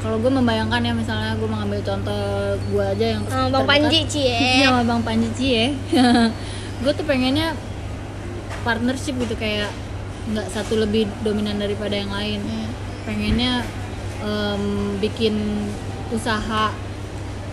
kalau 0.01 0.17
gue 0.17 0.33
membayangkan 0.33 0.81
ya 0.81 0.97
misalnya 0.97 1.37
gue 1.37 1.45
mengambil 1.45 1.85
contoh 1.85 2.25
gue 2.57 2.81
aja 2.87 3.07
yang 3.13 3.23
Ah, 3.29 3.53
Bang. 3.53 3.69
Panji 3.69 4.09
Cie. 4.09 4.33
Iya, 4.57 4.73
sama 4.73 4.89
Bang 4.89 5.05
Panji 5.05 5.29
Cie. 5.37 5.77
gue 6.81 6.93
tuh 6.95 7.05
pengennya 7.05 7.53
partnership 8.61 9.17
gitu 9.19 9.37
kayak 9.37 9.69
nggak 10.27 10.49
satu 10.49 10.77
lebih 10.79 11.05
dominan 11.21 11.57
daripada 11.57 11.93
yang 11.93 12.09
lain. 12.09 12.41
Hmm. 12.41 12.69
Pengennya 13.05 13.61
em, 14.21 14.63
bikin 14.97 15.37
usaha 16.09 16.73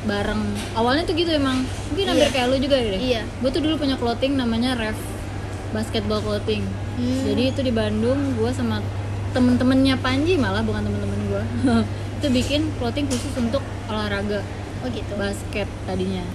bareng. 0.07 0.41
Awalnya 0.73 1.03
tuh 1.03 1.13
gitu 1.13 1.29
emang. 1.29 1.61
Mungkin 1.91 2.05
hampir 2.07 2.23
Iya. 2.23 2.33
kayak 2.33 2.47
lu 2.47 2.57
juga 2.57 2.75
deh. 2.75 2.97
Iya. 2.97 3.21
Gue 3.37 3.49
tuh 3.49 3.59
dulu 3.59 3.75
punya 3.77 3.95
clothing 3.95 4.33
namanya 4.33 4.73
Ref 4.73 4.97
Basketball 5.69 6.19
Clothing. 6.19 6.63
Hmm. 6.95 7.23
Jadi 7.23 7.43
itu 7.49 7.59
di 7.61 7.69
Bandung 7.69 8.17
gue 8.33 8.49
sama 8.49 8.79
temen-temennya 9.29 9.99
Panji 9.99 10.33
malah 10.35 10.63
bukan 10.63 10.81
temen-temen 10.81 11.19
gue. 11.27 11.43
itu 12.17 12.27
bikin 12.33 12.73
clothing 12.75 13.05
khusus 13.05 13.29
untuk 13.35 13.61
olahraga 13.85 14.41
Oh 14.77 14.89
gitu. 14.89 15.13
basket 15.13 15.69
tadinya 15.85 16.25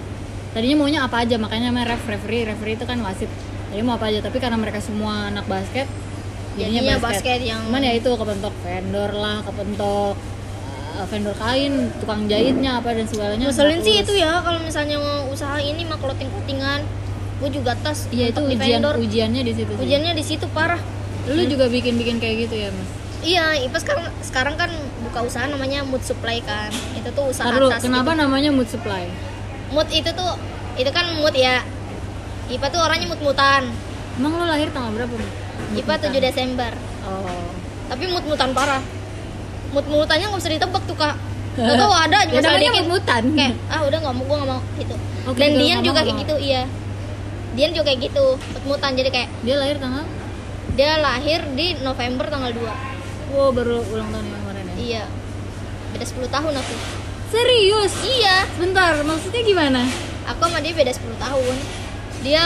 tadinya 0.51 0.75
maunya 0.77 0.99
apa 1.01 1.23
aja 1.23 1.35
makanya 1.35 1.71
namanya 1.71 1.91
ref 1.91 2.05
referee 2.05 2.45
referee 2.45 2.75
itu 2.75 2.85
kan 2.85 2.95
wasit 3.01 3.27
jadi 3.67 3.81
mau 3.81 3.97
apa 3.97 4.07
aja 4.07 4.21
tapi 4.21 4.37
karena 4.37 4.55
mereka 4.55 4.79
semua 4.79 5.27
anak 5.27 5.43
basket 5.43 5.87
jadinya 6.53 6.79
Jadinya 6.79 6.95
basket, 7.01 7.19
basket 7.19 7.39
yang- 7.43 7.65
cuman 7.67 7.81
ya 7.81 7.93
itu 7.95 8.09
kepentok 8.09 8.53
vendor 8.61 9.11
lah 9.11 9.37
kepentok 9.41 10.15
vendor 11.09 11.35
kain 11.35 11.89
tukang 11.97 12.29
jahitnya 12.29 12.79
apa 12.79 12.93
dan 12.93 13.05
segalanya. 13.09 13.49
Ngeselin 13.49 13.81
nggak 13.81 13.85
sih 13.85 13.95
itu 14.05 14.13
ya 14.17 14.39
kalau 14.45 14.59
misalnya 14.61 14.97
mau 15.01 15.27
usaha 15.33 15.57
ini 15.57 15.83
mah 15.83 15.97
clothing 15.97 16.29
clothingan 16.29 16.81
gue 17.41 17.49
juga 17.51 17.75
tas 17.75 18.07
iya 18.13 18.31
itu 18.31 18.39
ujian 18.39 18.79
vendor. 18.79 18.95
ujiannya 19.03 19.41
di 19.43 19.51
situ 19.51 19.71
sih. 19.75 19.81
ujiannya 19.83 20.13
di 20.15 20.23
situ 20.23 20.45
parah. 20.53 20.79
Lu 21.27 21.41
juga 21.47 21.67
bikin 21.67 21.97
bikin 21.99 22.21
kayak 22.21 22.47
gitu 22.47 22.55
ya 22.55 22.69
mas? 22.71 22.89
Iya 23.23 23.45
Ipa 23.63 23.79
sekarang 23.79 24.05
sekarang 24.23 24.55
kan 24.59 24.71
buka 25.03 25.23
usaha 25.27 25.47
namanya 25.47 25.83
mood 25.83 26.03
supply 26.05 26.39
kan. 26.45 26.71
Itu 26.95 27.09
tuh 27.11 27.31
usaha 27.31 27.49
Ntar 27.51 27.59
dulu, 27.59 27.69
tas 27.71 27.81
kenapa 27.83 28.11
gitu. 28.15 28.21
namanya 28.23 28.49
mood 28.53 28.69
supply? 28.69 29.07
Mood 29.73 29.89
itu 29.91 30.09
tuh 30.13 30.31
itu 30.79 30.91
kan 30.93 31.05
mood 31.19 31.35
ya. 31.35 31.63
Ipa 32.47 32.67
tuh 32.71 32.79
orangnya 32.79 33.11
mood-mutan 33.11 33.71
emang 34.19 34.31
lu 34.37 34.45
lahir 34.45 34.69
tanggal 34.69 34.93
berapa 34.93 35.13
Mas? 35.17 35.31
Ipa 35.73 35.93
7 35.97 36.13
Desember. 36.21 36.71
Oh. 37.07 37.49
Tapi 37.89 38.03
mood-mutan 38.09 38.53
parah 38.53 38.81
mood-mutannya 39.73 40.25
nggak 40.29 40.41
bisa 40.41 40.51
ditebak 40.53 40.83
tuh 40.85 40.97
kak. 40.97 41.15
Gak 41.53 41.75
tau 41.77 41.93
ada 41.93 42.17
ya 42.25 42.39
masalah 42.39 42.57
namanya 42.57 42.61
dikit. 42.61 42.77
mood-mutan 42.85 43.23
kayak 43.37 43.53
ah 43.69 43.81
udah 43.85 43.97
nggak 44.01 44.13
mau 44.13 44.23
gue 44.25 44.37
nggak 44.37 44.49
mau 44.49 44.61
gitu. 44.79 44.95
Oh, 45.23 45.33
dan 45.33 45.51
Dian 45.57 45.79
juga 45.81 45.99
kayak 46.05 46.17
gitu 46.25 46.35
iya. 46.37 46.63
Dian 47.53 47.71
juga 47.73 47.85
kayak 47.93 47.99
gitu 48.09 48.25
mood-mutan 48.37 48.91
jadi 48.97 49.09
kayak 49.09 49.29
dia 49.41 49.55
lahir 49.57 49.77
tanggal? 49.81 50.05
Dia 50.73 50.91
lahir 50.97 51.39
di 51.53 51.77
November 51.81 52.25
tanggal 52.29 52.51
2 52.53 52.93
wow 53.33 53.49
baru 53.49 53.81
ulang 53.89 54.09
tahun 54.13 54.25
yang 54.29 54.39
kemarin 54.45 54.63
ya? 54.63 54.75
Iya. 54.77 55.03
Beda 55.93 56.05
10 56.05 56.29
tahun 56.29 56.53
aku. 56.53 56.75
Serius? 57.33 57.93
Iya. 58.05 58.37
Bentar, 58.61 58.93
maksudnya 59.01 59.41
gimana? 59.41 59.81
aku 60.23 60.39
sama 60.47 60.63
dia 60.63 60.71
beda 60.71 60.91
10 60.93 61.19
tahun. 61.19 61.55
Dia 62.23 62.43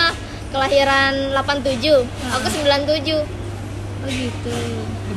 kelahiran 0.49 1.13
87 1.35 2.07
aku 2.33 2.47
97 2.63 3.37
Oh 3.97 4.09
gitu. 4.13 4.55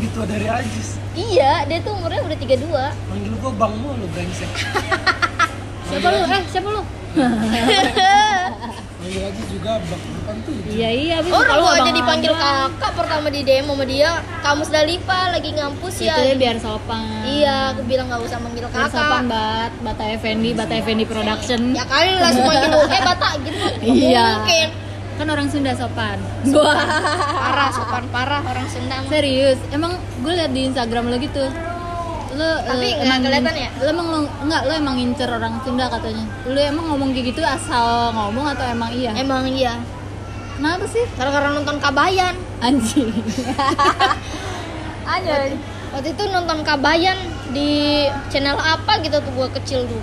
Lebih 0.00 0.16
tua 0.16 0.24
dari 0.24 0.48
Ajis. 0.48 0.96
iya 1.12 1.60
dia 1.62 1.76
tuh 1.78 1.92
umurnya 1.92 2.24
udah 2.24 2.32
32 2.32 2.56
Manggil 3.04 3.32
gua 3.36 3.52
bang 3.52 3.74
mulu 3.76 4.06
brengsek. 4.10 4.48
Siapa 5.90 6.08
lu? 6.08 6.20
Eh, 6.24 6.42
siapa 6.48 6.68
lu? 6.70 6.82
Manggil 8.96 9.22
Ajis 9.22 9.46
juga 9.50 9.76
bang 9.78 10.00
bukan 10.00 10.36
tuh. 10.40 10.56
Iya 10.66 10.88
iya, 10.90 11.14
abis 11.18 11.28
orang 11.30 11.50
kalau 11.50 11.62
gua 11.62 11.76
aja 11.76 11.90
dipanggil 11.90 12.32
Abang, 12.32 12.72
kakak 12.72 12.92
pertama 12.96 13.28
di 13.28 13.40
demo 13.42 13.72
sama 13.72 13.84
dia 13.84 14.10
kamu 14.40 14.60
sudah 14.62 14.82
lipa 14.86 15.20
lagi 15.30 15.50
ngampus 15.50 15.94
Itu 15.98 16.08
ya 16.08 16.34
biar 16.34 16.56
sopan. 16.56 17.04
iya 17.22 17.56
aku 17.70 17.80
bilang 17.84 18.08
nggak 18.08 18.22
usah 18.22 18.38
manggil 18.38 18.64
Biar 18.64 18.88
sopan 18.88 18.88
kakak 18.88 19.20
bat, 19.26 19.72
Bata 19.82 20.04
Effendi, 20.06 20.50
Bata 20.54 20.74
Effendi 20.74 21.04
Production. 21.04 21.60
ya 21.72 21.84
kali 21.84 22.16
langsung 22.16 22.44
manggil 22.46 22.72
eh 22.90 23.02
bata 23.02 23.28
gitu 23.38 23.58
Iya. 23.82 24.26
mungkin 24.38 24.68
Kan 25.20 25.28
orang 25.28 25.52
Sunda 25.52 25.76
sopan. 25.76 26.16
parah 27.44 27.68
sopan 27.68 28.09
parah 28.09 28.40
orang 28.40 28.64
Sunda. 28.72 29.04
Serius, 29.04 29.61
emang 29.68 30.00
gue 30.24 30.33
liat 30.33 30.48
di 30.48 30.72
Instagram 30.72 31.12
lo 31.12 31.20
gitu. 31.20 31.44
Lo 32.40 32.48
Tapi 32.64 32.88
eh, 32.88 33.04
nggak 33.04 33.28
kelihatan 33.28 33.52
ya? 33.52 33.68
Lo 33.85 33.88
emang 33.92 34.09
lo 34.09 34.18
enggak 34.40 34.62
lo 34.64 34.72
emang 34.72 34.96
ngincer 34.96 35.28
orang 35.28 35.61
Sunda 35.61 35.92
katanya. 35.92 36.24
Lo 36.48 36.56
emang 36.56 36.88
ngomong 36.88 37.12
kayak 37.12 37.37
gitu 37.37 37.44
asal 37.44 38.16
ngomong 38.16 38.48
atau 38.56 38.64
emang 38.64 38.88
iya? 38.96 39.12
emang 39.12 39.44
iya 39.44 39.76
Kenapa 40.56 40.85
sih? 40.88 41.04
gara-gara 41.16 41.56
nonton 41.56 41.80
Kabayan 41.80 42.37
Anjing. 42.61 43.09
aja 45.11 45.37
waktu 45.90 46.09
itu 46.12 46.22
nonton 46.28 46.61
Kabayan 46.62 47.18
di 47.50 48.04
channel 48.28 48.56
apa 48.56 49.00
gitu 49.02 49.18
tuh 49.20 49.33
gua 49.35 49.48
kecil 49.50 49.88
tuh 49.88 50.02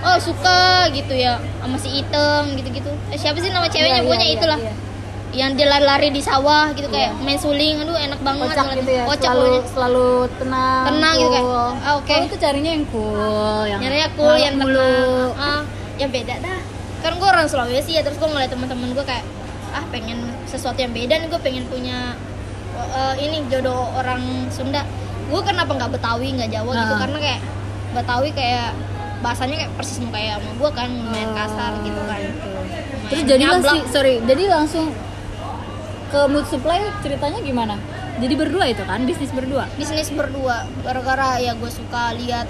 oh 0.00 0.18
suka 0.18 0.60
gitu 0.90 1.12
ya 1.12 1.32
sama 1.56 1.76
si 1.76 1.88
Item 1.96 2.54
gitu-gitu 2.54 2.90
eh, 3.08 3.16
siapa 3.16 3.36
sih 3.36 3.48
nama 3.48 3.66
ceweknya 3.66 3.98
Iya, 3.98 4.04
pokoknya 4.04 4.26
iya, 4.26 4.36
itulah 4.36 4.58
iya. 4.58 4.72
yang 5.30 5.50
dia 5.52 5.66
lari-lari 5.66 6.08
di 6.08 6.20
sawah 6.20 6.70
gitu 6.72 6.88
kayak 6.88 7.12
Iya. 7.12 7.20
main 7.20 7.36
suling 7.36 7.76
aduh 7.78 7.96
enak 7.96 8.16
banget 8.18 8.46
kocak 8.48 8.66
gitu 8.76 8.90
ya 8.92 9.04
kocak 9.04 9.22
selalu 9.26 9.44
pokoknya. 9.44 9.68
selalu 9.68 10.08
tenang 10.38 10.84
Tenang 10.86 11.14
gitu 11.14 11.28
kayak, 11.28 11.44
cool. 11.44 11.68
ah, 11.78 11.92
oke. 11.94 12.08
Kalau 12.08 12.26
tuh 12.26 12.38
carinya 12.38 12.70
yang 12.72 12.86
cool 12.88 13.18
yang 13.64 13.80
nyarinya 13.80 14.08
cool 14.14 14.36
yang 14.36 14.54
mulu 14.56 14.78
tenang 14.78 15.30
ah 15.36 15.60
yang 15.96 16.10
beda 16.10 16.34
dah 16.38 16.58
kan 16.98 17.12
gue 17.14 17.28
orang 17.28 17.46
Sulawesi 17.46 17.92
ya 17.92 18.02
terus 18.02 18.16
gue 18.16 18.26
ngeliat 18.26 18.48
teman-teman 18.48 18.90
gue 18.90 19.04
kayak 19.04 19.24
ah 19.68 19.84
pengen 19.88 20.18
sesuatu 20.44 20.78
yang 20.78 20.90
beda 20.90 21.14
nih 21.16 21.28
gue 21.28 21.40
pengen 21.40 21.64
punya 21.66 22.14
eh, 22.88 23.14
ini 23.18 23.42
jodoh 23.48 23.90
orang 23.92 24.22
Sunda 24.48 24.82
gue 25.24 25.40
kenapa 25.42 25.70
nggak 25.70 25.90
Betawi 25.92 26.32
nggak 26.32 26.50
Jawa 26.50 26.70
gitu 26.72 26.88
Ah. 26.88 27.00
karena 27.00 27.18
kayak 27.18 27.40
Betawi 27.90 28.30
kayak 28.32 28.70
bahasanya 29.18 29.56
kayak 29.66 29.72
persis 29.74 29.98
mau 30.00 30.12
kayak 30.14 30.38
sama 30.38 30.52
gue 30.54 30.70
kan 30.74 30.88
lumayan 30.90 31.30
kasar 31.34 31.72
gitu 31.82 32.00
kan. 32.06 32.20
Lumayan 32.22 33.24
terus 33.26 33.40
nyablak. 33.40 33.72
sih 33.72 33.80
sorry 33.90 34.14
jadi 34.22 34.42
langsung 34.46 34.86
ke 36.08 36.20
mood 36.30 36.46
supply 36.48 36.80
ceritanya 37.04 37.40
gimana? 37.44 37.76
Jadi 38.18 38.34
berdua 38.34 38.64
itu 38.66 38.82
kan 38.82 39.04
bisnis 39.06 39.30
berdua? 39.30 39.70
Bisnis 39.78 40.10
berdua 40.10 40.66
gara-gara 40.82 41.38
ya 41.38 41.54
gue 41.54 41.70
suka 41.70 42.16
lihat 42.18 42.48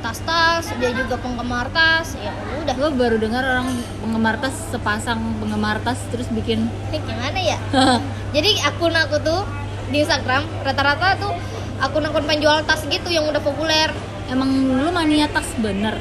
tas-tas 0.00 0.70
dia 0.78 0.92
juga 0.94 1.18
penggemar 1.18 1.66
tas 1.74 2.14
ya 2.16 2.32
udah. 2.62 2.74
Gue 2.78 2.90
baru 2.94 3.16
dengar 3.18 3.42
orang 3.42 3.74
penggemar 4.00 4.38
tas 4.38 4.54
sepasang 4.70 5.18
penggemar 5.42 5.82
tas 5.82 5.98
terus 6.14 6.30
bikin 6.30 6.70
Ini 6.92 6.98
gimana 7.02 7.38
ya? 7.40 7.58
Jadi 8.36 8.60
akun 8.62 8.94
aku 8.94 9.16
tuh 9.20 9.42
di 9.90 10.02
Instagram 10.02 10.46
rata-rata 10.62 11.18
tuh 11.18 11.34
akun-akun 11.82 12.24
penjual 12.24 12.62
tas 12.64 12.82
gitu 12.86 13.08
yang 13.10 13.28
udah 13.28 13.42
populer 13.42 13.92
emang 14.30 14.50
lu 14.74 14.90
mania 14.90 15.26
tas 15.30 15.46
bener. 15.58 15.94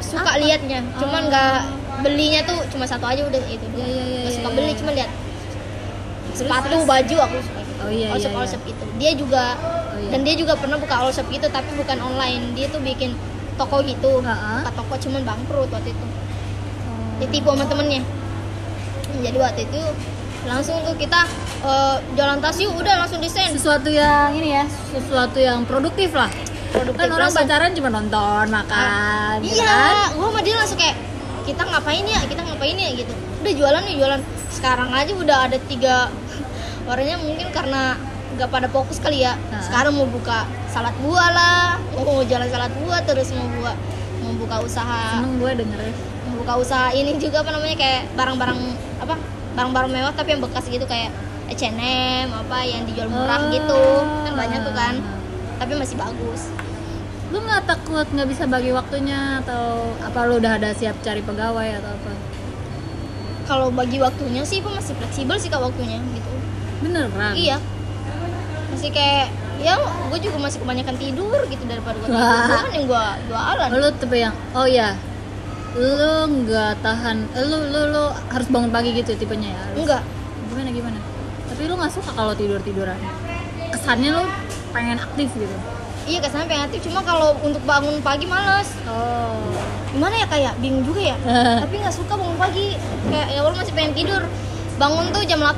Suka 0.00 0.36
Apa? 0.36 0.40
liatnya 0.40 0.80
cuman 1.00 1.22
Oh. 1.24 1.28
nggak 1.30 1.56
belinya 2.04 2.40
tuh 2.44 2.58
cuma 2.74 2.84
satu 2.84 3.04
aja 3.06 3.22
udah 3.24 3.40
itu. 3.46 3.66
Iya, 3.74 3.86
iya, 3.86 4.02
iya, 4.04 4.18
Nggak 4.24 4.34
suka 4.36 4.48
iya, 4.48 4.56
beli 4.56 4.70
iya. 4.70 4.78
cuma 4.80 4.90
lihat 4.92 5.10
sepatu 6.34 6.76
baju 6.84 7.16
aku 7.24 7.36
suka. 7.40 7.60
Oh 7.84 7.90
iya, 7.90 8.06
all 8.10 8.18
iya, 8.20 8.28
all 8.32 8.46
iya. 8.46 8.58
itu. 8.58 8.84
Dia 8.98 9.10
juga 9.14 9.44
Oh, 9.58 9.98
iya. 10.00 10.10
dan 10.10 10.20
dia 10.26 10.34
juga 10.34 10.52
pernah 10.58 10.78
buka 10.80 10.94
all 10.98 11.12
shop 11.14 11.28
gitu 11.30 11.46
tapi 11.48 11.70
bukan 11.78 11.98
online. 12.00 12.54
Dia 12.58 12.66
tuh 12.70 12.80
bikin 12.82 13.14
toko 13.54 13.80
gitu. 13.86 14.20
Buka 14.20 14.70
toko 14.74 14.94
cuman 14.98 15.22
bangkrut 15.22 15.70
waktu 15.70 15.90
itu. 15.94 16.06
Oh. 16.06 17.14
ditipu 17.22 17.48
sama 17.54 17.64
temennya. 17.68 18.02
Jadi 19.14 19.36
waktu 19.38 19.60
itu 19.70 19.80
langsung 20.44 20.76
tuh 20.84 20.92
kita 20.98 21.24
eh, 21.64 21.96
jalan 22.18 22.36
tas 22.42 22.58
yuk 22.60 22.74
udah 22.76 22.94
langsung 23.06 23.22
desain. 23.22 23.54
Sesuatu 23.54 23.88
yang 23.88 24.34
ini 24.34 24.58
ya 24.58 24.64
sesuatu 24.92 25.38
yang 25.40 25.62
produktif 25.64 26.12
lah 26.12 26.28
Produktif, 26.74 26.98
kan 27.00 27.08
orang 27.08 27.20
langsung. 27.24 27.46
pacaran 27.46 27.70
cuma 27.72 27.88
nonton 27.88 28.44
makan 28.50 28.66
kan? 28.66 29.38
iya 29.40 30.10
gua 30.10 30.26
sama 30.28 30.40
dia 30.42 30.54
langsung 30.54 30.74
kayak 30.74 30.96
kita 31.44 31.62
ngapain 31.62 32.04
ya? 32.04 32.20
Kita 32.24 32.40
ngapain 32.42 32.74
ya? 32.74 32.90
gitu. 32.94 33.12
Udah 33.38 33.52
jualan 33.52 33.82
nih 33.84 33.94
jualan. 33.96 34.20
Sekarang 34.48 34.88
aja 34.90 35.12
udah 35.12 35.38
ada 35.44 35.58
tiga 35.62 36.08
orangnya 36.90 37.16
mungkin 37.16 37.46
karena 37.50 37.94
nggak 38.34 38.48
pada 38.48 38.66
fokus 38.66 38.98
kali 38.98 39.22
ya. 39.22 39.38
Nah. 39.46 39.62
sekarang 39.62 39.94
mau 39.94 40.08
buka 40.08 40.42
salad 40.66 40.96
buah 40.98 41.28
lah. 41.30 41.66
Mau 41.94 42.24
jalan 42.24 42.48
salad 42.48 42.72
buah 42.76 43.00
terus 43.02 43.30
mau 43.30 43.46
buat 43.54 43.76
mau 44.18 44.32
buka 44.34 44.56
usaha. 44.60 45.20
Seneng 45.20 45.38
gue 45.38 45.50
dengernya 45.54 45.94
mau 46.24 46.40
buka 46.40 46.52
usaha 46.58 46.88
ini 46.90 47.14
juga 47.16 47.44
apa 47.44 47.52
namanya 47.52 47.76
kayak 47.76 48.10
barang-barang 48.12 48.58
apa 48.98 49.14
barang-barang 49.54 49.90
mewah 49.92 50.12
tapi 50.12 50.34
yang 50.34 50.42
bekas 50.42 50.66
gitu 50.66 50.82
kayak 50.84 51.12
H&M 51.46 52.26
apa 52.26 52.56
yang 52.64 52.82
dijual 52.82 53.06
murah 53.06 53.38
Oh. 53.38 53.52
gitu. 53.52 53.82
Kan 54.24 54.32
banyak 54.34 54.60
tuh 54.64 54.74
kan 54.74 54.94
tapi 55.56 55.72
masih 55.74 55.96
bagus. 55.96 56.50
Lu 57.30 57.38
nggak 57.38 57.64
takut 57.64 58.06
nggak 58.06 58.28
bisa 58.28 58.44
bagi 58.46 58.70
waktunya 58.70 59.42
atau 59.42 59.90
apa 59.98 60.18
lu 60.24 60.38
udah 60.38 60.56
ada 60.56 60.70
siap 60.70 60.98
cari 61.00 61.20
pegawai 61.20 61.68
atau 61.78 61.90
apa? 61.90 62.12
Kalau 63.44 63.68
bagi 63.68 63.98
waktunya 63.98 64.40
sih 64.42 64.58
Ipa 64.58 64.70
masih 64.70 64.94
fleksibel 64.94 65.36
sih 65.36 65.48
kak 65.48 65.60
waktunya 65.60 66.00
gitu. 66.00 66.32
Beneran? 66.80 67.34
Iya. 67.34 67.58
Masih 68.70 68.90
kayak 68.90 69.28
ya 69.54 69.78
gue 69.78 70.18
juga 70.18 70.36
masih 70.40 70.58
kebanyakan 70.58 70.96
tidur 70.96 71.40
gitu 71.46 71.62
daripada 71.64 71.96
gue 71.96 72.08
tidur. 72.08 72.50
Kan 72.50 72.66
yang 72.72 72.84
gue 72.86 73.04
jualan 73.28 73.68
Oh, 73.70 73.78
lu 73.78 73.88
tipe 73.94 74.16
yang 74.16 74.34
oh 74.52 74.66
ya 74.66 74.94
lu 75.74 75.90
nggak 76.38 76.78
tahan 76.80 77.26
eh, 77.34 77.42
lu 77.42 77.58
lu 77.66 77.80
lu 77.90 78.04
harus 78.30 78.46
bangun 78.46 78.70
pagi 78.70 78.94
gitu 78.94 79.10
tipenya 79.14 79.50
ya? 79.50 79.58
Harus- 79.60 79.78
enggak 79.82 80.02
gimana 80.50 80.68
gimana? 80.70 80.98
Tapi 81.50 81.62
lu 81.66 81.74
nggak 81.74 81.92
suka 81.92 82.10
kalau 82.12 82.30
tidur 82.32 82.62
tiduran 82.62 82.94
kesannya 83.70 84.10
lu 84.12 84.22
pengen 84.74 84.98
aktif 84.98 85.30
gitu? 85.38 85.56
Iya 86.04 86.18
kesannya 86.20 86.50
pengen 86.50 86.64
aktif. 86.68 86.80
Cuma 86.90 87.00
kalau 87.06 87.38
untuk 87.40 87.62
bangun 87.62 88.02
pagi 88.02 88.26
males. 88.26 88.74
Oh. 88.90 89.54
Gimana 89.94 90.18
ya 90.18 90.26
kayak 90.26 90.58
bingung 90.58 90.82
juga 90.82 91.14
ya? 91.14 91.16
Tapi 91.64 91.74
nggak 91.78 91.94
suka 91.94 92.18
bangun 92.18 92.36
pagi. 92.36 92.74
Kayak 93.08 93.28
ya 93.30 93.38
Allah 93.40 93.54
masih 93.54 93.72
pengen 93.72 93.94
tidur. 93.94 94.22
Bangun 94.74 95.06
tuh 95.14 95.22
jam 95.22 95.38
8 95.38 95.54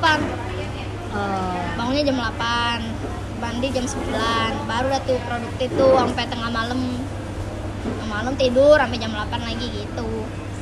oh. 1.16 1.56
Bangunnya 1.80 2.04
jam 2.04 2.20
8 2.20 3.40
mandi 3.40 3.68
jam 3.68 3.84
9 3.84 4.68
baru 4.68 4.86
dah 4.92 5.02
tuh 5.04 5.18
produktif 5.24 5.68
tuh 5.74 5.96
sampai 5.96 6.24
tengah 6.28 6.50
malam. 6.52 6.80
Tengah 7.82 8.06
malam 8.06 8.34
tidur 8.36 8.76
sampai 8.76 8.98
jam 9.00 9.10
8 9.16 9.40
lagi 9.40 9.66
gitu. 9.72 10.08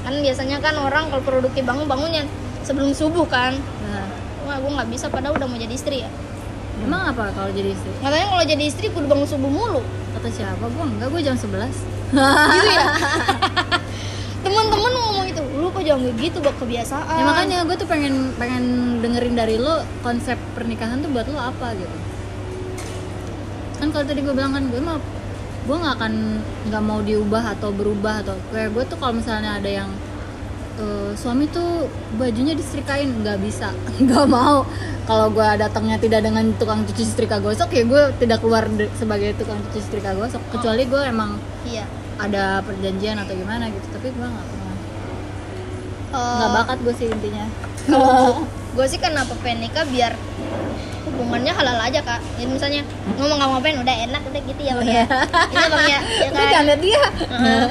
Kan 0.06 0.14
biasanya 0.22 0.62
kan 0.62 0.78
orang 0.78 1.10
kalau 1.10 1.22
produktif 1.26 1.66
bangun 1.66 1.90
bangunnya 1.90 2.24
sebelum 2.64 2.96
subuh 2.96 3.28
kan. 3.28 3.52
Nah, 3.84 4.06
wah 4.48 4.56
gue 4.56 4.70
nggak 4.70 4.88
bisa 4.88 5.12
padahal 5.12 5.36
udah 5.36 5.48
mau 5.48 5.60
jadi 5.60 5.74
istri 5.76 6.04
ya 6.04 6.10
emang 6.84 7.02
apa 7.10 7.32
kalau 7.32 7.50
jadi 7.50 7.72
istri? 7.72 7.90
Katanya 7.98 8.26
kalau 8.28 8.44
jadi 8.44 8.64
istri 8.64 8.86
kudu 8.92 9.06
bangun 9.08 9.28
subuh 9.28 9.50
mulu. 9.50 9.82
Kata 10.14 10.28
siapa? 10.28 10.64
Gua 10.68 10.84
enggak 10.84 11.08
gua 11.08 11.20
jam 11.24 11.36
11 11.36 11.94
gitu 12.14 12.70
ya? 12.70 12.86
Teman-teman 14.44 14.92
ngomong 14.92 15.26
itu 15.26 15.40
lu 15.56 15.72
kok 15.72 15.82
jangan 15.82 16.12
gitu 16.20 16.36
buat 16.44 16.56
kebiasaan? 16.60 17.16
Ya 17.16 17.24
makanya 17.24 17.58
gue 17.64 17.76
tuh 17.80 17.88
pengen 17.88 18.36
pengen 18.36 18.64
dengerin 19.00 19.34
dari 19.34 19.56
lo 19.56 19.80
konsep 20.04 20.36
pernikahan 20.52 21.00
tuh 21.00 21.08
buat 21.10 21.24
lo 21.32 21.40
apa 21.40 21.72
gitu. 21.74 21.96
Kan 23.80 23.88
kalau 23.88 24.04
tadi 24.04 24.20
gue 24.20 24.34
bilang 24.36 24.52
kan 24.52 24.68
gue 24.68 24.80
mau 24.84 25.00
gue 25.64 25.76
nggak 25.80 25.94
akan 25.96 26.12
nggak 26.68 26.82
mau 26.84 27.00
diubah 27.00 27.56
atau 27.56 27.72
berubah 27.72 28.20
atau 28.20 28.36
kayak 28.52 28.76
gue 28.76 28.84
tuh 28.84 29.00
kalau 29.00 29.16
misalnya 29.16 29.56
ada 29.56 29.70
yang 29.80 29.88
eh, 30.80 31.10
suami 31.14 31.46
tuh 31.50 31.86
bajunya 32.18 32.54
disetrikain 32.56 33.10
nggak 33.22 33.38
bisa 33.42 33.70
nggak 34.04 34.26
mau. 34.26 34.66
Kalau 35.04 35.28
gue 35.28 35.48
datangnya 35.60 36.00
tidak 36.00 36.24
dengan 36.24 36.48
tukang 36.56 36.80
cuci 36.88 37.04
setrika 37.04 37.36
gosok 37.36 37.68
ya 37.76 37.84
gue 37.84 38.02
tidak 38.24 38.40
keluar 38.40 38.64
sebagai 38.96 39.36
tukang 39.36 39.60
cuci 39.68 39.80
setrika 39.84 40.16
gosok. 40.16 40.40
Kecuali 40.48 40.88
gue 40.88 41.02
emang 41.04 41.36
iya. 41.68 41.84
ada 42.16 42.64
perjanjian 42.64 43.20
atau 43.20 43.36
gimana 43.36 43.68
gitu 43.68 43.84
tapi 43.92 44.08
gue 44.10 44.26
nggak 44.26 44.46
pernah. 44.48 44.76
Eh, 46.14 46.36
nggak 46.40 46.50
bakat 46.56 46.78
gue 46.80 46.94
sih 46.96 47.06
intinya. 47.10 47.46
Gue 48.74 48.90
sih 48.90 48.98
kenapa 48.98 49.38
pengen 49.38 49.70
nikah 49.70 49.86
biar 49.86 50.18
hubungannya 51.06 51.52
halal 51.54 51.78
aja 51.78 52.02
kak. 52.02 52.18
Jadi 52.34 52.50
misalnya 52.50 52.82
ngomong 53.14 53.38
nggak 53.38 53.50
ngapain 53.54 53.78
udah 53.78 53.96
enak 54.10 54.22
udah 54.26 54.40
gitu 54.42 54.62
ya 54.66 54.72
bang 54.82 54.88
ya. 54.90 55.04
Ini 55.54 55.66
bang 55.70 55.86
ya, 55.86 56.00
ya 56.02 56.28
kan? 56.34 56.48
jangan 56.50 56.78
dia. 56.82 57.02
Heeh. 57.30 57.66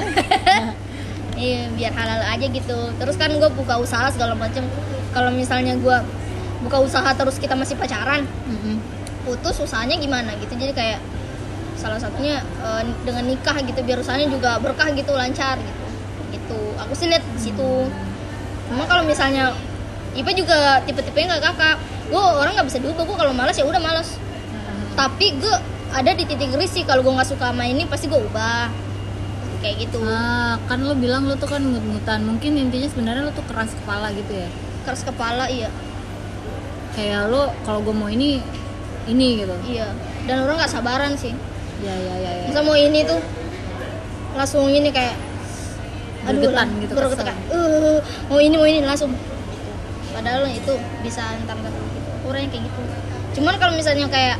Iya 1.34 1.70
biar 1.70 1.92
halal 1.94 2.20
aja 2.24 2.46
gitu. 2.46 2.78
Terus 2.98 3.16
kan 3.18 3.30
gue 3.34 3.50
buka 3.54 3.78
usaha 3.78 4.10
segala 4.10 4.34
macem. 4.34 4.64
Kalau 5.14 5.30
misalnya 5.30 5.78
gue 5.78 5.96
buka 6.66 6.80
usaha 6.80 7.06
terus 7.14 7.36
kita 7.36 7.52
masih 7.52 7.76
pacaran 7.76 8.24
Mm-mm. 8.48 8.80
putus 9.26 9.60
usahanya 9.62 9.98
gimana 10.00 10.34
gitu. 10.40 10.54
Jadi 10.56 10.72
kayak 10.74 10.98
salah 11.78 12.00
satunya 12.00 12.40
eh, 12.40 12.82
dengan 13.04 13.28
nikah 13.28 13.60
gitu 13.62 13.80
biar 13.84 14.00
usahanya 14.00 14.30
juga 14.30 14.56
berkah 14.58 14.90
gitu 14.94 15.12
lancar 15.14 15.60
gitu. 15.60 15.84
Gitu. 16.34 16.60
Aku 16.82 16.92
sih 16.96 17.06
lihat 17.10 17.22
di 17.34 17.40
situ. 17.50 17.72
Cuma 18.70 18.88
kalau 18.88 19.04
misalnya 19.04 19.54
Ipa 20.14 20.30
juga 20.30 20.78
tipe-tipenya 20.86 21.36
nggak 21.36 21.42
kakak. 21.42 21.76
Gue 22.06 22.22
orang 22.22 22.54
nggak 22.54 22.68
bisa 22.70 22.78
diubah. 22.78 23.02
Gue 23.02 23.16
kalau 23.18 23.32
malas 23.34 23.58
ya 23.58 23.66
udah 23.66 23.82
malas 23.82 24.18
tapi 24.94 25.34
gue 25.42 25.54
ada 25.90 26.10
di 26.14 26.22
titik 26.22 26.54
risih. 26.54 26.86
Kalau 26.86 27.02
gue 27.02 27.10
nggak 27.10 27.26
suka 27.26 27.50
sama 27.50 27.66
ini 27.66 27.82
pasti 27.86 28.06
gue 28.06 28.18
ubah 28.18 28.70
kayak 29.64 29.76
gitu 29.80 29.98
Ah, 30.04 30.60
kan 30.62 30.78
lo 30.78 30.92
bilang 30.94 31.24
lo 31.24 31.34
tuh 31.34 31.48
kan 31.48 31.58
mut-mutan. 31.58 32.20
Mungkin 32.22 32.52
intinya 32.54 32.84
sebenarnya 32.84 33.24
lo 33.24 33.32
tuh 33.32 33.42
keras 33.44 33.72
kepala 33.74 34.12
gitu 34.12 34.32
ya. 34.34 34.48
keras 34.84 35.00
kepala 35.02 35.48
iya 35.48 35.72
Kayak 36.92 37.26
lo 37.26 37.48
kalau 37.64 37.80
gue 37.80 37.90
mau 37.92 38.06
ini 38.06 38.44
ini 39.04 39.40
gitu. 39.40 39.56
iya 39.64 39.88
dan 40.24 40.44
orang 40.44 40.60
nggak 40.60 40.68
sabaran 40.70 41.12
sih 41.14 41.32
Ya 41.80 41.90
ya 41.90 42.14
ya 42.18 42.32
ya. 42.38 42.44
Masa 42.46 42.60
mau 42.60 42.76
ini 42.76 43.00
tuh 43.02 43.20
langsung 44.34 44.68
ini 44.68 44.88
kayak 44.88 45.16
Bergetan 46.22 46.52
lang- 46.54 46.80
gitu, 46.80 46.92
bergetan 46.94 47.20
kesel. 47.20 47.28
kayak, 47.28 47.40
"Eh, 47.50 47.98
mau 48.26 48.38
ini 48.38 48.54
mau 48.54 48.64
ini 48.64 48.80
langsung 48.80 49.12
padahal 50.10 50.46
itu 50.46 50.72
bisa 51.02 51.20
entar 51.34 51.52
gitu 51.58 51.80
orang 52.24 52.40
yang 52.40 52.50
kayak 52.50 52.64
gitu 52.64 52.80
cuman 53.34 53.54
kalau 53.58 53.74
misalnya 53.74 54.06
kayak 54.06 54.38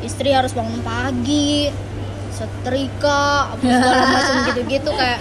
istri 0.00 0.28
harus 0.28 0.50
bangun 0.50 0.82
pagi 0.82 1.70
setrika 2.40 3.52
apa 3.52 3.62
segala 3.68 4.04
macam 4.08 4.36
gitu-gitu 4.48 4.90
kayak 4.96 5.18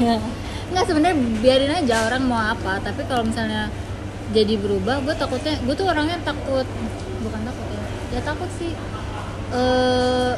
Nggak 0.69 0.85
sebenarnya 0.85 1.17
biarin 1.41 1.73
aja 1.73 2.05
orang 2.05 2.23
mau 2.29 2.37
apa. 2.37 2.77
Tapi 2.85 3.01
kalau 3.09 3.25
misalnya 3.25 3.73
jadi 4.29 4.53
berubah, 4.61 5.01
gue 5.01 5.17
takutnya 5.17 5.57
gue 5.65 5.73
tuh 5.73 5.89
orangnya 5.89 6.21
takut 6.21 6.65
bukan 7.25 7.41
takut 7.41 7.67
ya. 7.73 7.83
Ya 8.13 8.21
takut 8.21 8.49
sih. 8.61 8.71
Eh 9.49 10.33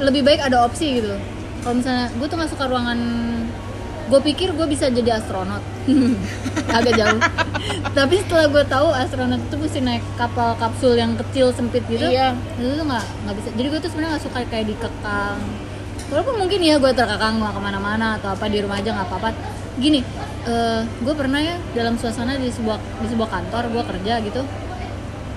lebih 0.00 0.24
baik 0.26 0.40
ada 0.40 0.64
opsi 0.64 0.98
gitu. 1.04 1.14
Kalau 1.62 1.74
misalnya 1.78 2.08
gue 2.16 2.26
tuh 2.26 2.36
nggak 2.40 2.50
suka 2.56 2.64
ruangan 2.64 2.98
gue 4.04 4.20
pikir 4.20 4.52
gue 4.52 4.66
bisa 4.68 4.88
jadi 4.88 5.16
astronot. 5.16 5.62
Agak 6.76 6.92
jauh. 6.96 7.20
Tapi 7.92 8.14
setelah 8.20 8.46
gue 8.52 8.64
tahu 8.66 8.88
astronot 8.92 9.40
itu 9.40 9.56
mesti 9.56 9.78
naik 9.80 10.04
kapal 10.14 10.52
kapsul 10.60 10.92
yang 10.94 11.16
kecil 11.16 11.50
sempit 11.50 11.84
gitu 11.88 12.04
Iya. 12.04 12.36
itu 12.60 12.76
tuh 12.76 12.84
nggak 12.84 13.04
nggak 13.24 13.34
bisa. 13.40 13.48
Jadi 13.56 13.66
gue 13.72 13.80
tuh 13.80 13.90
sebenarnya 13.90 14.10
nggak 14.16 14.24
suka 14.28 14.38
kayak 14.48 14.66
dikekang 14.68 15.38
walaupun 16.12 16.36
mungkin 16.36 16.60
ya 16.60 16.76
gue 16.76 16.92
terkekang 16.92 17.40
nggak 17.40 17.52
ke 17.56 17.60
mana-mana 17.64 18.06
atau 18.20 18.36
apa 18.36 18.44
di 18.52 18.60
rumah 18.60 18.76
aja 18.76 18.92
nggak 18.92 19.08
apa-apa. 19.08 19.28
Gini 19.80 20.00
gue 21.00 21.14
pernah 21.16 21.40
ya 21.40 21.56
dalam 21.72 21.96
suasana 21.96 22.36
di 22.36 22.52
sebuah 22.52 22.76
di 23.00 23.08
sebuah 23.08 23.28
kantor 23.32 23.62
gue 23.72 23.82
kerja 23.88 24.14
gitu. 24.20 24.42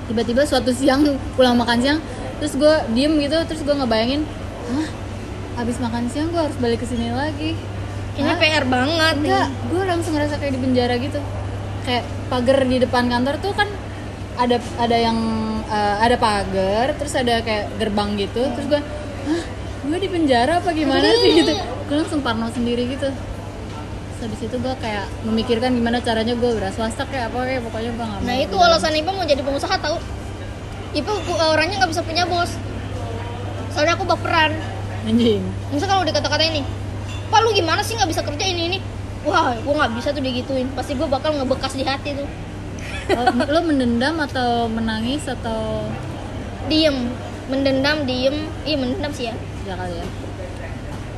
Tiba-tiba 0.08 0.44
suatu 0.44 0.72
siang 0.72 1.04
pulang 1.36 1.56
makan 1.56 1.80
siang 1.80 2.00
terus 2.38 2.54
gue 2.54 2.76
diem 2.94 3.18
gitu 3.18 3.34
terus 3.50 3.66
gue 3.66 3.74
ngebayangin 3.74 4.22
hah 4.70 4.88
habis 5.58 5.82
makan 5.82 6.06
siang 6.06 6.30
gue 6.30 6.38
harus 6.38 6.54
balik 6.62 6.78
ke 6.78 6.86
sini 6.86 7.10
lagi 7.10 7.58
ini 8.18 8.28
Hah? 8.28 8.38
PR 8.38 8.66
banget. 8.66 9.16
Enggak 9.20 9.48
gue 9.70 9.82
langsung 9.84 10.14
ngerasa 10.14 10.36
kayak 10.38 10.54
di 10.54 10.62
penjara 10.62 10.96
gitu. 10.98 11.20
Kayak 11.86 12.04
pagar 12.28 12.58
di 12.62 12.78
depan 12.78 13.04
kantor 13.08 13.36
tuh 13.40 13.54
kan 13.54 13.70
ada 14.38 14.58
ada 14.78 14.98
yang 14.98 15.18
eh, 15.64 15.96
ada 16.02 16.16
pagar 16.18 16.94
terus 16.98 17.14
ada 17.14 17.40
kayak 17.42 17.78
gerbang 17.78 18.18
gitu. 18.18 18.42
Terus 18.54 18.68
gue 18.68 18.82
hah? 19.28 19.44
Gue 19.88 19.98
di 19.98 20.10
penjara 20.10 20.60
apa 20.60 20.70
gimana 20.74 21.06
sih? 21.16 21.32
Gitu. 21.38 21.54
Gue 21.88 21.96
langsung 21.96 22.20
parno 22.20 22.50
sendiri 22.50 22.90
gitu. 22.90 23.08
Terus 23.08 24.20
habis 24.20 24.42
itu 24.44 24.58
gue 24.58 24.74
kayak 24.82 25.06
memikirkan 25.24 25.72
gimana 25.72 26.02
caranya 26.02 26.34
gue 26.34 26.50
beras 26.58 26.74
swasta 26.74 27.06
kayak 27.06 27.30
apa 27.30 27.38
kayak 27.46 27.62
pokoknya 27.62 27.92
gue 27.94 28.02
nggak 28.02 28.22
nah 28.26 28.36
itu 28.36 28.56
alasan 28.58 28.98
Ipa 28.98 29.14
mau 29.14 29.22
jadi 29.22 29.46
pengusaha 29.46 29.78
tahu 29.78 30.02
Ipa 30.92 31.12
ku- 31.22 31.38
orangnya 31.38 31.78
nggak 31.78 31.92
bisa 31.94 32.02
punya 32.02 32.26
bos. 32.26 32.50
Soalnya 33.72 33.94
aku 33.94 34.10
baperan. 34.10 34.58
Anjing. 35.06 35.46
Misal 35.70 35.88
kalau 35.88 36.02
dikata-kata 36.02 36.44
ini 36.44 36.66
pak 37.28 37.40
lu 37.44 37.50
gimana 37.52 37.82
sih 37.84 37.96
nggak 37.96 38.10
bisa 38.10 38.22
kerja 38.24 38.46
ini 38.48 38.62
ini? 38.74 38.80
Wah 39.28 39.56
gue 39.56 39.74
nggak 39.74 39.92
bisa 40.00 40.10
tuh 40.16 40.24
digituin. 40.24 40.68
Pasti 40.74 40.96
gue 40.96 41.08
bakal 41.08 41.36
ngebekas 41.36 41.76
di 41.76 41.84
hati 41.84 42.16
tuh. 42.16 42.28
Oh, 43.08 43.26
lo 43.32 43.60
mendendam 43.64 44.20
atau 44.24 44.68
menangis 44.68 45.28
atau? 45.28 45.88
Diem. 46.72 47.12
Mendendam 47.48 48.04
diem. 48.04 48.48
Iya 48.64 48.78
mendendam 48.80 49.12
sih 49.12 49.32
ya. 49.32 49.36
Ya 49.68 49.76
kali 49.76 49.96
ya. 50.00 50.08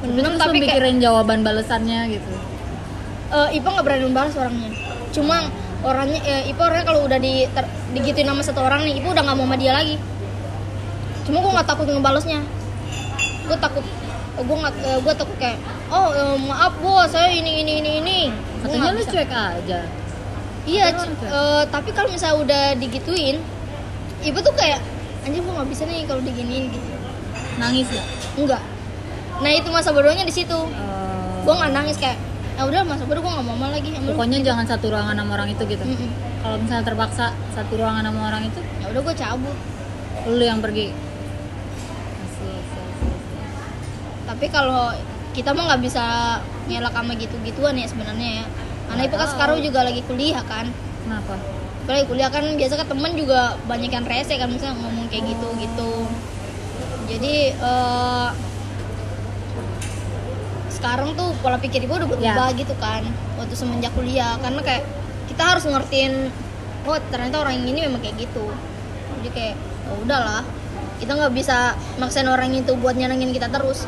Mendendam 0.05 0.33
Terus 0.37 0.41
tapi 0.45 0.57
kayak 0.61 0.69
mikirin 0.79 0.97
jawaban 1.01 1.39
balasannya 1.45 1.99
gitu? 2.13 2.31
Eh, 3.29 3.57
Ipa 3.61 3.67
nggak 3.69 3.85
berani 3.85 4.03
membalas 4.09 4.33
orangnya. 4.37 4.71
Cuma 5.13 5.49
orangnya 5.85 6.21
eh, 6.25 6.49
Ipa 6.49 6.61
orangnya 6.65 6.85
kalau 6.89 7.05
udah 7.05 7.19
di 7.21 7.45
ter- 7.53 7.73
digituin 7.93 8.25
sama 8.29 8.41
satu 8.41 8.61
orang 8.65 8.85
nih 8.85 9.01
Ipa 9.01 9.13
udah 9.13 9.23
nggak 9.25 9.37
mau 9.37 9.45
sama 9.45 9.57
dia 9.57 9.73
lagi. 9.73 9.97
Cuma 11.29 11.45
gue 11.45 11.51
nggak 11.53 11.69
takut 11.69 11.85
ngebalesnya 11.85 12.41
gue 13.49 13.57
takut 13.57 13.81
gue 14.39 14.57
nggak 14.61 14.73
gue 15.01 15.13
takut 15.17 15.37
kayak 15.41 15.57
oh 15.89 16.07
eh, 16.11 16.37
maaf 16.39 16.73
bos 16.77 17.07
saya 17.07 17.29
ini 17.29 17.61
ini 17.61 17.73
ini 17.79 17.91
ini 17.99 18.19
Gua 18.59 18.69
katanya 18.69 18.91
bisa. 18.95 19.11
cuek 19.11 19.31
aja 19.31 19.79
iya 20.63 20.85
Lu 20.91 21.01
cuek. 21.01 21.27
eh, 21.27 21.63
tapi 21.67 21.89
kalau 21.91 22.09
misalnya 22.09 22.37
udah 22.39 22.63
digituin 22.75 23.37
Ipa 24.19 24.39
tuh 24.39 24.51
kayak 24.51 24.83
anjir 25.21 25.39
gue 25.39 25.49
nggak 25.49 25.69
bisa 25.69 25.83
nih 25.83 26.03
kalau 26.03 26.19
diginiin 26.19 26.69
gitu 26.69 26.87
nangis 27.55 27.87
ya 27.89 28.03
enggak 28.35 28.61
nah 29.39 29.49
itu 29.49 29.67
masa 29.69 29.89
bodohnya 29.89 30.21
di 30.21 30.33
situ 30.33 30.59
Eh, 30.59 31.35
gue 31.41 31.53
nggak 31.53 31.71
nangis 31.71 31.95
kayak 31.95 32.19
ya 32.53 32.63
udah 32.63 32.83
masa 32.83 33.03
bodoh 33.03 33.19
gue 33.19 33.31
nggak 33.31 33.45
mau 33.45 33.55
sama 33.55 33.67
lagi 33.69 33.89
Sama 33.89 34.03
lu." 34.03 34.09
pokoknya 34.11 34.37
jangan 34.43 34.65
satu 34.65 34.85
ruangan 34.89 35.15
sama 35.15 35.31
orang 35.33 35.49
itu 35.49 35.63
gitu 35.65 35.79
Mm-mm. 35.81 36.09
kalau 36.39 36.55
misalnya 36.57 36.83
terpaksa 36.83 37.25
satu 37.49 37.73
ruangan 37.73 38.03
sama 38.03 38.21
orang 38.27 38.43
itu 38.45 38.59
ya 38.77 38.85
udah 38.89 39.01
gue 39.01 39.15
cabut 39.15 39.57
lu 40.27 40.43
yang 40.43 40.59
pergi 40.59 40.91
Asik, 42.19 42.51
asik, 42.51 42.83
asik, 42.83 43.11
asik. 43.15 43.43
tapi 44.25 44.45
kalau 44.49 44.91
kita 45.33 45.53
mah 45.53 45.63
nggak 45.73 45.81
bisa 45.85 46.05
ngelak 46.69 46.93
sama 46.93 47.13
gitu-gituan 47.17 47.75
ya 47.77 47.87
sebenarnya 47.89 48.29
ya. 48.43 48.45
Karena 48.89 49.01
itu 49.05 49.15
kan 49.15 49.19
Nggak 49.21 49.33
sekarang 49.37 49.57
juga 49.61 49.79
lagi 49.85 50.01
kuliah 50.05 50.43
kan. 50.45 50.65
Kenapa? 51.05 51.35
Kalau 51.85 51.95
lagi 51.97 52.07
kuliah 52.09 52.29
kan 52.29 52.45
biasa 52.57 52.73
kan 52.77 52.87
temen 52.89 53.11
juga 53.17 53.57
banyak 53.65 53.91
yang 53.93 54.05
rese 54.05 54.33
kan 54.37 54.49
misalnya 54.49 54.77
ngomong 54.81 55.05
kayak 55.09 55.25
gitu 55.29 55.47
gitu. 55.61 55.91
Jadi 57.09 57.35
eh, 57.53 58.29
sekarang 60.69 61.17
tuh 61.17 61.33
pola 61.41 61.57
pikir 61.59 61.83
ibu 61.83 61.97
udah 61.97 62.07
berubah 62.07 62.49
gitu 62.55 62.73
kan 62.77 63.05
waktu 63.37 63.53
semenjak 63.53 63.93
kuliah. 63.93 64.37
Karena 64.41 64.61
kayak 64.65 64.85
kita 65.29 65.43
harus 65.45 65.65
ngertiin 65.65 66.33
oh 66.89 66.97
ternyata 67.13 67.45
orang 67.45 67.61
ini 67.61 67.85
memang 67.85 68.01
kayak 68.01 68.17
gitu. 68.17 68.49
Jadi 69.21 69.29
kayak 69.33 69.55
oh 69.93 70.01
udahlah. 70.05 70.41
Kita 70.99 71.15
nggak 71.15 71.31
bisa 71.31 71.79
maksain 71.95 72.27
orang 72.27 72.51
itu 72.51 72.75
buat 72.75 72.91
nyenengin 72.99 73.31
kita 73.31 73.47
terus 73.47 73.87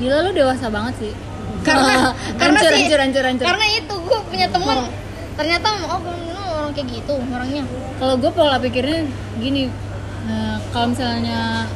gila 0.00 0.24
lu 0.24 0.30
dewasa 0.32 0.66
banget 0.66 0.94
sih. 0.98 1.12
Karena 1.60 2.16
karena 2.40 2.58
hancur, 2.58 2.72
sih 2.72 2.88
hancur, 2.88 2.98
hancur, 2.98 3.24
hancur. 3.24 3.44
karena 3.46 3.66
itu 3.70 3.94
gue 3.94 4.18
punya 4.26 4.46
teman 4.48 4.88
ternyata 5.36 5.68
oh 5.86 6.00
bener 6.00 6.36
orang 6.50 6.72
kayak 6.72 6.88
gitu 6.90 7.14
orangnya. 7.20 7.64
Kalau 7.96 8.14
gue 8.16 8.30
pola 8.30 8.56
pikirnya 8.56 9.04
gini 9.36 9.68
eh, 10.24 10.56
kalau 10.72 10.86
misalnya 10.88 11.68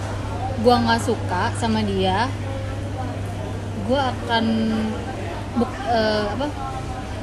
gue 0.57 0.75
nggak 0.75 1.01
suka 1.01 1.53
sama 1.55 1.85
dia 1.85 2.29
gue 3.85 4.01
akan 4.01 4.45
buk- 5.55 5.85
eh, 5.87 6.25
apa 6.31 6.47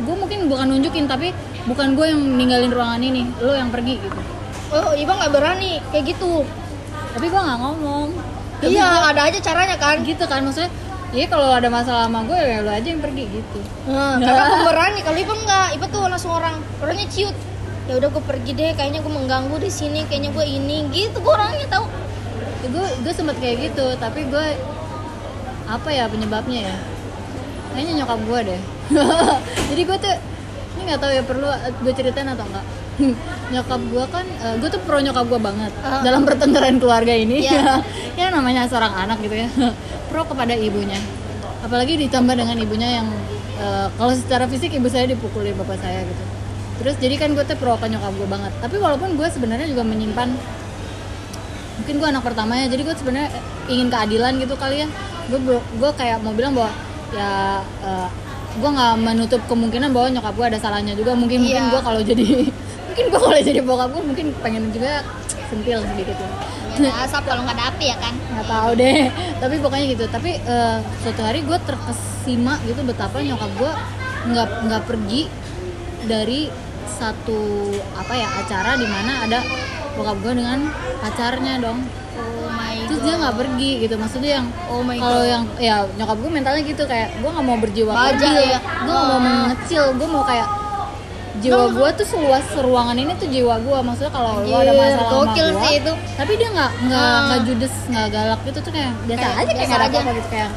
gue 0.01 0.15
mungkin 0.15 0.39
bukan 0.45 0.65
nunjukin 0.67 1.05
tapi 1.05 1.33
bukan 1.63 1.93
gue 1.93 2.05
yang 2.05 2.21
ninggalin 2.37 2.69
ruangan 2.69 3.01
ini 3.01 3.25
lo 3.37 3.53
yang 3.53 3.69
pergi 3.69 3.97
gitu. 3.97 4.19
Oh 4.71 4.93
iba 4.93 5.13
nggak 5.13 5.31
berani 5.31 5.81
kayak 5.89 6.13
gitu. 6.13 6.45
Tapi 7.11 7.25
gue 7.27 7.41
nggak 7.41 7.59
ngomong. 7.59 8.07
Tapi 8.61 8.71
iya 8.71 8.85
gua- 8.87 9.09
ada 9.09 9.21
aja 9.29 9.39
caranya 9.39 9.77
kan. 9.77 10.01
Gitu 10.01 10.21
kan 10.23 10.41
maksudnya 10.41 10.69
Iya 11.11 11.25
kalau 11.27 11.51
ada 11.51 11.67
masalah 11.67 12.07
sama 12.07 12.23
gue 12.23 12.39
ya 12.39 12.63
lo 12.63 12.71
aja 12.71 12.87
yang 12.87 13.03
pergi 13.03 13.27
gitu. 13.27 13.59
nah, 13.83 14.15
karena 14.23 14.43
aku 14.47 14.57
berani 14.63 14.99
kalau 15.03 15.19
iba 15.19 15.33
enggak 15.35 15.67
iba 15.75 15.85
tuh 15.91 16.01
langsung 16.07 16.31
orang 16.31 16.55
orangnya 16.79 17.07
ciut. 17.11 17.35
Ya 17.89 17.99
udah 17.99 18.07
gue 18.07 18.23
pergi 18.23 18.51
deh 18.55 18.71
kayaknya 18.79 19.03
gue 19.03 19.11
mengganggu 19.11 19.57
di 19.59 19.67
sini 19.67 20.07
kayaknya 20.07 20.31
gue 20.31 20.45
ini 20.47 20.87
gitu 20.95 21.19
gue 21.19 21.33
orangnya 21.35 21.67
tahu. 21.67 21.85
Gue 22.71 22.87
gue 23.03 23.13
sempet 23.13 23.35
kayak 23.43 23.57
gitu 23.71 23.85
tapi 23.99 24.23
gue 24.23 24.47
apa 25.67 25.89
ya 25.91 26.07
penyebabnya 26.07 26.71
ya? 26.71 26.77
Kayaknya 27.75 27.93
nyokap 28.03 28.19
gue 28.23 28.39
deh. 28.55 28.61
Jadi 29.75 29.81
gue 29.83 29.97
tuh 29.99 30.15
ini 30.79 30.81
nggak 30.87 31.01
tahu 31.03 31.11
ya 31.11 31.23
perlu 31.27 31.47
gue 31.83 31.93
ceritain 31.93 32.31
atau 32.31 32.47
enggak 32.47 32.63
nyokap 33.53 33.81
gue 33.83 34.05
kan 34.07 34.25
eh, 34.25 34.55
gue 34.57 34.69
tuh 34.71 34.81
pro 34.83 34.97
nyokap 34.99 35.25
gue 35.27 35.39
banget. 35.39 35.71
Ah. 35.83 36.01
dalam 36.01 36.23
pertengkaran 36.23 36.79
keluarga 36.79 37.11
ini. 37.11 37.43
Iya. 37.45 37.83
ya 38.19 38.27
namanya 38.31 38.67
seorang 38.67 38.93
anak 38.95 39.19
gitu 39.19 39.35
ya. 39.35 39.49
Pro 40.09 40.27
kepada 40.27 40.51
ibunya. 40.55 40.99
Apalagi 41.61 41.95
ditambah 41.95 42.35
dengan 42.35 42.57
ibunya 42.57 42.99
yang 43.01 43.07
eh, 43.59 43.87
kalau 43.95 44.13
secara 44.15 44.45
fisik 44.47 44.71
ibu 44.75 44.87
saya 44.87 45.07
dipukuli 45.07 45.51
bapak 45.51 45.79
saya 45.79 46.03
gitu. 46.03 46.23
Terus 46.81 46.95
jadi 46.97 47.15
kan 47.15 47.37
gue 47.37 47.45
tuh 47.45 47.53
pro 47.55 47.77
ke 47.77 47.85
nyokap 47.85 48.13
gue 48.17 48.25
banget. 48.25 48.51
Tapi 48.57 48.75
walaupun 48.81 49.13
gue 49.13 49.27
sebenarnya 49.29 49.69
juga 49.69 49.85
menyimpan 49.85 50.33
mungkin 51.81 51.95
gue 51.97 52.07
anak 52.09 52.21
pertamanya 52.21 52.69
jadi 52.69 52.81
gue 52.85 52.93
sebenarnya 52.93 53.29
ingin 53.69 53.87
keadilan 53.89 54.33
gitu 54.41 54.53
kali 54.57 54.81
ya. 54.83 54.87
Gue 55.29 55.39
gue 55.61 55.91
kayak 55.93 56.25
mau 56.25 56.33
bilang 56.33 56.57
bahwa 56.57 56.73
ya 57.13 57.61
gue 58.51 58.69
nggak 58.69 58.93
menutup 58.99 59.41
kemungkinan 59.47 59.95
bahwa 59.95 60.07
nyokap 60.11 60.33
gue 60.33 60.45
ada 60.51 60.59
salahnya 60.59 60.97
juga. 60.97 61.13
Mungkin 61.13 61.45
mungkin 61.45 61.61
Iya. 61.61 61.71
gue 61.71 61.81
kalau 61.85 62.01
jadi 62.01 62.27
mungkin 62.91 63.05
gue 63.07 63.19
kalau 63.19 63.39
jadi 63.39 63.59
bokap 63.63 63.89
gue 63.89 64.03
mungkin 64.03 64.27
pengen 64.43 64.63
juga 64.69 65.01
sentil 65.47 65.79
sedikit 65.81 66.19
ya 66.79 66.91
asap 67.03 67.23
kalau 67.23 67.43
nggak 67.43 67.55
ada 67.55 67.65
api 67.71 67.85
ya 67.87 67.97
kan? 67.99 68.13
Nggak 68.31 68.47
tahu 68.47 68.69
deh. 68.75 69.01
Tapi 69.37 69.55
pokoknya 69.59 69.85
gitu. 69.91 70.03
Tapi 70.07 70.31
eh, 70.39 70.77
suatu 71.03 71.21
hari 71.21 71.43
gue 71.43 71.57
terkesima 71.61 72.55
gitu 72.63 72.81
betapa 72.81 73.19
nyokap 73.19 73.51
gue 73.59 73.71
nggak 74.31 74.47
nggak 74.67 74.81
pergi 74.87 75.27
dari 76.03 76.47
satu 76.87 77.69
apa 77.93 78.13
ya 78.13 78.27
acara 78.39 78.75
di 78.75 78.87
mana 78.87 79.27
ada 79.27 79.39
bokap 79.93 80.17
gue 80.23 80.33
dengan 80.39 80.59
pacarnya 80.99 81.59
dong. 81.59 81.83
Oh 82.15 82.47
my 82.49 82.87
terus 82.87 83.03
dia 83.03 83.19
nggak 83.19 83.35
pergi 83.35 83.71
gitu. 83.83 83.95
Maksudnya 83.99 84.31
yang 84.39 84.47
Oh 84.67 84.81
my 84.81 84.95
kalau 84.95 85.23
yang 85.27 85.43
ya 85.59 85.83
nyokap 85.99 86.17
gue 86.17 86.31
mentalnya 86.31 86.63
gitu. 86.63 86.83
Kayak 86.87 87.19
gue 87.19 87.29
nggak 87.29 87.45
mau 87.45 87.57
berjiwa 87.59 87.91
kecil 88.15 88.33
ya. 88.47 88.59
gue 88.63 88.89
nggak 88.89 89.07
mau 89.07 89.19
Ah. 89.19 89.21
mengecil. 89.21 89.83
Gue 89.99 90.07
mau 90.07 90.23
kayak 90.23 90.47
jiwa 91.39 91.71
gue 91.71 91.89
tuh 91.95 92.05
seluas 92.05 92.43
ruangan 92.59 92.91
ini 92.93 93.15
tuh 93.15 93.25
jiwa 93.25 93.55
gue 93.57 93.77
maksudnya 93.79 94.11
kalau 94.11 94.43
lo 94.43 94.57
ada 94.57 94.73
masalah 94.73 94.99
sama 94.99 95.11
gokil 95.23 95.47
gue 95.47 95.61
sih 95.63 95.73
itu. 95.79 95.93
tapi 96.19 96.31
dia 96.35 96.49
nggak 96.51 96.71
nggak 96.83 96.99
Ah. 97.01 97.21
nggak 97.23 97.39
judes 97.47 97.73
nggak 97.87 98.07
galak 98.09 98.39
gitu 98.43 98.59
tuh 98.59 98.71
kayak 98.71 98.91
biasa 99.05 99.21
Kayak 99.21 99.39
aja 99.39 99.51
kayak 99.53 99.67
nggak 99.69 99.81
ada 99.81 100.11
gitu 100.11 100.27
kayak 100.27 100.49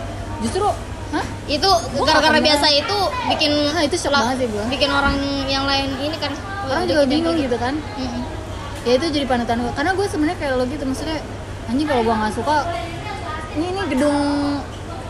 justru 0.43 0.67
hah 1.15 1.27
itu 1.47 1.71
Gua 1.95 2.05
gara-gara 2.05 2.39
biasa 2.43 2.67
itu 2.75 2.97
bikin 3.31 3.53
itu 3.79 3.97
shock 3.97 4.11
banget 4.11 4.35
sih 4.37 4.49
gua. 4.51 4.65
bikin 4.67 4.91
orang 4.91 5.15
yang 5.47 5.63
lain 5.63 5.89
ini 6.01 6.17
kan 6.19 6.33
orang 6.67 6.83
juga 6.85 7.03
bingung 7.07 7.37
gitu 7.37 7.55
kan 7.55 7.75
Mm-mm. 7.95 8.23
ya 8.83 8.93
itu 8.93 9.07
jadi 9.09 9.25
panutan 9.25 9.63
gue 9.63 9.73
karena 9.73 9.95
gue 9.95 10.07
sebenarnya 10.11 10.37
kayak 10.37 10.53
lo 10.55 10.65
gitu 10.67 10.83
maksudnya 10.83 11.23
anjing 11.65 11.87
kalau 11.87 12.03
gue 12.03 12.15
nggak 12.15 12.35
suka 12.35 12.57
ini 13.55 13.67
ini 13.71 13.81
gedung 13.89 14.19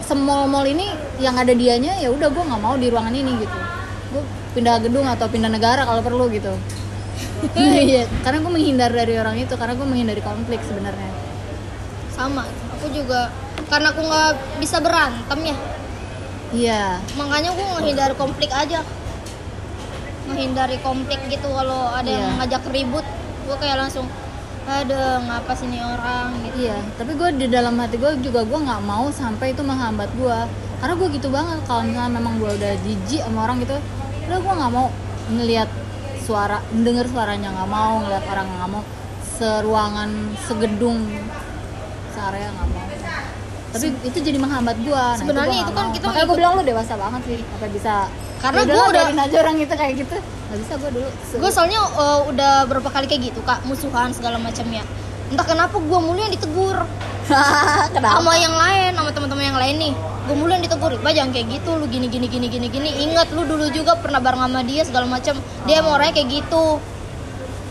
semol 0.00 0.44
mall 0.44 0.62
ini 0.62 0.86
yang 1.16 1.34
ada 1.34 1.50
dianya 1.50 1.96
ya 1.96 2.12
udah 2.12 2.28
gue 2.28 2.42
nggak 2.44 2.60
mau 2.60 2.76
di 2.76 2.86
ruangan 2.86 3.10
ini 3.10 3.32
gitu 3.40 3.56
gue 4.12 4.22
pindah 4.54 4.80
gedung 4.80 5.04
atau 5.04 5.26
pindah 5.26 5.50
negara 5.50 5.82
kalau 5.84 6.00
perlu 6.00 6.30
gitu. 6.30 6.54
Iya 7.54 8.08
karena 8.24 8.40
gue 8.40 8.52
menghindar 8.56 8.88
dari 8.88 9.20
orang 9.20 9.36
itu 9.36 9.52
karena 9.54 9.76
gue 9.76 9.84
menghindari 9.84 10.22
konflik 10.24 10.64
sebenarnya. 10.64 11.12
Sama 12.08 12.48
aku 12.72 12.88
juga 12.88 13.28
karena 13.68 13.92
aku 13.92 14.00
nggak 14.00 14.30
bisa 14.62 14.80
berantem 14.80 15.52
ya. 15.52 15.56
Iya. 16.54 16.84
Makanya 17.20 17.52
aku 17.52 17.62
menghindari 17.76 18.14
konflik 18.16 18.48
aja. 18.48 18.80
Menghindari 20.24 20.80
konflik 20.80 21.20
gitu 21.28 21.50
kalau 21.52 21.92
ada 21.92 22.08
yang 22.08 22.32
Iya. 22.32 22.36
ngajak 22.40 22.62
ribut. 22.72 23.04
Gue 23.44 23.56
kayak 23.60 23.76
langsung 23.76 24.08
ada 24.64 25.20
ngapa 25.20 25.52
sih 25.52 25.68
nih 25.68 25.84
orang? 25.84 26.32
gitu. 26.40 26.54
Iya 26.64 26.76
tapi 26.96 27.12
gue 27.12 27.28
di 27.36 27.46
dalam 27.52 27.76
hati 27.76 28.00
gue 28.00 28.12
juga 28.24 28.40
gue 28.48 28.58
nggak 28.64 28.82
mau 28.88 29.12
sampai 29.12 29.52
itu 29.52 29.60
menghambat 29.60 30.08
gue 30.16 30.38
karena 30.80 30.94
gue 30.96 31.08
gitu 31.20 31.28
banget 31.28 31.60
kalau 31.68 31.84
misalnya 31.84 32.12
memang 32.16 32.40
gue 32.40 32.48
udah 32.48 32.72
jijik 32.80 33.20
sama 33.28 33.44
orang 33.44 33.60
gitu 33.60 33.76
udah 34.24 34.38
gue 34.40 34.54
nggak 34.56 34.72
mau 34.72 34.86
ngelihat 35.30 35.70
suara 36.20 36.58
mendengar 36.72 37.04
suaranya 37.04 37.52
nggak 37.52 37.68
mau 37.68 38.00
ngelihat 38.00 38.24
orang 38.28 38.46
nggak 38.50 38.70
mau. 38.70 38.82
Seruangan 39.34 40.10
segedung 40.40 40.98
searea 42.10 42.48
nggak 42.50 42.68
mau. 42.70 42.84
Tapi 43.74 43.86
itu 44.06 44.18
jadi 44.22 44.38
menghambat 44.38 44.76
gue 44.80 44.94
nah, 44.94 45.18
Sebenarnya 45.18 45.50
gua 45.50 45.64
itu 45.66 45.66
nggak 45.66 45.74
kan 45.74 45.86
mau. 45.86 45.94
kita 45.98 46.04
makanya 46.06 46.26
gue 46.26 46.36
bilang 46.38 46.52
lu 46.54 46.62
dewasa 46.62 46.92
banget 46.94 47.20
sih 47.26 47.38
apa 47.42 47.66
bisa. 47.68 47.94
Karena 48.38 48.60
"Ya 48.60 48.66
gua 48.70 48.84
udahlah, 48.86 49.10
udah- 49.10 49.26
aja 49.26 49.36
orang 49.42 49.56
itu 49.58 49.74
kayak 49.74 49.94
gitu. 49.98 50.16
Nggak 50.20 50.58
bisa 50.62 50.72
gue 50.78 50.90
dulu. 50.94 51.08
Gue 51.42 51.50
soalnya 51.50 51.80
uh, 51.82 52.20
udah 52.30 52.52
berapa 52.70 52.88
kali 52.88 53.06
kayak 53.10 53.22
gitu 53.34 53.40
kak. 53.42 53.58
Musuhan 53.66 54.14
segala 54.14 54.38
macam 54.38 54.66
ya 54.70 54.84
entah 55.32 55.46
kenapa 55.46 55.76
gue 55.80 55.98
mulu 55.98 56.18
yang 56.18 56.32
ditegur. 56.32 56.78
Kenapa? 57.96 58.20
Sama 58.20 58.36
yang 58.36 58.52
lain 58.52 58.92
sama 58.92 59.08
teman-teman 59.08 59.44
yang 59.48 59.56
lain 59.56 59.76
nih. 59.80 59.94
Gue 60.28 60.36
mulu 60.36 60.52
yang 60.52 60.60
ditegur 60.60 60.92
Iqbal 60.92 61.12
jangan 61.16 61.32
kayak 61.32 61.46
gitu 61.56 61.70
lu 61.80 61.88
gini 61.88 62.06
gini 62.12 62.28
gini 62.28 62.46
gini 62.52 62.66
gini. 62.68 62.90
Ingat 63.08 63.32
lu 63.32 63.48
dulu 63.48 63.72
juga 63.72 63.96
pernah 63.96 64.20
bareng 64.20 64.44
sama 64.44 64.60
dia 64.60 64.84
segala 64.84 65.08
macam 65.08 65.40
dia 65.64 65.80
emang 65.80 65.96
orangnya 65.96 66.20
kayak 66.20 66.28
gitu. 66.44 66.66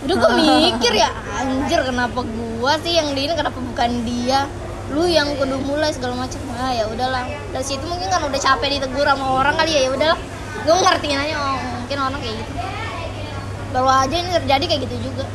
Udah 0.10 0.16
gue 0.18 0.32
mikir 0.42 0.94
ya 0.98 1.10
anjir 1.38 1.80
kenapa 1.86 2.26
gua 2.26 2.82
sih 2.82 2.98
yang 2.98 3.14
ini? 3.14 3.30
Kenapa 3.38 3.62
bukan 3.62 3.90
dia? 4.10 4.50
Lu 4.90 5.06
yang 5.06 5.30
kudu 5.38 5.62
mulai 5.62 5.94
segala 5.94 6.18
macam 6.18 6.42
ah 6.58 6.74
ya 6.74 6.90
udahlah. 6.90 7.30
Dari 7.54 7.66
situ 7.66 7.86
mungkin 7.86 8.10
kan 8.10 8.26
udah 8.26 8.40
capek 8.42 8.82
ditegur 8.82 9.06
sama 9.06 9.38
orang 9.38 9.54
kali 9.54 9.70
ya 9.78 9.82
ya 9.86 9.92
udahlah. 9.94 10.20
Gue 10.66 10.76
ngertiin 10.82 11.20
aja 11.22 11.34
oh, 11.38 11.58
mungkin 11.78 11.98
orang 12.02 12.20
kayak 12.26 12.36
gitu. 12.42 12.54
Baru 13.70 13.90
aja 13.90 14.16
ini 14.18 14.30
terjadi 14.34 14.66
kayak 14.66 14.82
gitu 14.90 14.98
juga 15.14 15.26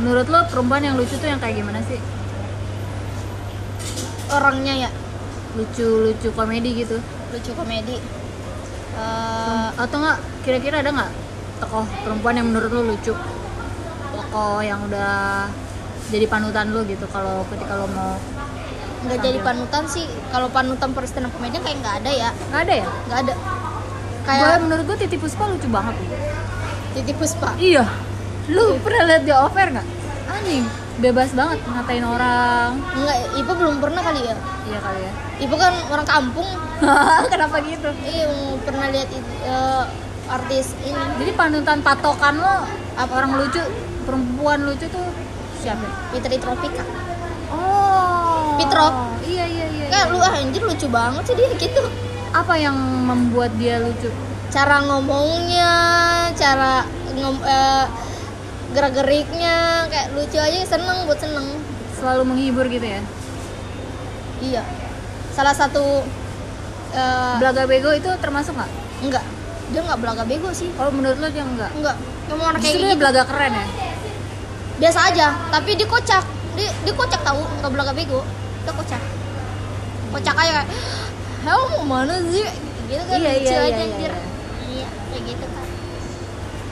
menurut 0.00 0.26
lo 0.28 0.40
perempuan 0.48 0.82
yang 0.84 0.94
lucu 0.96 1.16
tuh 1.16 1.28
yang 1.28 1.40
kayak 1.40 1.60
gimana 1.60 1.80
sih? 1.84 2.00
Orangnya 4.32 4.88
ya? 4.88 4.90
Lucu 5.56 5.86
lucu 6.10 6.28
komedi 6.36 6.84
gitu. 6.84 7.00
Lucu 7.32 7.50
komedi. 7.56 7.96
Eh, 8.96 9.68
atau 9.76 9.96
enggak 10.00 10.18
kira-kira 10.44 10.80
ada 10.80 10.90
nggak 10.92 11.10
tokoh 11.60 11.84
perempuan 12.04 12.34
yang 12.36 12.46
menurut 12.52 12.70
lo 12.72 12.82
lucu? 12.92 13.12
Tokoh 14.12 14.60
yang 14.60 14.84
udah 14.88 15.48
jadi 16.12 16.26
panutan 16.30 16.70
lo 16.70 16.86
gitu 16.86 17.04
kalau 17.10 17.42
ketika 17.50 17.74
lo 17.76 17.88
mau 17.90 18.16
nggak 19.06 19.18
jadi 19.20 19.38
panutan 19.40 19.84
sih. 19.88 20.04
Kalau 20.28 20.52
panutan 20.52 20.92
per 20.92 21.08
stand 21.08 21.28
up 21.28 21.32
comedian 21.32 21.64
kayak 21.64 21.78
nggak 21.80 21.96
ada 22.04 22.10
ya. 22.12 22.30
Nggak 22.52 22.62
ada 22.68 22.74
ya? 22.74 22.88
Nggak 23.08 23.18
ada. 23.24 23.34
Kayak 24.26 24.42
kayak 24.42 24.58
menurut 24.66 24.84
gue 24.90 24.96
Titi 25.06 25.16
Puspa 25.16 25.44
lucu 25.46 25.68
banget. 25.70 25.94
Titi 26.96 27.12
Puspa? 27.14 27.54
Iya 27.56 28.05
lu 28.46 28.78
pernah 28.82 29.02
lihat 29.10 29.22
dia 29.26 29.36
offer 29.42 29.66
nggak? 29.74 29.86
Anjing. 30.30 30.64
Bebas 30.96 31.28
banget 31.36 31.60
ngatain 31.68 32.06
orang. 32.08 32.80
Nggak 32.96 33.18
Ibu 33.36 33.52
belum 33.52 33.76
pernah 33.84 34.00
kali 34.00 34.20
ya. 34.24 34.36
Iya 34.64 34.78
kali 34.80 35.00
ya. 35.04 35.12
Ibu 35.44 35.54
kan 35.60 35.74
orang 35.92 36.06
kampung. 36.08 36.48
Kenapa 37.32 37.60
gitu? 37.60 37.90
Iya 38.06 38.26
pernah 38.64 38.86
lihat 38.88 39.08
eh, 39.44 39.84
artis 40.30 40.72
ini. 40.82 40.96
Jadi 41.20 41.30
panutan 41.36 41.84
patokan 41.84 42.40
lo 42.40 42.64
apa 42.96 43.12
orang 43.12 43.36
lucu 43.36 43.60
perempuan 44.08 44.64
lucu 44.64 44.88
tuh 44.88 45.06
siapa? 45.60 45.84
Fitri 46.14 46.40
Tropika 46.40 46.84
oh. 47.52 48.56
Pitro. 48.56 48.88
iya 49.26 49.44
iya 49.44 49.66
iya, 49.68 49.84
kayak 49.92 50.06
iya. 50.08 50.14
lu 50.16 50.18
ah 50.22 50.32
anjir 50.32 50.62
lucu 50.64 50.86
banget 50.88 51.22
sih 51.28 51.34
dia 51.36 51.48
gitu. 51.60 51.84
Apa 52.32 52.56
yang 52.56 52.76
membuat 53.04 53.52
dia 53.60 53.76
lucu? 53.84 54.08
Cara 54.48 54.80
ngomongnya 54.80 55.72
cara 56.32 56.88
ngom 57.12 57.36
eh, 57.44 57.84
gerak-geriknya 58.74 59.86
kayak 59.86 60.06
lucu 60.16 60.38
aja 60.38 60.58
seneng 60.66 61.06
buat 61.06 61.20
seneng. 61.20 61.46
Selalu 61.96 62.22
menghibur 62.26 62.66
gitu 62.66 62.84
ya? 62.84 63.00
Iya. 64.42 64.62
Salah 65.32 65.54
satu 65.54 66.02
eh, 66.92 67.34
belaga 67.38 67.64
bego 67.64 67.90
itu 67.92 68.08
termasuk 68.18 68.56
nggak? 68.56 68.70
Enggak. 69.04 69.24
Dia 69.72 69.80
nggak 69.82 69.98
belaga 70.00 70.22
bego 70.26 70.50
sih. 70.50 70.70
Oh 70.76 70.90
menurut 70.90 71.18
lo 71.18 71.28
dia 71.30 71.44
enggak. 71.44 71.70
Enggak 71.76 71.96
kamu 72.26 72.42
orang 72.42 72.58
kayak 72.58 72.74
dia 72.74 72.88
gitu. 72.90 72.98
belaga 72.98 73.22
keren 73.22 73.52
ya? 73.54 73.66
Biasa 74.76 74.98
aja 75.14 75.26
tapi 75.52 75.70
dia 75.78 75.88
kocak. 75.88 76.24
Dia, 76.56 76.70
dia 76.84 76.94
kocak 76.96 77.20
tahu 77.22 77.40
nggak 77.62 77.72
belaga 77.72 77.92
bego. 77.94 78.20
Dia 78.66 78.72
kocak. 78.74 79.02
Kocak 80.10 80.34
aja 80.36 80.52
kayak 80.62 80.68
mau 81.46 81.64
mana 81.86 82.18
sih? 82.28 82.44
Gitu 82.86 83.02
kan 83.02 83.18
Iya, 83.18 83.30
lucu 83.34 83.50
iya, 83.50 83.58
aja 83.62 83.66
iya, 83.66 83.82
anjir. 83.82 84.12
iya. 84.14 84.22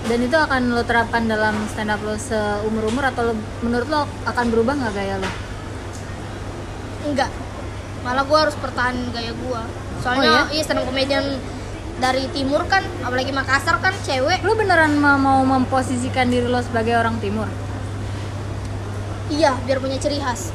Dan 0.05 0.19
itu 0.21 0.37
akan 0.37 0.63
lo 0.71 0.83
terapkan 0.83 1.25
dalam 1.25 1.57
stand 1.67 1.89
up 1.89 2.01
lo 2.01 2.15
seumur 2.15 2.85
umur 2.85 3.09
atau 3.09 3.23
lo, 3.25 3.35
menurut 3.61 3.89
lo 3.89 4.01
akan 4.25 4.45
berubah 4.49 4.77
nggak 4.77 4.93
gaya 4.93 5.17
lo? 5.17 5.31
Enggak. 7.05 7.31
Malah 8.01 8.25
gua 8.25 8.39
harus 8.45 8.53
pertahanin 8.55 9.09
gaya 9.11 9.33
gua. 9.39 9.65
Soalnya 10.01 10.45
Oh, 10.45 10.53
iya? 10.53 10.61
stand 10.61 10.79
up 10.79 10.87
comedian 10.87 11.25
dari 11.95 12.29
timur 12.31 12.67
kan 12.67 12.85
apalagi 13.01 13.33
Makassar 13.33 13.81
kan 13.81 13.97
cewek. 14.03 14.45
Lo 14.45 14.53
beneran 14.55 14.93
ma- 14.95 15.17
mau 15.17 15.41
memposisikan 15.41 16.29
diri 16.29 16.45
lo 16.45 16.61
sebagai 16.61 16.95
orang 16.95 17.17
timur? 17.19 17.49
Iya 19.27 19.57
biar 19.59 19.81
punya 19.81 19.97
ciri 19.97 20.21
khas. 20.21 20.53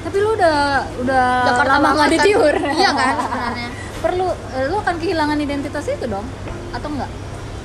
Tapi 0.00 0.16
lo 0.16 0.32
udah 0.32 0.56
udah 1.04 1.24
Jakarta 1.46 1.72
lama 1.76 1.88
nggak 1.94 2.10
di 2.10 2.18
timur. 2.24 2.54
Iya 2.56 2.90
kan 2.90 3.14
sebenarnya. 3.18 3.68
Perlu 4.00 4.26
eh, 4.56 4.64
lo 4.66 4.80
akan 4.80 4.96
kehilangan 4.96 5.36
identitas 5.36 5.84
itu 5.84 6.08
dong 6.08 6.24
atau 6.72 6.88
enggak 6.88 7.10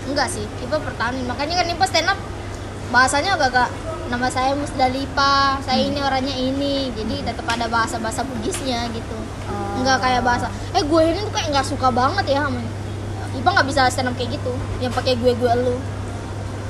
enggak 0.05 0.27
sih 0.29 0.45
Ipa 0.61 0.77
pertahanin 0.77 1.25
makanya 1.25 1.61
kan 1.61 1.67
Ipa 1.67 1.85
stand 1.85 2.09
up 2.09 2.19
bahasanya 2.89 3.33
agak-agak 3.33 3.69
nama 4.05 4.29
saya 4.29 4.53
Musdalipa 4.53 5.57
saya 5.59 5.81
Hmm. 5.81 5.89
ini 5.89 5.99
orangnya 5.99 6.35
ini. 6.37 6.75
Jadi 6.93 7.25
tetap 7.25 7.49
ada 7.49 7.65
bahasa-bahasa 7.65 8.21
Bugisnya 8.23 8.85
gitu. 8.93 9.17
Oh. 9.49 9.81
enggak 9.81 9.97
kayak 9.99 10.21
bahasa 10.21 10.47
eh 10.71 10.81
gue 10.81 11.01
ini 11.03 11.19
tuh 11.21 11.33
kayak 11.33 11.49
nggak 11.51 11.67
suka 11.67 11.89
banget 11.89 12.25
ya 12.29 12.45
sama 12.45 12.61
Ipa 13.33 13.49
nggak 13.51 13.67
bisa 13.67 13.89
stand 13.89 14.09
up 14.09 14.15
kayak 14.15 14.37
gitu 14.37 14.53
yang 14.79 14.93
pakai 14.93 15.17
gue 15.17 15.31
gue 15.33 15.51
lu. 15.59 15.75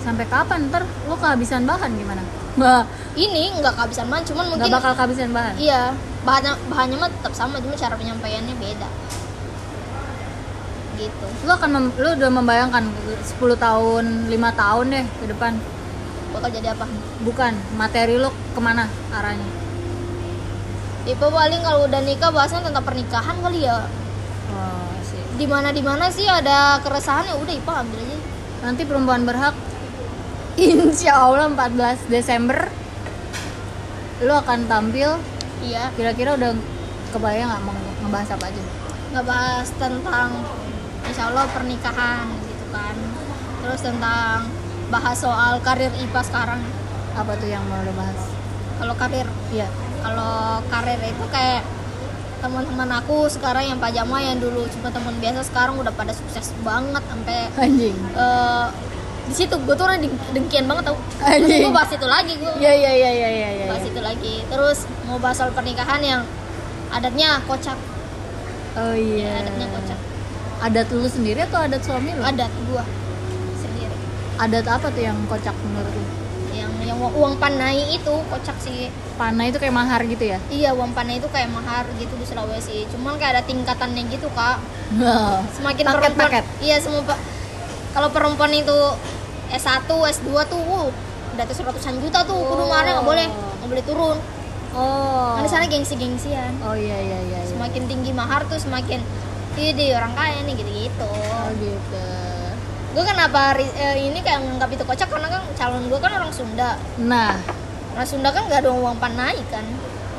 Sampai 0.02 0.26
kapan? 0.26 0.70
Ntar 0.70 0.86
lo 1.06 1.16
kehabisan 1.16 1.66
bahan 1.66 1.92
gimana? 1.92 2.24
Bah 2.56 2.88
ini 3.16 3.52
nggak 3.56 3.74
kehabisan 3.74 4.08
banget 4.08 4.32
cuman 4.32 4.44
mungkin 4.52 4.68
nggak 4.68 4.76
bakal 4.80 4.92
kehabisan 4.94 5.32
bahan? 5.32 5.54
iya 5.56 5.92
bahannya 6.24 6.52
bahannya 6.68 6.98
mah 7.00 7.10
tetap 7.12 7.32
sama 7.32 7.60
cuma 7.60 7.76
cara 7.76 7.96
penyampaiannya 7.96 8.56
beda 8.60 8.88
gitu. 11.06 11.26
Lo 11.45 11.56
akan 11.56 11.70
mem- 11.70 11.95
lo 12.01 12.10
udah 12.18 12.32
membayangkan 12.34 12.84
10 13.22 13.56
tahun 13.56 14.30
5 14.30 14.62
tahun 14.62 14.86
deh 14.89 15.06
ke 15.06 15.26
depan. 15.30 15.53
Bakal 16.34 16.49
jadi 16.51 16.74
apa? 16.74 16.86
Bukan 17.24 17.53
materi 17.80 18.18
lo 18.18 18.34
ke 18.34 18.60
mana 18.60 18.89
arahnya? 19.14 19.47
Ipa 21.06 21.30
paling 21.30 21.62
kalau 21.62 21.86
udah 21.86 22.01
nikah 22.01 22.34
bahasnya 22.34 22.66
tentang 22.66 22.82
pernikahan 22.82 23.38
kali 23.38 23.70
ya. 23.70 23.86
Oh, 24.49 24.89
sih. 25.06 25.22
di 25.38 25.45
mana 25.45 25.70
di 25.70 25.86
mana 25.86 26.10
sih 26.10 26.26
ada 26.26 26.82
keresahan 26.82 27.30
ya 27.30 27.36
udah 27.38 27.53
Ipa 27.53 27.74
ambil 27.86 28.01
aja. 28.01 28.18
Nanti 28.66 28.82
perempuan 28.89 29.22
berhak. 29.22 29.53
Insya 30.58 31.14
Allah 31.20 31.51
14 31.53 32.10
Desember 32.10 32.58
lo 34.26 34.34
akan 34.41 34.66
tampil. 34.66 35.22
Iya. 35.62 35.93
Kira-kira 35.93 36.34
udah 36.36 36.58
kebayang 37.14 37.53
nggak 37.53 37.64
mau 37.64 37.76
ngebahas 38.01 38.30
apa 38.34 38.45
aja? 38.49 38.64
Nggak 39.14 39.26
bahas 39.30 39.68
tentang 39.78 40.30
insya 41.08 41.30
Allah 41.30 41.45
pernikahan 41.49 42.26
gitu 42.43 42.66
kan. 42.70 42.95
Terus 43.62 43.82
tentang 43.82 44.49
bahas 44.88 45.18
soal 45.18 45.58
karir 45.62 45.91
IPA 45.95 46.22
sekarang. 46.24 46.62
Apa 47.16 47.32
tuh 47.36 47.47
yang 47.47 47.64
mau 47.66 47.80
lo 47.80 47.93
bahas? 47.93 48.20
Kalau 48.76 48.93
karir? 48.93 49.28
Iya. 49.49 49.68
Kalau 50.03 50.62
karir 50.68 50.99
itu 51.01 51.26
kayak 51.32 51.64
teman-teman 52.43 52.89
aku 52.93 53.26
sekarang 53.26 53.66
yang 53.66 53.80
pajama 53.80 54.22
yang 54.22 54.38
dulu 54.38 54.70
cuma 54.70 54.93
teman 54.93 55.18
biasa 55.18 55.41
sekarang 55.41 55.82
udah 55.82 55.89
pada 55.89 56.14
sukses 56.14 56.53
banget 56.62 57.01
sampai 57.01 57.49
anjing. 57.58 57.95
eh, 58.14 58.66
di 59.26 59.34
situ. 59.34 59.56
Gue 59.58 59.74
tuh 59.74 59.88
orang 59.88 60.03
deng- 60.03 60.22
dengkian 60.32 60.66
banget 60.68 60.93
tau. 60.93 60.97
Gue 61.64 61.74
bahas 61.74 61.89
itu 61.89 62.06
lagi 62.06 62.34
gue 62.36 62.51
iya 62.60 62.74
iya 62.76 62.91
iya 62.93 63.12
iya 63.12 63.30
iya 63.32 63.49
iya. 63.56 63.66
bahas 63.72 63.86
itu 63.88 63.97
lagi. 63.97 64.45
Terus 64.45 64.86
mau 65.08 65.18
bahas 65.18 65.39
soal 65.39 65.49
pernikahan 65.49 66.03
yang 66.03 66.22
adatnya 66.91 67.41
kocak. 67.49 67.80
Oh 68.76 68.93
iya 68.93 69.39
adatnya 69.41 69.72
kocak 69.72 69.99
adat 70.58 70.88
lu 70.89 71.06
sendiri 71.06 71.41
atau 71.41 71.60
adat 71.60 71.82
suami 71.82 72.12
lu? 72.12 72.22
Adat 72.22 72.51
gua 72.66 72.84
sendiri. 73.56 73.95
Adat 74.38 74.66
apa 74.66 74.88
tuh 74.88 75.01
yang 75.01 75.18
kocak 75.26 75.56
menurut 75.62 75.91
lu? 75.91 76.06
Yang 76.51 76.72
yang 76.86 76.97
uang- 77.01 77.36
panai 77.36 77.84
itu 77.89 78.14
kocak 78.26 78.56
sih. 78.58 78.88
Panah 79.16 79.45
itu 79.45 79.56
kayak 79.56 79.72
mahar 79.74 80.01
gitu 80.03 80.24
ya? 80.26 80.39
Iya 80.47 80.72
uang 80.72 80.91
panai 80.91 81.18
itu 81.18 81.28
kayak 81.28 81.47
mahar 81.49 81.84
gitu 81.95 82.14
di 82.14 82.24
Sulawesi. 82.24 82.88
Cuman 82.89 83.16
kayak 83.16 83.32
ada 83.34 83.43
tingkatannya 83.43 84.08
gitu 84.08 84.28
kak. 84.32 84.60
Semakin 85.51 85.84
Paket, 85.84 85.95
perempuan 86.14 86.16
paket. 86.22 86.45
iya 86.60 86.78
semua 86.78 87.01
pak 87.03 87.18
kalau 87.91 88.12
perempuan 88.12 88.51
itu 88.51 88.76
S1 89.49 89.88
S2 89.88 90.28
tuh 90.45 90.60
wuh 90.60 90.91
udah 91.32 91.43
atas 91.43 91.58
ratusan 91.58 91.97
juta 91.97 92.22
tuh 92.22 92.36
kudu 92.36 92.62
Oh. 92.62 92.68
maharnya 92.68 92.93
nggak 92.93 93.08
boleh 93.08 93.26
nggak 93.28 93.68
boleh 93.68 93.84
turun. 93.84 94.18
Oh. 94.72 95.34
Kan 95.34 95.41
di 95.41 95.49
sana 95.49 95.66
gengsi 95.66 95.95
gengsian 95.95 96.60
oh 96.62 96.76
iya 96.76 96.91
iya 96.93 97.20
iya, 97.24 97.39
iya. 97.39 97.47
semakin 97.47 97.84
tinggi 97.86 98.12
mahar 98.12 98.43
tuh 98.43 98.56
semakin 98.56 98.99
ide 99.62 99.95
orang 99.95 100.14
kaya 100.14 100.39
nih 100.43 100.53
gitu 100.60 100.72
gitu. 100.72 101.10
Oh 101.10 101.49
gitu 101.60 102.16
gue 102.95 103.03
kenapa 103.03 103.60
eh, 103.60 104.08
ini 104.08 104.24
kayak 104.24 104.39
nganggap 104.39 104.72
itu 104.72 104.84
kocak 104.88 105.12
karena 105.12 105.28
kan 105.28 105.43
calon 105.60 105.84
gue 105.91 105.99
kan 105.99 106.12
orang 106.16 106.32
Sunda. 106.32 106.80
Nah. 107.03 107.36
Orang 107.91 108.08
Sunda 108.08 108.32
kan 108.32 108.47
nggak 108.47 108.64
ada 108.64 108.72
uang 108.72 108.95
panai 109.03 109.36
kan? 109.51 109.68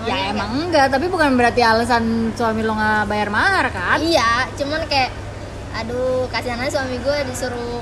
Ya 0.05 0.28
emang 0.28 0.68
enggak 0.68 0.93
tapi 0.93 1.09
bukan 1.09 1.41
berarti 1.41 1.64
alasan 1.64 2.37
suami 2.37 2.61
lo 2.61 2.76
nggak 2.76 3.09
bayar 3.09 3.32
mahar 3.32 3.72
kan? 3.72 3.97
Iya 3.97 4.45
cuman 4.61 4.84
kayak 4.93 5.09
aduh 5.72 6.28
kasihan 6.28 6.61
aja 6.61 6.78
suami 6.78 7.01
gue 7.01 7.16
disuruh 7.32 7.80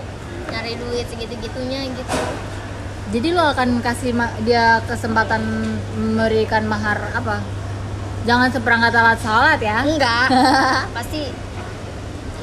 nyari 0.55 0.79
duit 0.79 1.11
segitu 1.11 1.35
gitunya 1.43 1.91
gitu. 1.91 2.19
Jadi 3.11 3.29
lo 3.35 3.51
akan 3.51 3.83
kasih 3.83 4.15
dia 4.47 4.79
kesempatan 4.87 5.43
memberikan 5.99 6.71
mahar 6.71 7.03
apa? 7.11 7.43
Jangan 8.31 8.49
seperangkat 8.55 8.95
alat 8.95 9.19
sholat 9.19 9.59
ya? 9.59 9.83
Enggak. 9.83 10.27
Pasti 10.97 11.44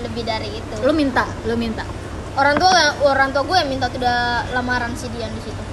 lebih 0.01 0.23
dari 0.25 0.49
itu. 0.51 0.75
Lo 0.83 0.93
minta 0.93 1.25
lo 1.45 1.55
minta. 1.55 1.85
Orang 2.35 2.57
tua 2.57 2.71
orang 3.05 3.29
tua 3.35 3.43
gue 3.43 3.57
yang 3.59 3.69
minta 3.69 3.87
tidak 3.91 4.49
lamaran 4.55 4.91
si 4.97 5.07
Dian 5.13 5.31
di 5.31 5.41
situ. 5.45 5.63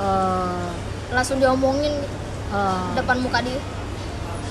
Oh 0.00 0.90
langsung 1.10 1.42
diomongin 1.42 1.90
gitu, 1.90 2.16
oh 2.54 2.94
depan 2.94 3.18
muka 3.18 3.42
dia. 3.42 3.58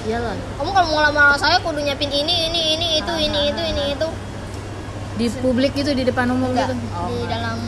Iyalah. 0.08 0.36
Kamu 0.60 0.72
kalau 0.72 0.88
mau 0.92 1.02
lamaran 1.04 1.40
saya 1.40 1.60
kudu 1.60 1.84
nyiapin 1.84 2.12
ini 2.12 2.52
ini 2.52 2.62
ini 2.76 2.88
itu 3.00 3.14
ini 3.16 3.40
itu 3.52 3.62
ini 3.64 3.84
itu. 3.96 4.08
Di 5.20 5.26
publik 5.44 5.76
gitu 5.76 5.92
di 5.92 6.08
depan 6.08 6.32
umum 6.32 6.56
enggak 6.56 6.72
gitu? 6.72 6.76
Oh, 6.96 7.12
di 7.12 7.28
dalam 7.28 7.60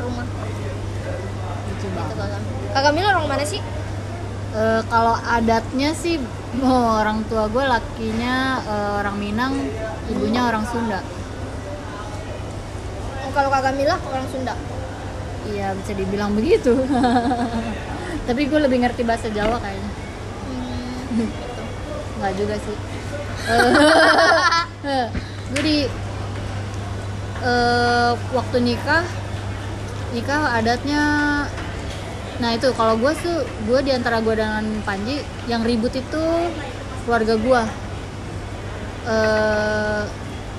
rumah. 0.00 0.24
Lucu 1.68 1.84
gitu 1.84 1.86
banget. 1.92 2.16
kakak 2.16 2.40
kakak 2.72 2.92
Mila 2.96 3.08
orang 3.12 3.28
mana 3.28 3.44
sih? 3.44 3.60
Eh, 4.54 4.80
kalau 4.88 5.18
adatnya 5.18 5.90
sih 5.92 6.22
oh, 6.62 6.90
orang 7.02 7.26
tua 7.26 7.50
gue 7.50 7.64
lakinya 7.64 8.62
eh, 8.62 8.92
orang 9.02 9.16
Minang 9.18 9.54
ibunya 10.12 10.46
orang 10.46 10.62
Sunda. 10.68 11.00
Oh, 13.24 13.32
kalau 13.34 13.50
kakak 13.50 13.74
Mila 13.74 13.96
orang 13.98 14.26
Sunda? 14.30 14.54
Iya 15.50 15.74
bisa 15.74 15.92
dibilang 15.96 16.36
begitu. 16.38 16.78
Tapi 18.28 18.42
gue 18.46 18.60
lebih 18.62 18.78
ngerti 18.86 19.02
bahasa 19.02 19.28
Jawa 19.32 19.58
kayaknya. 19.58 19.90
Hmm, 21.14 21.30
nggak 22.22 22.34
juga 22.38 22.54
sih. 22.58 22.76
Gue 25.52 25.62
di 25.62 25.78
eh, 27.44 28.12
waktu 28.32 28.56
nikah 28.64 29.04
nikah 30.16 30.56
adatnya 30.56 31.02
nah 32.34 32.50
itu 32.50 32.66
kalau 32.72 32.94
gue 32.94 33.12
tuh 33.16 33.38
gue 33.64 33.78
di 33.80 33.90
antara 33.90 34.18
gue 34.18 34.34
dengan 34.34 34.64
Panji 34.82 35.18
yang 35.44 35.62
ribut 35.62 35.92
itu 35.92 36.24
keluarga 37.04 37.34
gue 37.36 37.62
eh 39.04 40.02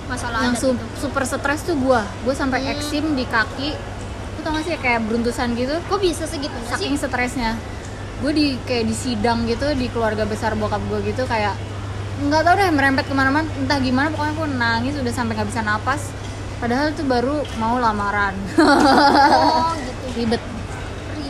masalah 0.05 0.39
yang 0.43 0.53
su- 0.53 0.71
itu. 0.71 0.85
super 0.99 1.25
stres 1.25 1.65
tuh 1.65 1.75
gue 1.75 1.97
gue 2.21 2.33
sampai 2.33 2.61
Hmm. 2.61 2.71
eksim 2.71 3.05
di 3.13 3.25
kaki. 3.25 3.73
Lu 3.73 4.41
tau 4.41 4.53
gak 4.53 4.63
sih 4.63 4.77
kayak 4.77 5.01
beruntusan 5.03 5.55
gitu? 5.55 5.73
Kok 5.81 5.97
bisa 5.97 6.23
segitunya 6.23 6.61
sih 6.63 6.71
saking 6.71 6.95
stresnya. 6.95 7.57
Gue 8.21 8.31
di 8.31 8.47
kayak 8.61 8.85
di 8.85 8.95
sidang 8.95 9.43
gitu 9.43 9.65
di 9.73 9.89
keluarga 9.89 10.23
besar 10.23 10.53
bokap 10.53 10.79
gue 10.85 11.01
gitu 11.05 11.25
kayak 11.25 11.57
nggak 12.15 12.41
tahu 12.41 12.55
deh 12.55 12.71
merempet 12.71 13.03
ke 13.03 13.13
mana-mana 13.13 13.43
entah 13.51 13.75
gimana 13.75 14.07
pokoknya 14.07 14.33
gue 14.33 14.47
nangis 14.55 14.93
udah 14.95 15.11
sampai 15.11 15.35
nggak 15.35 15.49
bisa 15.49 15.61
napas. 15.61 16.01
Padahal 16.55 16.87
itu 16.89 17.03
baru 17.03 17.41
mau 17.57 17.75
lamaran. 17.75 18.37
Oh 18.55 19.73
gitu. 19.81 20.05
Ribet 20.15 20.41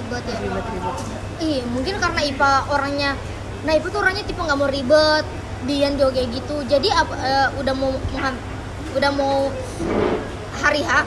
ribet 0.06 0.24
ya? 0.24 0.36
Ribet 0.40 0.66
ribet. 0.70 0.96
Iya, 1.36 1.62
mungkin 1.68 1.96
karena 1.98 2.22
Ipa 2.22 2.52
orangnya 2.70 3.12
Nah, 3.66 3.74
Ipa 3.74 3.88
tuh 3.90 3.98
orangnya 3.98 4.22
tipe 4.22 4.38
nggak 4.38 4.56
mau 4.56 4.70
ribet 4.70 5.26
Dian 5.66 5.98
juga 5.98 6.14
kayak 6.14 6.30
gitu. 6.32 6.56
Jadi 6.70 6.94
ap- 6.94 7.18
eh, 7.18 7.50
udah 7.58 7.74
mau 7.74 7.90
udah 8.94 9.12
mau 9.12 9.50
hari 10.56 10.86
H 10.86 10.94
Ya. 10.94 11.04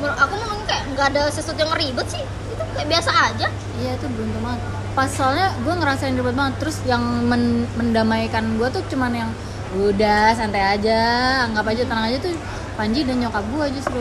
menurut 0.00 0.18
aku 0.18 0.34
memang 0.34 0.58
kayak 0.64 0.84
nggak 0.90 1.06
ada 1.12 1.22
sesuatu 1.28 1.60
yang 1.60 1.76
ribet 1.76 2.08
sih. 2.08 2.24
Itu 2.24 2.62
kayak 2.72 2.88
biasa 2.88 3.10
aja. 3.12 3.46
Iya 3.76 3.90
itu 3.94 4.06
beruntung 4.08 4.40
banget. 4.40 4.60
Pas 4.90 5.06
soalnya 5.06 5.52
gue 5.60 5.74
ngerasain 5.76 6.16
ribet 6.16 6.32
banget. 6.32 6.54
Terus 6.58 6.76
yang 6.82 7.04
men- 7.28 7.68
mendamaikan 7.76 8.56
gue 8.56 8.68
tuh 8.72 8.80
cuman 8.88 9.12
yang 9.12 9.30
udah 9.70 10.34
santai 10.34 10.80
aja 10.80 10.98
anggap 11.44 11.68
aja 11.68 11.84
tenang 11.84 12.08
aja. 12.08 12.18
Tuh 12.18 12.32
Panji 12.74 13.04
dan 13.04 13.20
nyokap 13.20 13.44
gue 13.44 13.66
justru 13.76 14.00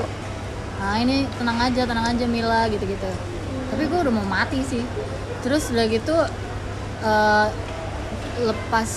nah 0.79 0.95
ini 0.95 1.27
tenang 1.35 1.59
aja 1.59 1.83
tenang 1.83 2.07
aja 2.07 2.23
Mila 2.23 2.71
gitu-gitu 2.71 3.11
tapi 3.69 3.83
gue 3.85 3.99
udah 4.01 4.13
mau 4.13 4.27
mati 4.27 4.59
sih. 4.65 4.83
Terus 5.45 5.71
udah 5.71 5.85
gitu 5.87 6.15
eh, 7.05 7.47
lepas 8.43 8.89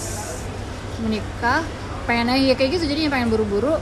menikah 1.03 1.63
pengennya 2.09 2.39
ya 2.41 2.55
kayak 2.59 2.81
gitu. 2.81 2.91
Jadinya 2.91 3.15
pengen 3.15 3.29
buru-buru. 3.31 3.77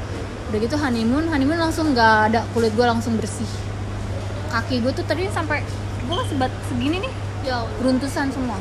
Udah 0.51 0.59
gitu 0.59 0.75
honeymoon 0.77 1.31
honeymoon 1.31 1.59
langsung 1.59 1.95
nggak 1.95 2.35
ada. 2.35 2.41
Kulit 2.53 2.75
gue 2.75 2.87
langsung 2.87 3.17
bersih. 3.17 3.49
Kaki 4.51 4.83
gue 4.83 4.93
tuh 4.93 5.07
tadi 5.07 5.31
sampai 5.31 5.63
gue 6.07 6.21
sebat 6.27 6.53
segini 6.69 7.07
nih. 7.07 7.13
Jauh. 7.47 7.71
Beruntusan 7.81 8.35
semua. 8.35 8.59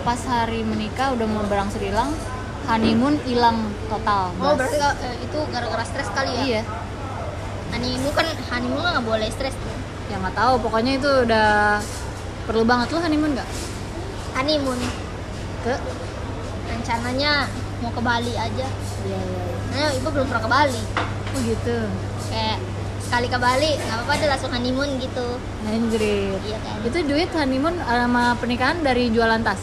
Pas 0.00 0.18
hari 0.24 0.64
menikah 0.64 1.12
udah 1.12 1.26
mau 1.28 1.44
berangsur 1.44 1.84
hilang 1.84 2.10
honeymoon 2.70 3.18
hilang 3.24 3.66
total. 3.90 4.30
Oh, 4.38 4.54
berarti 4.54 4.78
eh, 4.78 5.16
itu 5.24 5.38
gara-gara 5.50 5.84
stres 5.86 6.08
kali 6.14 6.30
ya? 6.30 6.42
iya. 6.44 6.62
Honeymoon 7.74 8.12
kan 8.14 8.26
honeymoon 8.54 8.82
nggak 8.84 9.06
boleh 9.06 9.28
stres. 9.32 9.54
tuh. 9.58 9.79
Ya 10.10 10.18
nggak 10.18 10.34
tahu 10.34 10.54
pokoknya 10.60 10.92
itu 10.96 11.10
udah 11.24 11.78
perlu 12.44 12.62
banget 12.64 12.90
lu 12.90 12.98
honeymoon 12.98 13.32
nggak 13.32 13.48
Honeymoon 14.32 14.78
ke 15.60 15.74
rencananya 16.66 17.46
mau 17.78 17.90
ke 17.90 18.00
Bali 18.00 18.32
aja. 18.32 18.66
iya 19.02 19.18
iya. 19.18 19.42
Nah, 19.70 19.90
ibu 19.92 20.08
belum 20.08 20.26
pernah 20.26 20.42
ke 20.42 20.50
Bali. 20.50 20.82
oh 21.30 21.40
gitu 21.40 21.76
Kayak 22.26 22.58
sekali 23.00 23.26
ke 23.26 23.38
Bali 23.38 23.70
nggak 23.76 23.96
apa-apa 23.96 24.12
deh 24.16 24.28
langsung 24.28 24.50
honeymoon 24.50 24.90
gitu. 24.98 25.26
anjir 25.64 26.02
Iya 26.40 26.58
kan? 26.60 26.76
itu 26.84 26.98
duit 27.04 27.30
honeymoon 27.30 27.74
sama 27.80 28.34
pernikahan 28.36 28.80
dari 28.80 29.08
jualan 29.08 29.40
tas 29.40 29.60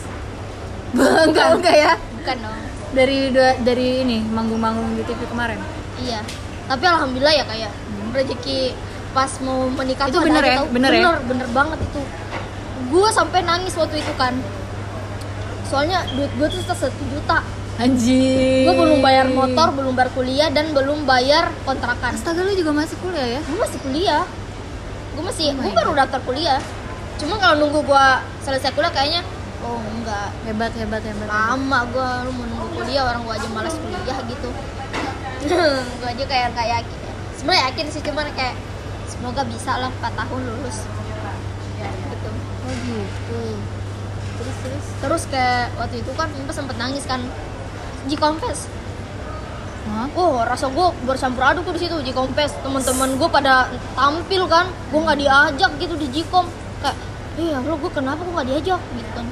enggak 1.28 1.48
enggak 1.54 1.76
ya 1.78 1.94
Bukan 2.18 2.38
dong. 2.40 2.58
dari 2.90 3.20
dua- 3.30 3.60
dari 3.62 4.02
ini 4.02 4.24
manggung-manggung 4.24 4.96
di 4.96 5.04
TV 5.04 5.22
kemarin 5.26 5.60
Iya. 5.98 6.22
Tapi 6.68 6.84
alhamdulillah 6.84 7.34
ya 7.34 7.44
kayak 7.44 7.72
rezeki 8.12 8.76
pas 9.14 9.32
mau 9.44 9.68
menikah 9.72 10.06
Itu 10.10 10.20
tuh 10.20 10.24
bener 10.26 10.44
ya? 10.44 10.56
tau. 10.62 10.66
Bener 10.72 10.92
ya? 10.92 11.02
bener, 11.02 11.16
bener 11.28 11.48
banget 11.52 11.80
itu. 11.84 12.02
Gue 12.88 13.08
sampai 13.12 13.40
nangis 13.44 13.74
waktu 13.76 14.00
itu 14.00 14.14
kan. 14.16 14.34
Soalnya 15.68 16.08
duit 16.16 16.32
gue 16.36 16.48
tuh 16.48 16.64
satu 16.64 17.04
juta. 17.12 17.44
anjir 17.78 18.66
Gue 18.66 18.74
belum 18.74 19.06
bayar 19.06 19.30
motor, 19.30 19.70
belum 19.70 19.94
bayar 19.94 20.10
kuliah 20.18 20.50
dan 20.50 20.74
belum 20.74 21.06
bayar 21.06 21.54
kontrakan. 21.62 22.18
astaga 22.18 22.42
lu 22.42 22.58
juga 22.58 22.74
masih 22.74 22.98
kuliah 22.98 23.38
ya 23.38 23.42
Gue 23.46 23.58
masih 23.62 23.80
kuliah. 23.86 24.24
Gue 25.14 25.24
masih, 25.26 25.54
Oh 25.54 25.62
gue 25.62 25.74
baru 25.78 25.94
daftar 25.94 26.22
kuliah. 26.26 26.58
Cuma 27.22 27.38
kalau 27.38 27.62
nunggu 27.62 27.86
gue 27.86 28.06
selesai 28.42 28.74
kuliah 28.74 28.90
kayaknya, 28.90 29.22
oh 29.62 29.82
enggak, 29.82 30.30
hebat 30.46 30.74
hebat 30.74 31.02
hebat, 31.02 31.30
lama 31.30 31.80
gue 31.90 32.10
lu 32.26 32.32
mau 32.34 32.46
nunggu 32.46 32.68
kuliah 32.78 33.04
orang 33.06 33.22
gue 33.26 33.34
aja 33.34 33.48
malas 33.50 33.74
kuliah 33.78 34.18
gitu 34.26 34.50
gue 36.02 36.08
aja 36.08 36.24
kayak 36.26 36.50
kayak 36.54 36.70
yakin 36.82 36.98
sebenarnya 37.38 37.64
yakin 37.70 37.86
sih 37.94 38.02
cuman 38.02 38.26
kayak 38.34 38.56
semoga 39.08 39.42
bisa 39.48 39.72
lah 39.80 39.90
4 39.90 40.20
tahun 40.20 40.42
lulus. 40.44 40.78
Ya 41.80 41.90
gitu. 41.90 42.30
Oh 42.68 42.76
gitu. 42.86 43.40
Terus 44.38 44.56
terus. 44.62 44.86
Terus 45.02 45.24
kayak 45.32 45.74
waktu 45.80 45.96
itu 46.04 46.12
kan 46.14 46.28
Pimpa 46.32 46.54
sempet 46.54 46.76
nangis 46.78 47.04
kan. 47.08 47.24
Ji 48.08 48.16
Confess 48.16 48.72
Hah? 49.88 50.08
oh 50.16 50.44
rasa 50.44 50.72
gue 50.72 50.88
bercampur 51.04 51.44
aduk 51.44 51.68
tuh 51.68 51.76
di 51.76 51.88
situ 51.88 51.96
Ji 52.04 52.12
Confess 52.16 52.56
teman-teman 52.64 53.16
gue 53.16 53.30
pada 53.32 53.72
tampil 53.96 54.44
kan. 54.48 54.68
Gue 54.92 55.00
nggak 55.04 55.20
diajak 55.20 55.72
gitu 55.80 55.96
di 55.96 56.08
Jikom 56.12 56.48
kayak 56.84 56.96
iya 57.40 57.60
lo 57.64 57.76
gue 57.80 57.92
kenapa 57.92 58.24
gue 58.24 58.34
nggak 58.36 58.50
diajak? 58.52 58.82
Gitu. 58.96 59.12
Kan 59.16 59.28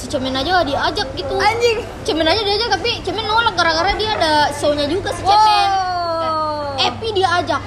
si 0.00 0.08
Cemen 0.08 0.32
aja 0.32 0.64
gak 0.64 0.68
diajak 0.72 1.08
gitu. 1.12 1.34
Anjing. 1.36 1.78
Cemen 2.08 2.24
aja 2.24 2.40
diajak 2.40 2.68
tapi 2.72 3.04
Cemen 3.04 3.24
nolak 3.28 3.52
gara-gara 3.52 3.92
dia 4.00 4.16
ada 4.16 4.48
show-nya 4.56 4.88
juga 4.88 5.12
si 5.12 5.20
Cemen. 5.20 5.68
wow. 5.68 6.80
Epi 6.80 7.08
diajak. 7.12 7.60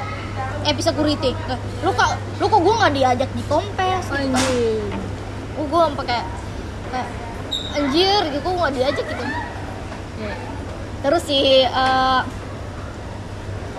Epi 0.65 0.81
security. 0.81 1.31
Eh, 1.31 1.59
Lu 1.81 1.91
kok 1.91 2.09
lu 2.35 2.45
kok 2.45 2.59
gua 2.59 2.73
nggak 2.79 2.93
diajak 2.93 3.29
di 3.29 3.43
kompes 3.43 4.03
gitu 4.05 4.27
kan. 4.27 4.43
Oh, 5.53 5.65
gua 5.65 5.87
sampai 5.87 6.05
kayak 6.07 6.25
kayak 6.89 7.07
anjir 7.73 8.21
gitu 8.29 8.41
kok 8.41 8.53
nggak 8.53 8.73
diajak 8.73 9.05
gitu. 9.05 9.23
Terus 11.01 11.21
si 11.21 11.37
eh, 11.61 12.21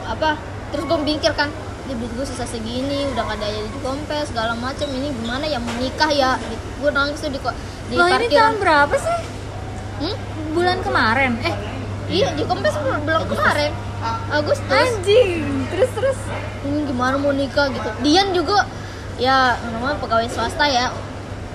apa? 0.04 0.30
Terus 0.68 0.84
gue 0.84 0.98
mikir 0.98 1.32
kan, 1.32 1.48
"Ini 1.84 1.94
duit 1.94 2.12
gue 2.12 2.26
sisa 2.26 2.44
segini, 2.44 3.06
udah 3.08 3.22
gak 3.24 3.38
ada 3.38 3.48
di 3.48 3.78
kompes 3.78 4.28
segala 4.28 4.52
macam 4.52 4.90
ini 4.90 5.14
gimana 5.14 5.44
ya 5.44 5.56
mau 5.56 5.70
nikah 5.74 6.10
ya?" 6.10 6.34
Gitu. 6.36 6.64
Gue 6.78 6.90
nangis 6.90 7.16
tuh 7.16 7.30
di 7.30 7.38
ko- 7.38 7.54
di 7.86 7.94
Loh, 7.94 8.04
ini 8.04 8.14
parkiran. 8.18 8.34
tahun 8.34 8.56
berapa 8.58 8.94
sih 8.98 9.16
Hmm? 9.94 10.16
bulan 10.50 10.78
kemarin 10.80 11.38
eh 11.40 11.54
Iya, 12.08 12.28
di 12.36 12.42
kompes 12.44 12.74
bulan 12.76 13.24
kemarin. 13.24 13.72
Agustus. 14.28 14.68
anjing 14.68 15.64
terus 15.72 15.90
terus. 15.96 16.18
Ini 16.64 16.84
gimana 16.84 17.16
mau 17.16 17.32
nikah 17.32 17.72
gitu? 17.72 17.88
Dian 18.04 18.36
juga 18.36 18.68
ya 19.16 19.56
namanya 19.72 19.96
pegawai 20.02 20.28
swasta 20.28 20.68
ya 20.68 20.92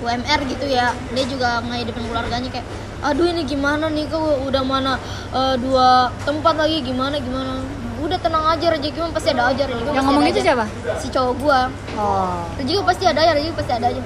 UMR 0.02 0.40
gitu 0.50 0.66
ya. 0.66 0.96
Dia 1.14 1.26
juga 1.30 1.62
ngehidupin 1.62 2.10
keluarganya 2.10 2.50
kayak 2.50 2.66
aduh 3.00 3.32
ini 3.32 3.48
gimana 3.48 3.88
nih 3.88 4.12
kok 4.12 4.20
udah 4.20 4.64
mana 4.66 5.00
eh, 5.32 5.56
dua 5.62 6.10
tempat 6.26 6.58
lagi 6.58 6.82
gimana 6.82 7.22
gimana? 7.22 7.62
Udah 8.00 8.18
tenang 8.18 8.48
aja 8.48 8.72
rezeki 8.74 8.98
mah 9.04 9.12
pasti 9.12 9.30
ada 9.36 9.52
aja 9.52 9.64
rezeki 9.68 9.92
yang 9.92 10.06
ngomong 10.08 10.26
itu 10.26 10.40
siapa? 10.42 10.66
Si 10.98 11.08
cowok 11.14 11.34
gua. 11.38 11.70
Oh. 12.00 12.48
Rezeki 12.58 12.82
pasti 12.82 13.04
ada 13.06 13.22
ya 13.22 13.32
rezeki 13.38 13.54
pasti 13.54 13.74
ada 13.78 13.88
aja. 13.94 14.02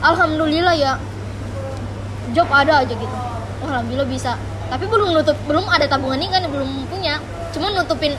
Alhamdulillah 0.00 0.74
ya 0.78 0.92
job 2.32 2.48
ada 2.48 2.80
aja 2.80 2.94
gitu. 2.94 3.16
Wah, 3.60 3.68
alhamdulillah 3.68 4.08
bisa 4.08 4.38
tapi 4.68 4.84
belum 4.88 5.08
nutup 5.12 5.36
belum 5.44 5.64
ada 5.68 5.86
tabungan 5.86 6.18
ini 6.20 6.28
kan 6.32 6.42
belum 6.48 6.88
punya. 6.88 7.20
Cuma 7.52 7.70
nutupin 7.70 8.16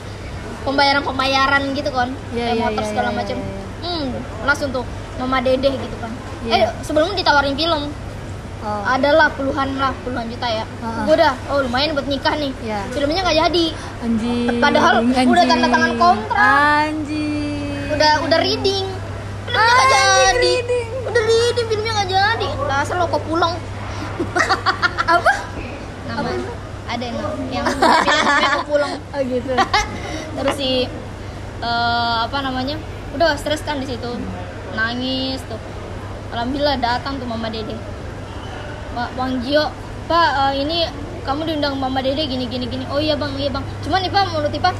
pembayaran 0.66 1.02
pembayaran 1.06 1.62
gitu 1.74 1.90
kan. 1.94 2.10
Iya, 2.34 2.44
kayak 2.50 2.56
iya, 2.56 2.64
motor 2.66 2.82
iya, 2.82 2.90
segala 2.90 3.08
iya, 3.10 3.16
macam 3.22 3.36
iya, 3.38 3.46
iya. 3.46 3.64
hmm 3.86 4.06
langsung 4.46 4.68
tuh 4.74 4.84
mama 5.22 5.38
dedeh 5.38 5.74
gitu 5.74 5.96
kan. 6.02 6.12
Iya. 6.46 6.52
eh 6.54 6.62
sebelum 6.82 7.14
ditawarin 7.14 7.54
film 7.54 7.90
oh. 8.66 8.82
adalah 8.86 9.30
puluhan 9.34 9.68
lah 9.78 9.92
puluhan 10.02 10.26
juta 10.26 10.48
ya. 10.50 10.64
Heeh. 10.66 11.02
gue 11.06 11.14
udah 11.22 11.34
oh 11.54 11.58
lumayan 11.62 11.94
buat 11.94 12.08
nikah 12.10 12.34
nih. 12.34 12.52
Iya. 12.62 12.80
filmnya 12.90 13.20
nggak 13.22 13.38
jadi. 13.46 13.66
Anjing. 14.02 14.58
Padahal 14.58 14.94
anjing. 15.06 15.28
udah 15.30 15.44
tanda 15.46 15.68
tangan 15.70 15.92
kontrak. 15.98 16.36
anjing. 16.36 17.86
Udah 17.94 18.12
udah 18.26 18.38
reading. 18.42 18.86
Filmnya 19.46 19.72
nggak 19.72 19.90
jadi. 19.90 20.34
reading. 20.42 20.88
udah 21.06 21.22
reading 21.22 21.66
filmnya 21.70 21.92
nggak 21.94 22.10
jadi. 22.10 22.48
Dasar 22.66 22.94
lo 22.98 23.06
kok 23.06 23.22
pulang? 23.24 23.54
Apa 25.14 25.32
nama 26.06 26.30
ada 26.86 27.04
yang 27.04 27.18
yang 27.50 27.66
filmnya 27.74 28.48
kok 28.62 28.66
pulang. 28.70 28.94
Oh 29.12 29.20
gitu. 29.20 29.52
Terus 30.38 30.54
si 30.54 30.70
eh, 31.62 32.16
apa 32.22 32.38
namanya 32.42 32.78
udah 33.14 33.34
stres 33.34 33.62
kan 33.66 33.82
di 33.82 33.86
situ. 33.90 34.10
Nangis 34.74 35.42
tuh. 35.46 35.58
Alhamdulillah 36.30 36.78
datang 36.78 37.18
tuh 37.18 37.26
mama 37.26 37.50
dede. 37.50 37.74
Pak 38.96 39.10
Bang 39.18 39.44
Gio 39.44 39.68
Pak 40.06 40.30
eh, 40.50 40.62
ini 40.62 40.86
kamu 41.26 41.42
diundang 41.42 41.74
mama 41.76 41.98
dede 41.98 42.22
gini 42.26 42.46
gini 42.46 42.70
gini. 42.70 42.84
Oh 42.86 43.02
iya 43.02 43.18
bang 43.18 43.34
iya 43.34 43.50
bang. 43.50 43.64
Cuman 43.82 43.98
nih 44.06 44.10
pak 44.14 44.30
menurut 44.30 44.54
Ipa 44.54 44.70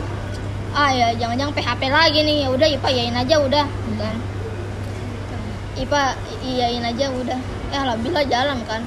ah 0.77 0.93
ya 0.93 1.09
jangan-jangan 1.17 1.57
PHP 1.57 1.83
lagi 1.91 2.21
nih. 2.23 2.47
Ya 2.47 2.49
udah 2.55 2.69
pak 2.79 2.93
yain 2.95 3.17
aja 3.19 3.35
udah. 3.43 3.67
Kan? 3.99 4.17
Ipa 5.77 6.17
iyain 6.41 6.85
aja 6.87 7.11
udah. 7.13 7.39
Eh 7.75 7.79
alhamdulillah 7.83 8.25
jalan 8.31 8.59
kan. 8.65 8.81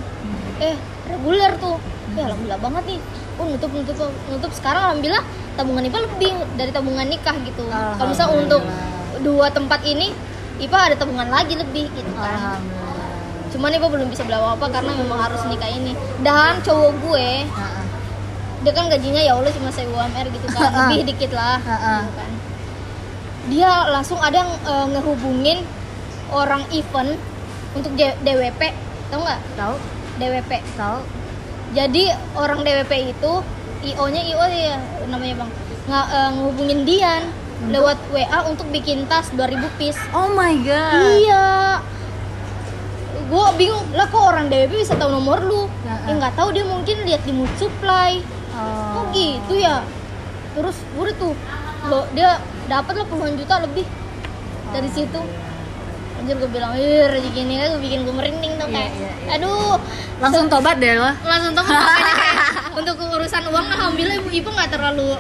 Eh 0.64 0.76
reguler 1.10 1.52
tuh. 1.58 1.78
Ya 2.18 2.26
alhamdulillah 2.30 2.62
banget 2.62 2.84
nih. 2.96 3.00
Oh 3.38 3.46
nutup 3.46 3.72
nutup 3.72 3.96
nutup. 4.30 4.52
Sekarang 4.54 4.82
alhamdulillah 4.94 5.24
tabungan 5.58 5.84
Ipa 5.86 6.00
lebih 6.00 6.32
dari 6.56 6.72
tabungan 6.72 7.06
nikah 7.06 7.36
gitu. 7.44 7.64
Kalau 7.70 8.10
misalnya 8.10 8.34
untuk 8.38 8.62
dua 9.20 9.52
tempat 9.52 9.84
ini 9.84 10.14
Ipa 10.60 10.92
ada 10.92 10.96
tabungan 10.96 11.28
lagi 11.28 11.56
lebih 11.56 11.88
gitu 11.92 12.12
kan. 12.16 12.60
Cuman 13.50 13.74
Ipa 13.74 13.88
belum 13.90 14.08
bisa 14.08 14.24
beli 14.24 14.38
apa 14.38 14.66
karena 14.70 14.92
memang 14.94 15.20
harus 15.20 15.42
nikah 15.48 15.70
ini. 15.70 15.94
Dan 16.22 16.62
cowok 16.62 16.92
gue 17.04 17.30
dia 18.60 18.76
kan 18.76 18.92
gajinya 18.92 19.24
ya 19.24 19.40
Allah 19.40 19.56
cuma 19.56 19.72
saya 19.72 19.88
UMR 19.88 20.28
gitu 20.36 20.48
kan. 20.52 20.92
Lebih 20.92 21.16
dikit 21.16 21.32
lah 21.32 21.58
gitu 21.64 22.14
kan. 22.16 22.32
dia 23.50 23.72
langsung 23.90 24.20
ada 24.22 24.46
yang 24.46 24.52
eh, 24.52 24.86
ngehubungin 24.94 25.60
orang 26.30 26.62
event 26.70 27.18
untuk 27.74 27.90
DWP 27.98 28.62
tau 29.10 29.20
nggak? 29.26 29.42
Tahu? 29.58 29.76
DWP 30.20 30.52
Tahu? 30.76 31.00
jadi 31.70 32.18
orang 32.34 32.66
DWP 32.66 33.14
itu 33.14 33.32
IO 33.80 34.06
nya 34.12 34.22
IO 34.26 34.46
ya 34.50 34.78
namanya 35.08 35.46
bang. 35.46 35.50
Nggak 35.88 36.06
eh, 36.12 36.30
ngehubungin 36.36 36.82
Dian 36.84 37.24
lewat 37.60 38.00
WA 38.16 38.40
untuk 38.48 38.72
bikin 38.72 39.04
tas 39.08 39.32
2000 39.36 39.80
piece. 39.80 40.00
Oh 40.16 40.32
my 40.32 40.56
god. 40.64 41.20
iya. 41.20 41.48
Gue 43.30 43.46
bingung 43.60 43.84
lah 43.94 44.10
kok 44.10 44.24
orang 44.24 44.50
DWP 44.50 44.82
bisa 44.82 44.98
tahu 44.98 45.12
nomor 45.14 45.44
lu? 45.44 45.70
Ya, 45.86 45.96
ya 46.10 46.14
nggak 46.18 46.34
tahu 46.40 46.50
dia 46.56 46.66
mungkin 46.66 47.06
lihat 47.06 47.22
di 47.24 47.32
mood 47.36 47.52
supply. 47.60 48.20
Oh. 48.60 49.08
gitu 49.16 49.56
ya? 49.56 49.86
Terus 50.58 50.76
udah 50.98 51.16
tuh 51.16 51.34
lo 51.88 52.04
dia 52.12 52.44
dapat 52.68 52.92
lah 53.00 53.08
puluhan 53.08 53.40
juta 53.40 53.64
lebih 53.64 53.88
dari 54.76 54.90
situ 54.92 55.22
anjir 56.20 56.36
gue 56.36 56.50
bilang 56.50 56.72
ih 56.74 57.08
rezeki 57.08 57.40
ini 57.42 57.54
gue 57.58 57.80
bikin 57.80 58.00
gue 58.02 58.14
merinding 58.14 58.54
tuh 58.56 58.68
Iya, 58.68 58.76
kayak 58.76 58.92
iya, 58.94 59.12
iya. 59.18 59.30
aduh 59.36 59.76
Langsung 60.20 60.46
tobat 60.46 60.76
deh 60.78 60.94
lo. 60.94 61.10
langsung 61.22 61.52
tuh 61.52 61.64
makanya 61.64 62.14
kayak 62.14 62.38
untuk 62.80 62.96
urusan 63.00 63.44
uang 63.46 63.66
alhamdulillah 63.70 64.16
ibu 64.18 64.30
ibu 64.30 64.50
nggak 64.50 64.70
terlalu 64.70 65.16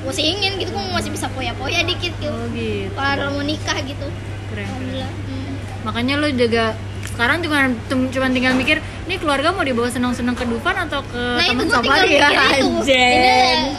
masih 0.00 0.24
ingin 0.28 0.56
gitu 0.56 0.70
gue 0.70 0.84
masih 0.88 1.10
bisa 1.10 1.26
poya-poya 1.28 1.82
dikit 1.82 2.14
gitu 2.16 2.30
Oh 2.30 2.46
gitu. 2.50 2.94
kalau 2.94 3.30
mau 3.30 3.42
nikah 3.42 3.76
gitu 3.80 4.06
Keren. 4.48 4.54
keren. 4.54 4.64
alhamdulillah 4.64 5.10
Hmm. 5.28 5.54
Makanya 5.84 6.14
lo 6.16 6.28
juga 6.28 6.64
sekarang 7.08 7.38
cuma 7.40 7.66
cuma 7.88 8.26
tinggal 8.28 8.54
mikir, 8.54 8.78
ini 9.04 9.14
keluarga 9.16 9.50
mau 9.50 9.60
dibawa 9.60 9.86
senang-senang 9.86 10.34
ke 10.34 10.44
Dufan 10.44 10.76
atau 10.80 11.02
ke 11.02 11.18
nah 11.18 11.44
Taman 11.44 11.66
Safari 11.66 12.14
ya? 12.14 12.30
itu 12.54 12.68
ini 12.86 13.34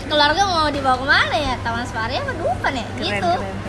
keluarga 0.05 0.41
mau 0.43 0.67
dibawa 0.67 0.95
ke 0.95 1.05
mana 1.05 1.35
ya 1.35 1.53
taman 1.59 1.83
safari 1.83 2.15
apa 2.15 2.31
Dufan 2.33 2.73
ya 2.73 2.85
Keren, 2.89 3.03
gitu 3.05 3.31
keren, 3.33 3.55
keren. 3.55 3.68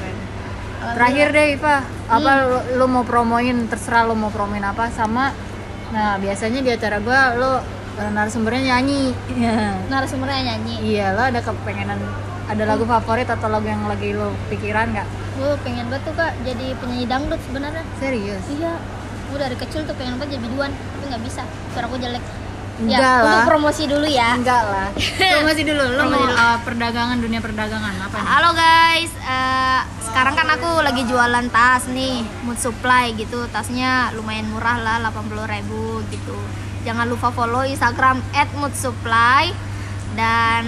Terakhir 0.81 1.29
deh 1.37 1.47
Iva, 1.61 1.85
apa 2.09 2.31
lo, 2.49 2.59
lo 2.81 2.87
mau 2.89 3.05
promoin 3.05 3.69
terserah 3.69 4.09
lo 4.09 4.17
mau 4.17 4.33
promoin 4.33 4.65
apa 4.65 4.89
sama. 4.89 5.31
Nah, 5.93 6.17
biasanya 6.17 6.65
di 6.65 6.71
acara 6.73 6.99
gua 7.05 7.37
lo 7.37 7.53
eh, 8.01 8.11
narasumbernya 8.11 8.75
nyanyi. 8.75 9.13
Iya. 9.37 9.87
narasumbernya 9.93 10.41
nyanyi. 10.55 10.75
Iya, 10.81 11.13
lo 11.13 11.23
ada 11.29 11.41
kepengenan 11.45 12.01
ada 12.51 12.67
lagu 12.67 12.83
favorit 12.83 13.31
atau 13.31 13.47
lagu 13.47 13.71
yang 13.71 13.87
lagi 13.87 14.11
lo 14.11 14.35
pikiran 14.51 14.91
nggak? 14.91 15.09
gue 15.41 15.57
pengen 15.65 15.89
banget 15.89 16.05
tuh 16.05 16.15
kak 16.21 16.37
jadi 16.45 16.67
penyanyi 16.77 17.07
dangdut 17.09 17.41
sebenarnya. 17.49 17.85
Serius? 17.97 18.45
iya. 18.53 18.77
Gue 19.31 19.39
dari 19.39 19.57
kecil 19.57 19.87
tuh 19.87 19.95
pengen 19.97 20.19
banget 20.21 20.37
jadi 20.37 20.43
biduan 20.51 20.71
tapi 20.75 21.05
nggak 21.09 21.23
bisa. 21.25 21.43
Suara 21.73 21.87
aku 21.89 21.97
jelek 21.97 22.21
Enggak 22.81 22.97
ya 22.97 23.13
lah. 23.13 23.25
untuk 23.29 23.43
promosi 23.47 23.83
dulu 23.85 24.07
ya 24.09 24.29
Enggak 24.35 24.63
lah. 24.65 24.89
Masih 25.47 25.65
dulu, 25.65 25.85
lo 25.85 26.01
Promosi 26.01 26.15
mau 26.17 26.25
dulu. 26.25 26.35
uh, 26.35 26.59
perdagangan 26.65 27.19
dunia 27.19 27.41
perdagangan 27.41 27.95
apa 27.99 28.17
nih? 28.17 28.27
Halo 28.27 28.51
guys, 28.53 29.13
eh, 29.19 29.81
sekarang 30.01 30.35
kan 30.35 30.49
aku 30.49 30.71
lagi 30.81 31.03
jualan 31.05 31.47
tas 31.49 31.85
nih, 31.87 32.25
Mood 32.43 32.57
Supply 32.57 33.13
gitu. 33.15 33.45
Tasnya 33.49 34.15
lumayan 34.15 34.49
murah 34.49 34.81
lah, 34.81 34.97
80.000 35.05 35.61
gitu. 36.09 36.37
Jangan 36.81 37.07
lupa 37.07 37.29
follow 37.29 37.61
Instagram 37.63 38.25
@moodsupply 38.57 39.53
dan 40.17 40.65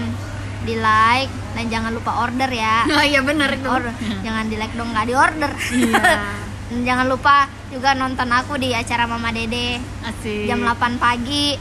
di 0.63 0.77
like 0.77 1.33
dan 1.53 1.65
jangan 1.67 1.91
lupa 1.91 2.23
order 2.23 2.47
ya. 2.49 2.85
Oh 2.93 3.03
iya 3.03 3.21
bener 3.21 3.49
itu. 3.51 3.65
Order. 3.67 3.93
jangan 4.21 4.45
di 4.47 4.57
like 4.57 4.75
dong, 4.75 4.93
nggak 4.93 5.07
di 5.09 5.15
order. 5.17 5.51
Iya. 5.73 6.05
Jangan 6.73 7.05
lupa 7.05 7.45
juga 7.69 7.93
nonton 7.93 8.33
aku 8.33 8.57
di 8.57 8.73
acara 8.73 9.05
Mama 9.05 9.29
Dede 9.29 9.77
Asik. 10.01 10.49
jam 10.49 10.65
8 10.65 10.97
pagi 10.97 11.53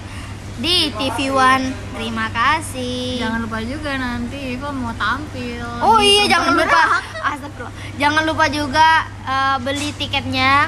di 0.60 0.92
TV 0.92 1.32
One. 1.32 1.72
Terima 1.96 2.28
kasih. 2.28 3.22
Jangan 3.24 3.40
lupa 3.46 3.60
juga 3.64 3.96
nanti 3.96 4.58
Iva 4.58 4.70
mau 4.74 4.92
tampil. 4.94 5.64
Oh 5.80 5.98
di 5.98 6.12
iya 6.12 6.28
jangan 6.28 6.54
lupa. 6.58 6.82
Astagfirullah. 7.32 7.76
Jangan 7.96 8.24
lupa 8.28 8.46
juga 8.52 8.88
eh, 9.24 9.58
beli 9.64 9.90
tiketnya 9.96 10.68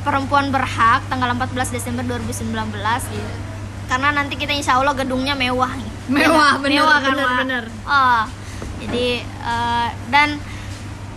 Perempuan 0.00 0.52
Berhak 0.52 1.04
tanggal 1.08 1.32
14 1.32 1.72
Desember 1.72 2.04
2019. 2.04 2.50
Iya. 2.76 3.28
Karena 3.88 4.08
nanti 4.12 4.36
kita 4.36 4.52
insya 4.52 4.76
Allah 4.76 4.92
gedungnya 4.92 5.32
mewah. 5.34 5.72
nih. 5.72 5.88
Mewah, 6.10 6.58
Ya, 6.58 6.62
bener, 6.62 6.74
mewah 6.82 6.98
kan, 6.98 7.14
bener, 7.14 7.28
bener. 7.38 7.64
Oh, 7.86 8.22
jadi 8.82 9.22
eh, 9.22 9.88
dan 10.10 10.42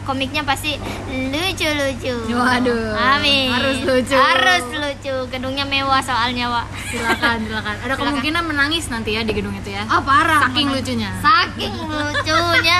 komiknya 0.03 0.43
pasti 0.43 0.75
lucu-lucu. 1.07 2.15
Waduh, 2.29 2.93
Amin. 2.93 3.49
harus 3.49 3.77
lucu. 3.81 4.13
Harus 4.13 4.63
lucu. 4.69 5.15
Gedungnya 5.29 5.63
mewah 5.63 5.99
soalnya, 5.99 6.47
Wak. 6.47 6.67
Silakan, 6.85 7.41
silakan. 7.41 7.75
Ada 7.75 7.83
Silakan. 7.89 7.99
kemungkinan 8.03 8.43
menangis 8.45 8.85
nanti 8.87 9.13
ya 9.13 9.21
di 9.21 9.31
gedung 9.31 9.53
itu 9.53 9.69
ya. 9.69 9.83
Oh, 9.87 9.99
parah. 9.99 10.45
Saking 10.45 10.67
Mana- 10.67 10.77
lucunya. 10.77 11.09
Saking 11.19 11.73
lucunya. 11.89 12.77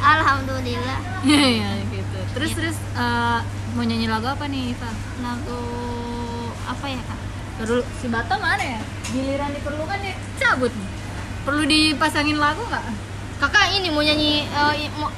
Alhamdulillah. 0.00 0.98
Iya, 1.22 1.44
iya, 1.46 1.70
gitu. 1.86 2.18
Terus 2.32 2.50
Iya. 2.50 2.56
terus 2.58 2.76
eh, 2.94 3.38
mau 3.70 3.84
nyanyi 3.84 4.06
lagu 4.06 4.26
apa 4.26 4.44
nih 4.44 4.72
Iva? 4.72 4.90
Lagu 5.20 5.60
apa 6.64 6.86
ya, 6.86 7.00
Kak? 7.00 7.18
Terus 7.60 7.84
si 8.00 8.08
Bata 8.08 8.34
mana 8.34 8.64
ya? 8.64 8.80
Giliran 9.06 9.52
diperlukan 9.52 9.98
ya 10.00 10.14
cabut. 10.38 10.72
Perlu 11.40 11.62
dipasangin 11.64 12.36
lagu 12.36 12.64
nggak? 12.64 12.84
Kakak 13.38 13.72
ini 13.74 13.88
mau 13.88 14.00
nyanyi 14.00 14.44
mau 14.94 15.08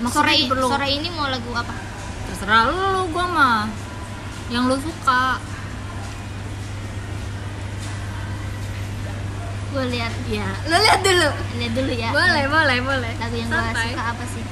Maksudnya 0.00 0.24
sore 0.26 0.34
diperlu- 0.38 0.70
sore 0.70 0.88
ini 0.90 1.08
mau 1.10 1.26
lagu 1.26 1.50
apa? 1.52 1.74
Terserah 2.26 2.62
lu, 2.66 3.08
gua 3.10 3.26
mah. 3.26 3.60
Yang 4.48 4.64
lu 4.66 4.76
suka. 4.82 5.38
Gue 9.70 9.84
lihat, 9.86 10.10
Ya, 10.26 10.50
lu 10.66 10.74
lihat 10.74 11.00
dulu. 11.00 11.28
lihat 11.54 11.72
dulu 11.72 11.92
ya. 11.94 12.10
Boleh, 12.10 12.44
boleh, 12.50 12.78
boleh. 12.82 13.12
Lagu 13.14 13.34
yang 13.38 13.46
gue 13.46 13.60
Santai. 13.60 13.86
suka 13.94 14.02
apa 14.02 14.24
sih? 14.26 14.44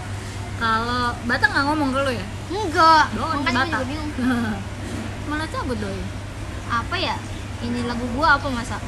Kalau 0.58 1.04
Bata 1.26 1.44
nggak 1.44 1.64
ngomong 1.66 1.90
ke 1.90 2.00
lu 2.06 2.12
ya? 2.14 2.26
Enggak. 2.48 3.04
Makanya 3.10 3.42
gue 3.42 3.50
Bata. 3.50 3.66
juga 3.74 3.84
bingung. 3.84 4.10
Malah 5.28 5.46
cabut 5.50 5.76
doi. 5.76 6.02
Apa 6.68 6.94
ya? 6.94 7.16
Ini 7.58 7.82
lagu 7.84 8.06
gua 8.14 8.38
apa 8.38 8.46
masa? 8.46 8.78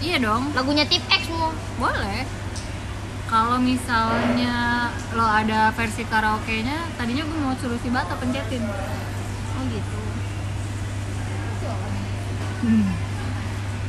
Iya 0.00 0.16
dong. 0.18 0.56
Lagunya 0.56 0.88
Tip 0.88 1.04
X 1.04 1.28
mau. 1.28 1.52
Boleh. 1.76 2.24
Kalau 3.24 3.56
misalnya 3.56 4.88
lo 5.16 5.24
ada 5.24 5.72
versi 5.72 6.04
karaoke-nya, 6.04 6.92
tadinya 7.00 7.24
gue 7.24 7.38
mau 7.40 7.56
suruh 7.56 7.80
si 7.80 7.88
Bata 7.88 8.14
pencetin. 8.20 8.62
Oh 9.54 9.62
gitu. 9.72 9.98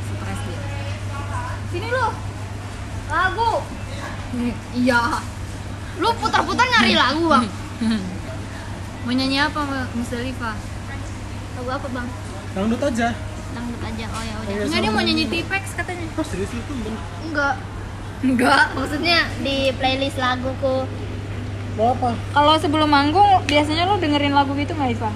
Stres 0.08 0.40
dia. 0.40 0.60
Sini 1.68 1.88
lu. 1.92 2.06
Lagu. 3.12 3.52
Iya. 4.72 5.02
Lu 6.00 6.08
putar-putar 6.16 6.66
nyari 6.68 6.92
lagu, 6.96 7.24
Bang. 7.28 7.46
mau 9.06 9.12
nyanyi 9.14 9.38
apa 9.38 9.60
Mbak 9.62 9.86
Musdalifah? 10.00 10.56
Lagu 11.60 11.70
apa, 11.70 11.86
Bang? 11.92 12.08
Dangdut 12.56 12.82
aja. 12.82 13.08
Dangdut 13.52 13.82
aja. 13.84 14.04
Oh 14.10 14.22
ya 14.24 14.34
udah. 14.40 14.52
Iya, 14.52 14.62
Enggak 14.64 14.80
dia 14.80 14.92
mau 14.92 15.04
nyanyi. 15.04 15.24
Tipex 15.28 15.64
katanya. 15.76 16.08
Oh 16.16 16.24
serius 16.24 16.52
itu. 16.52 16.72
Enggak. 17.24 17.75
Enggak. 18.24 18.72
Maksudnya 18.72 19.28
di 19.44 19.72
playlist 19.76 20.16
laguku. 20.16 20.88
Mau 21.76 21.92
apa? 21.92 22.16
Kalau 22.32 22.54
sebelum 22.56 22.88
manggung 22.88 23.44
biasanya 23.44 23.84
lo 23.84 24.00
dengerin 24.00 24.32
lagu 24.32 24.56
gitu 24.56 24.72
nggak 24.72 24.96
Iva? 24.96 25.10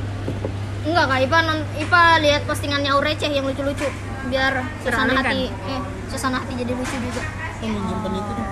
Enggak, 0.81 1.05
Kak 1.13 1.21
Ipa, 1.21 1.39
non, 1.45 1.61
Ipa 1.77 2.03
lihat 2.25 2.43
postingannya 2.49 2.93
Ureceh 2.97 3.29
yang 3.29 3.45
lucu-lucu 3.45 3.85
biar 4.29 4.65
suasana 4.85 5.17
hati 5.17 5.49
eh 5.49 5.81
suasana 6.13 6.41
hati 6.45 6.53
jadi 6.57 6.73
lucu 6.77 6.97
juga. 7.01 7.23
Kan 7.61 7.69
menyimpan 7.73 8.13
itu 8.17 8.33
dong. 8.37 8.51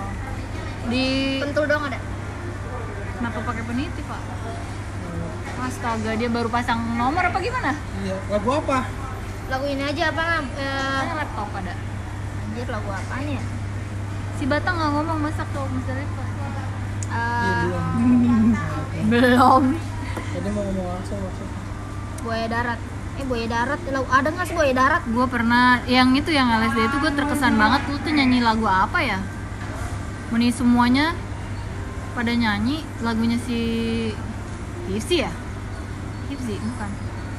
Di 0.89 1.05
Pentul 1.41 1.65
dong 1.69 1.83
ada. 1.85 1.99
kenapa 3.17 3.37
pakai 3.43 3.63
peniti 3.65 4.01
pak? 4.05 4.21
Astaga 5.59 6.15
dia 6.15 6.29
baru 6.31 6.49
pasang 6.49 6.79
nomor 6.97 7.29
apa 7.29 7.37
gimana? 7.37 7.77
Iya. 8.01 8.15
Lagu 8.31 8.49
apa? 8.57 8.85
Lagu 9.49 9.65
ini 9.65 9.83
aja 9.85 10.13
apa? 10.13 10.25
Eh, 10.57 11.01
laptop 11.13 11.49
ada. 11.53 11.73
anjir 12.49 12.65
lagu 12.69 12.89
apaan 12.89 13.25
ya? 13.29 13.41
Si 14.39 14.47
Bata 14.47 14.69
nggak 14.71 14.89
ngomong 14.89 15.19
masak 15.19 15.47
tuh 15.51 15.67
Musdalifah. 15.67 16.27
Iya 16.29 16.47
Eh, 17.09 17.63
belum. 17.65 18.41
Belum. 19.09 19.63
Tadi 20.29 20.49
mau 20.49 20.63
ngomong 20.63 20.87
langsung 20.89 21.19
langsung. 21.19 21.49
buaya 22.19 22.47
darat. 22.47 22.79
Eh 23.15 23.25
buaya 23.25 23.47
darat, 23.47 23.79
lagu 23.85 24.07
ada 24.07 24.27
nggak 24.27 24.45
sih 24.45 24.55
buaya 24.55 24.71
darat? 24.71 25.01
Gue 25.05 25.27
pernah 25.27 25.79
yang 25.85 26.15
itu 26.15 26.31
yang 26.31 26.47
LSD 26.49 26.79
itu 26.81 26.95
gue 26.99 27.11
terkesan 27.11 27.55
banget 27.55 27.81
lu 27.87 27.99
tuh 27.99 28.11
nyanyi 28.11 28.39
lagu 28.39 28.63
apa 28.63 28.99
ya? 28.99 29.19
Meni 30.29 30.51
semuanya 30.51 31.11
pada 32.11 32.31
nyanyi 32.31 32.83
lagunya 32.99 33.35
si 33.39 33.59
Hipsi 34.87 35.15
ya? 35.19 35.31
Hipsi 36.27 36.55
bukan? 36.55 36.89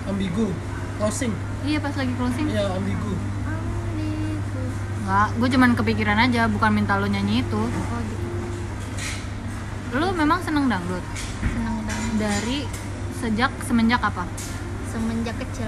ambigu 0.00 0.48
closing 0.96 1.30
iya 1.62 1.78
pas 1.78 1.92
lagi 1.92 2.10
closing 2.16 2.48
iya 2.48 2.66
ambigu 2.72 3.14
nggak 5.10 5.42
gue 5.42 5.48
cuman 5.50 5.74
kepikiran 5.74 6.22
aja 6.22 6.46
bukan 6.46 6.70
minta 6.70 6.94
lo 6.94 7.10
nyanyi 7.10 7.42
itu. 7.42 7.58
Oh 7.58 7.98
gitu. 8.00 8.26
Lo 9.98 10.14
memang 10.14 10.38
seneng 10.38 10.70
dangdut? 10.70 11.02
Seneng 11.42 11.82
banget 11.82 12.12
dari 12.14 12.58
sejak 13.18 13.50
semenjak 13.66 13.98
apa? 13.98 14.22
Semenjak 14.86 15.34
kecil. 15.34 15.66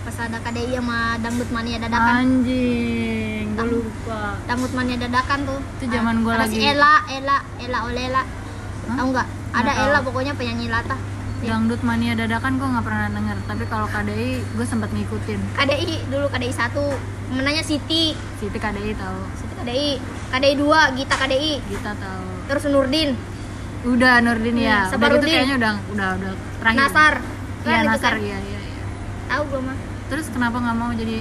Pas 0.00 0.16
ada 0.16 0.40
KDI 0.40 0.80
sama 0.80 1.20
dangdut 1.20 1.52
mania 1.52 1.76
dadakan. 1.76 2.24
Anjing 2.24 3.52
gue 3.52 3.68
lupa. 3.68 4.40
Dangdut 4.48 4.72
mania 4.72 4.96
dadakan 4.96 5.38
tuh. 5.44 5.60
Itu 5.76 5.84
zaman 5.92 6.24
gua 6.24 6.32
ada 6.34 6.48
lagi- 6.48 6.56
si 6.56 6.64
Ella 6.64 7.04
Ella 7.04 7.36
Ella 7.60 7.78
Olela. 7.84 8.22
Hah? 8.24 8.96
tahu 8.96 9.08
nggak? 9.12 9.28
Ada. 9.52 9.72
Ella 9.84 9.98
pokoknya 10.00 10.32
penyanyi 10.32 10.72
latah 10.72 10.96
dangdut 11.40 11.80
mania 11.80 12.12
dadakan 12.12 12.60
gue 12.60 12.68
nggak 12.68 12.84
pernah 12.84 13.08
denger 13.08 13.38
tapi 13.48 13.64
kalau 13.72 13.86
KDI 13.88 14.44
gue 14.44 14.66
sempat 14.68 14.92
ngikutin. 14.92 15.40
KDI 15.56 15.92
dulu 16.12 16.26
KDI 16.28 16.52
satu 16.52 16.84
menanya 17.32 17.64
Siti. 17.64 18.12
Siti 18.36 18.58
KDI 18.60 18.92
tahu 18.92 19.20
Siti 19.40 19.54
KDI 19.56 19.90
KDI 20.36 20.54
2 20.60 20.96
Gita 21.00 21.16
KDI 21.16 21.52
kita 21.64 21.92
tahu 21.96 22.28
terus 22.52 22.62
Nurdin. 22.68 23.16
Udah 23.88 24.20
Nurdin 24.20 24.56
ya. 24.60 24.84
Hmm, 24.84 24.92
udah 24.92 24.92
Sabarudin. 24.92 25.32
kayaknya 25.32 25.56
udah 25.56 25.72
udah 25.96 26.08
udah 26.20 26.32
terakhir. 26.60 26.80
Nasar. 26.84 27.14
Iya 27.60 27.64
kan 27.72 27.80
itu 27.80 27.88
Nasar 27.88 28.12
kan? 28.12 28.20
iya 28.20 28.38
iya 28.44 28.60
iya. 28.60 28.84
Tahu 29.32 29.42
belum 29.48 29.64
mah. 29.64 29.76
Terus 30.12 30.26
kenapa 30.28 30.56
nggak 30.60 30.76
mau 30.76 30.90
jadi 30.92 31.16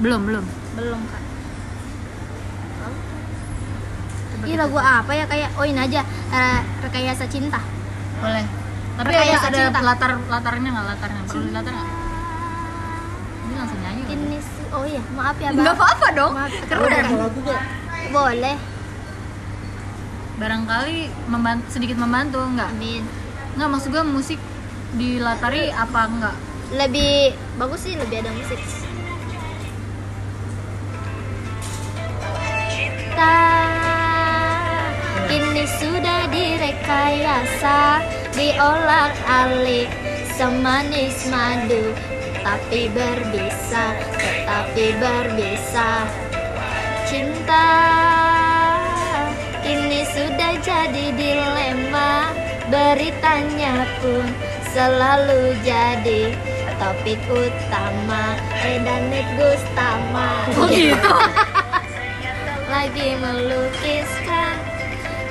belum 0.00 0.20
belum? 0.24 0.44
Belum 0.80 1.00
Ih 4.42 4.58
kita 4.58 4.66
lagu 4.66 4.74
apa 4.74 5.12
ya? 5.14 5.24
Kayak 5.30 5.54
oh 5.54 5.62
ini 5.62 5.78
aja 5.78 6.02
eh, 6.34 6.60
rekayasa 6.82 7.30
cinta. 7.30 7.62
Boleh 8.18 8.61
tapi 8.92 9.12
ada 9.16 9.36
ada 9.40 9.60
cinta. 9.72 9.80
latar 9.80 10.10
latarnya 10.28 10.68
nggak? 10.68 10.86
Latarnya 10.92 11.22
perlu 11.24 11.48
latar 11.52 11.72
nggak? 11.72 11.90
Ini 13.42 13.54
langsung 13.56 13.80
nyanyi 13.80 14.02
ini 14.12 14.38
oh 14.72 14.84
iya 14.88 15.02
maaf 15.12 15.36
ya 15.36 15.48
nggak 15.52 15.64
bang. 15.64 15.76
apa-apa 15.76 16.06
dong. 16.16 16.32
Maaf, 16.32 16.52
keren. 16.68 17.04
Boleh 18.12 18.56
barangkali 20.32 20.98
membantu, 21.28 21.64
sedikit 21.70 21.96
membantu 22.00 22.40
nggak? 22.42 22.70
Amin. 22.72 23.04
Nggak 23.56 23.68
maksud 23.68 23.88
gue 23.92 24.04
musik 24.04 24.40
dilatari 24.92 25.72
apa 25.72 26.00
enggak 26.08 26.36
lebih 26.72 27.36
bagus 27.60 27.84
sih 27.84 27.94
lebih 27.96 28.24
ada 28.24 28.32
musik. 28.32 28.60
Cinta 32.72 33.36
ini 35.28 35.64
sudah 35.80 36.28
direkayasa 36.32 38.00
diolak 38.32 39.12
alik 39.28 39.88
semanis 40.34 41.28
madu 41.28 41.92
tapi 42.42 42.90
berbisa 42.90 43.94
tetapi 44.18 44.86
berbisa 44.98 46.08
cinta 47.06 47.70
ini 49.62 50.02
sudah 50.10 50.58
jadi 50.64 51.06
dilema 51.14 52.32
beritanya 52.72 53.84
pun 54.00 54.26
selalu 54.72 55.52
jadi 55.62 56.32
topik 56.82 57.20
utama 57.30 58.34
Edanet 58.58 59.28
Gustama. 59.38 60.50
Oh 60.58 60.66
gitu? 60.66 61.14
Lagi 62.72 63.08
melukiskan 63.22 64.56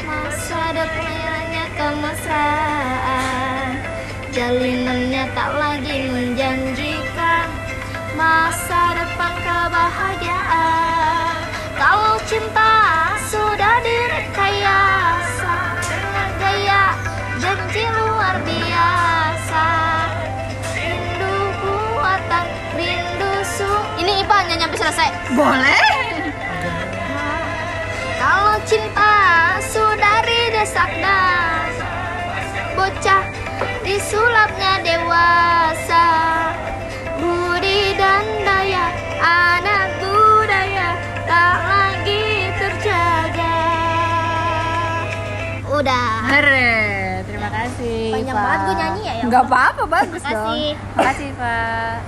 masa 0.08 0.62
depannya 0.72 1.41
kemesraan. 1.82 3.74
Jalinannya 4.32 5.28
tak 5.34 5.50
lagi 5.58 6.08
menjanjikan 6.14 7.50
masa 8.14 8.94
depan 8.96 9.34
kebahagiaan. 9.42 11.36
Kalau 11.76 12.22
cinta 12.30 12.72
sudah 13.28 13.82
direkayasa 13.82 15.58
dengan 15.82 16.30
gaya 16.38 16.94
janji 17.42 17.84
luar 17.90 18.38
biasa. 18.46 19.68
Rindu 20.78 21.34
buatan 21.66 22.46
rindu 22.78 23.42
su. 23.44 23.68
Ini 23.98 24.22
Ipa 24.22 24.38
nyanyi 24.46 24.70
sampai 24.70 24.80
selesai. 24.80 25.10
Boleh. 25.34 25.90
Kalau 28.22 28.56
cinta 28.70 29.12
sudah 29.66 30.22
didesak 30.24 30.94
dan 31.02 31.51
bocah 32.82 33.24
disulapnya 33.86 34.82
dewasa. 34.82 36.08
Budi 37.22 37.94
dan 37.94 38.26
daya 38.42 38.90
anak 39.22 40.02
budaya 40.02 40.98
tak 41.30 41.58
lagi 41.62 42.50
terjaga. 42.58 43.62
Udah. 45.70 46.10
Hore, 46.26 47.22
terima 47.30 47.50
kasih 47.54 48.18
Panjang 48.18 48.34
Pak. 48.34 48.42
banget 48.50 48.60
gue 48.66 48.76
nyanyi 48.82 49.02
ya, 49.06 49.14
ya. 49.14 49.24
Nggak 49.30 49.44
apa-apa 49.46 49.84
bagus 49.86 50.22
Makasih. 50.26 50.74
dong. 50.74 50.98
Makasih 50.98 51.30
Pak 51.38 52.02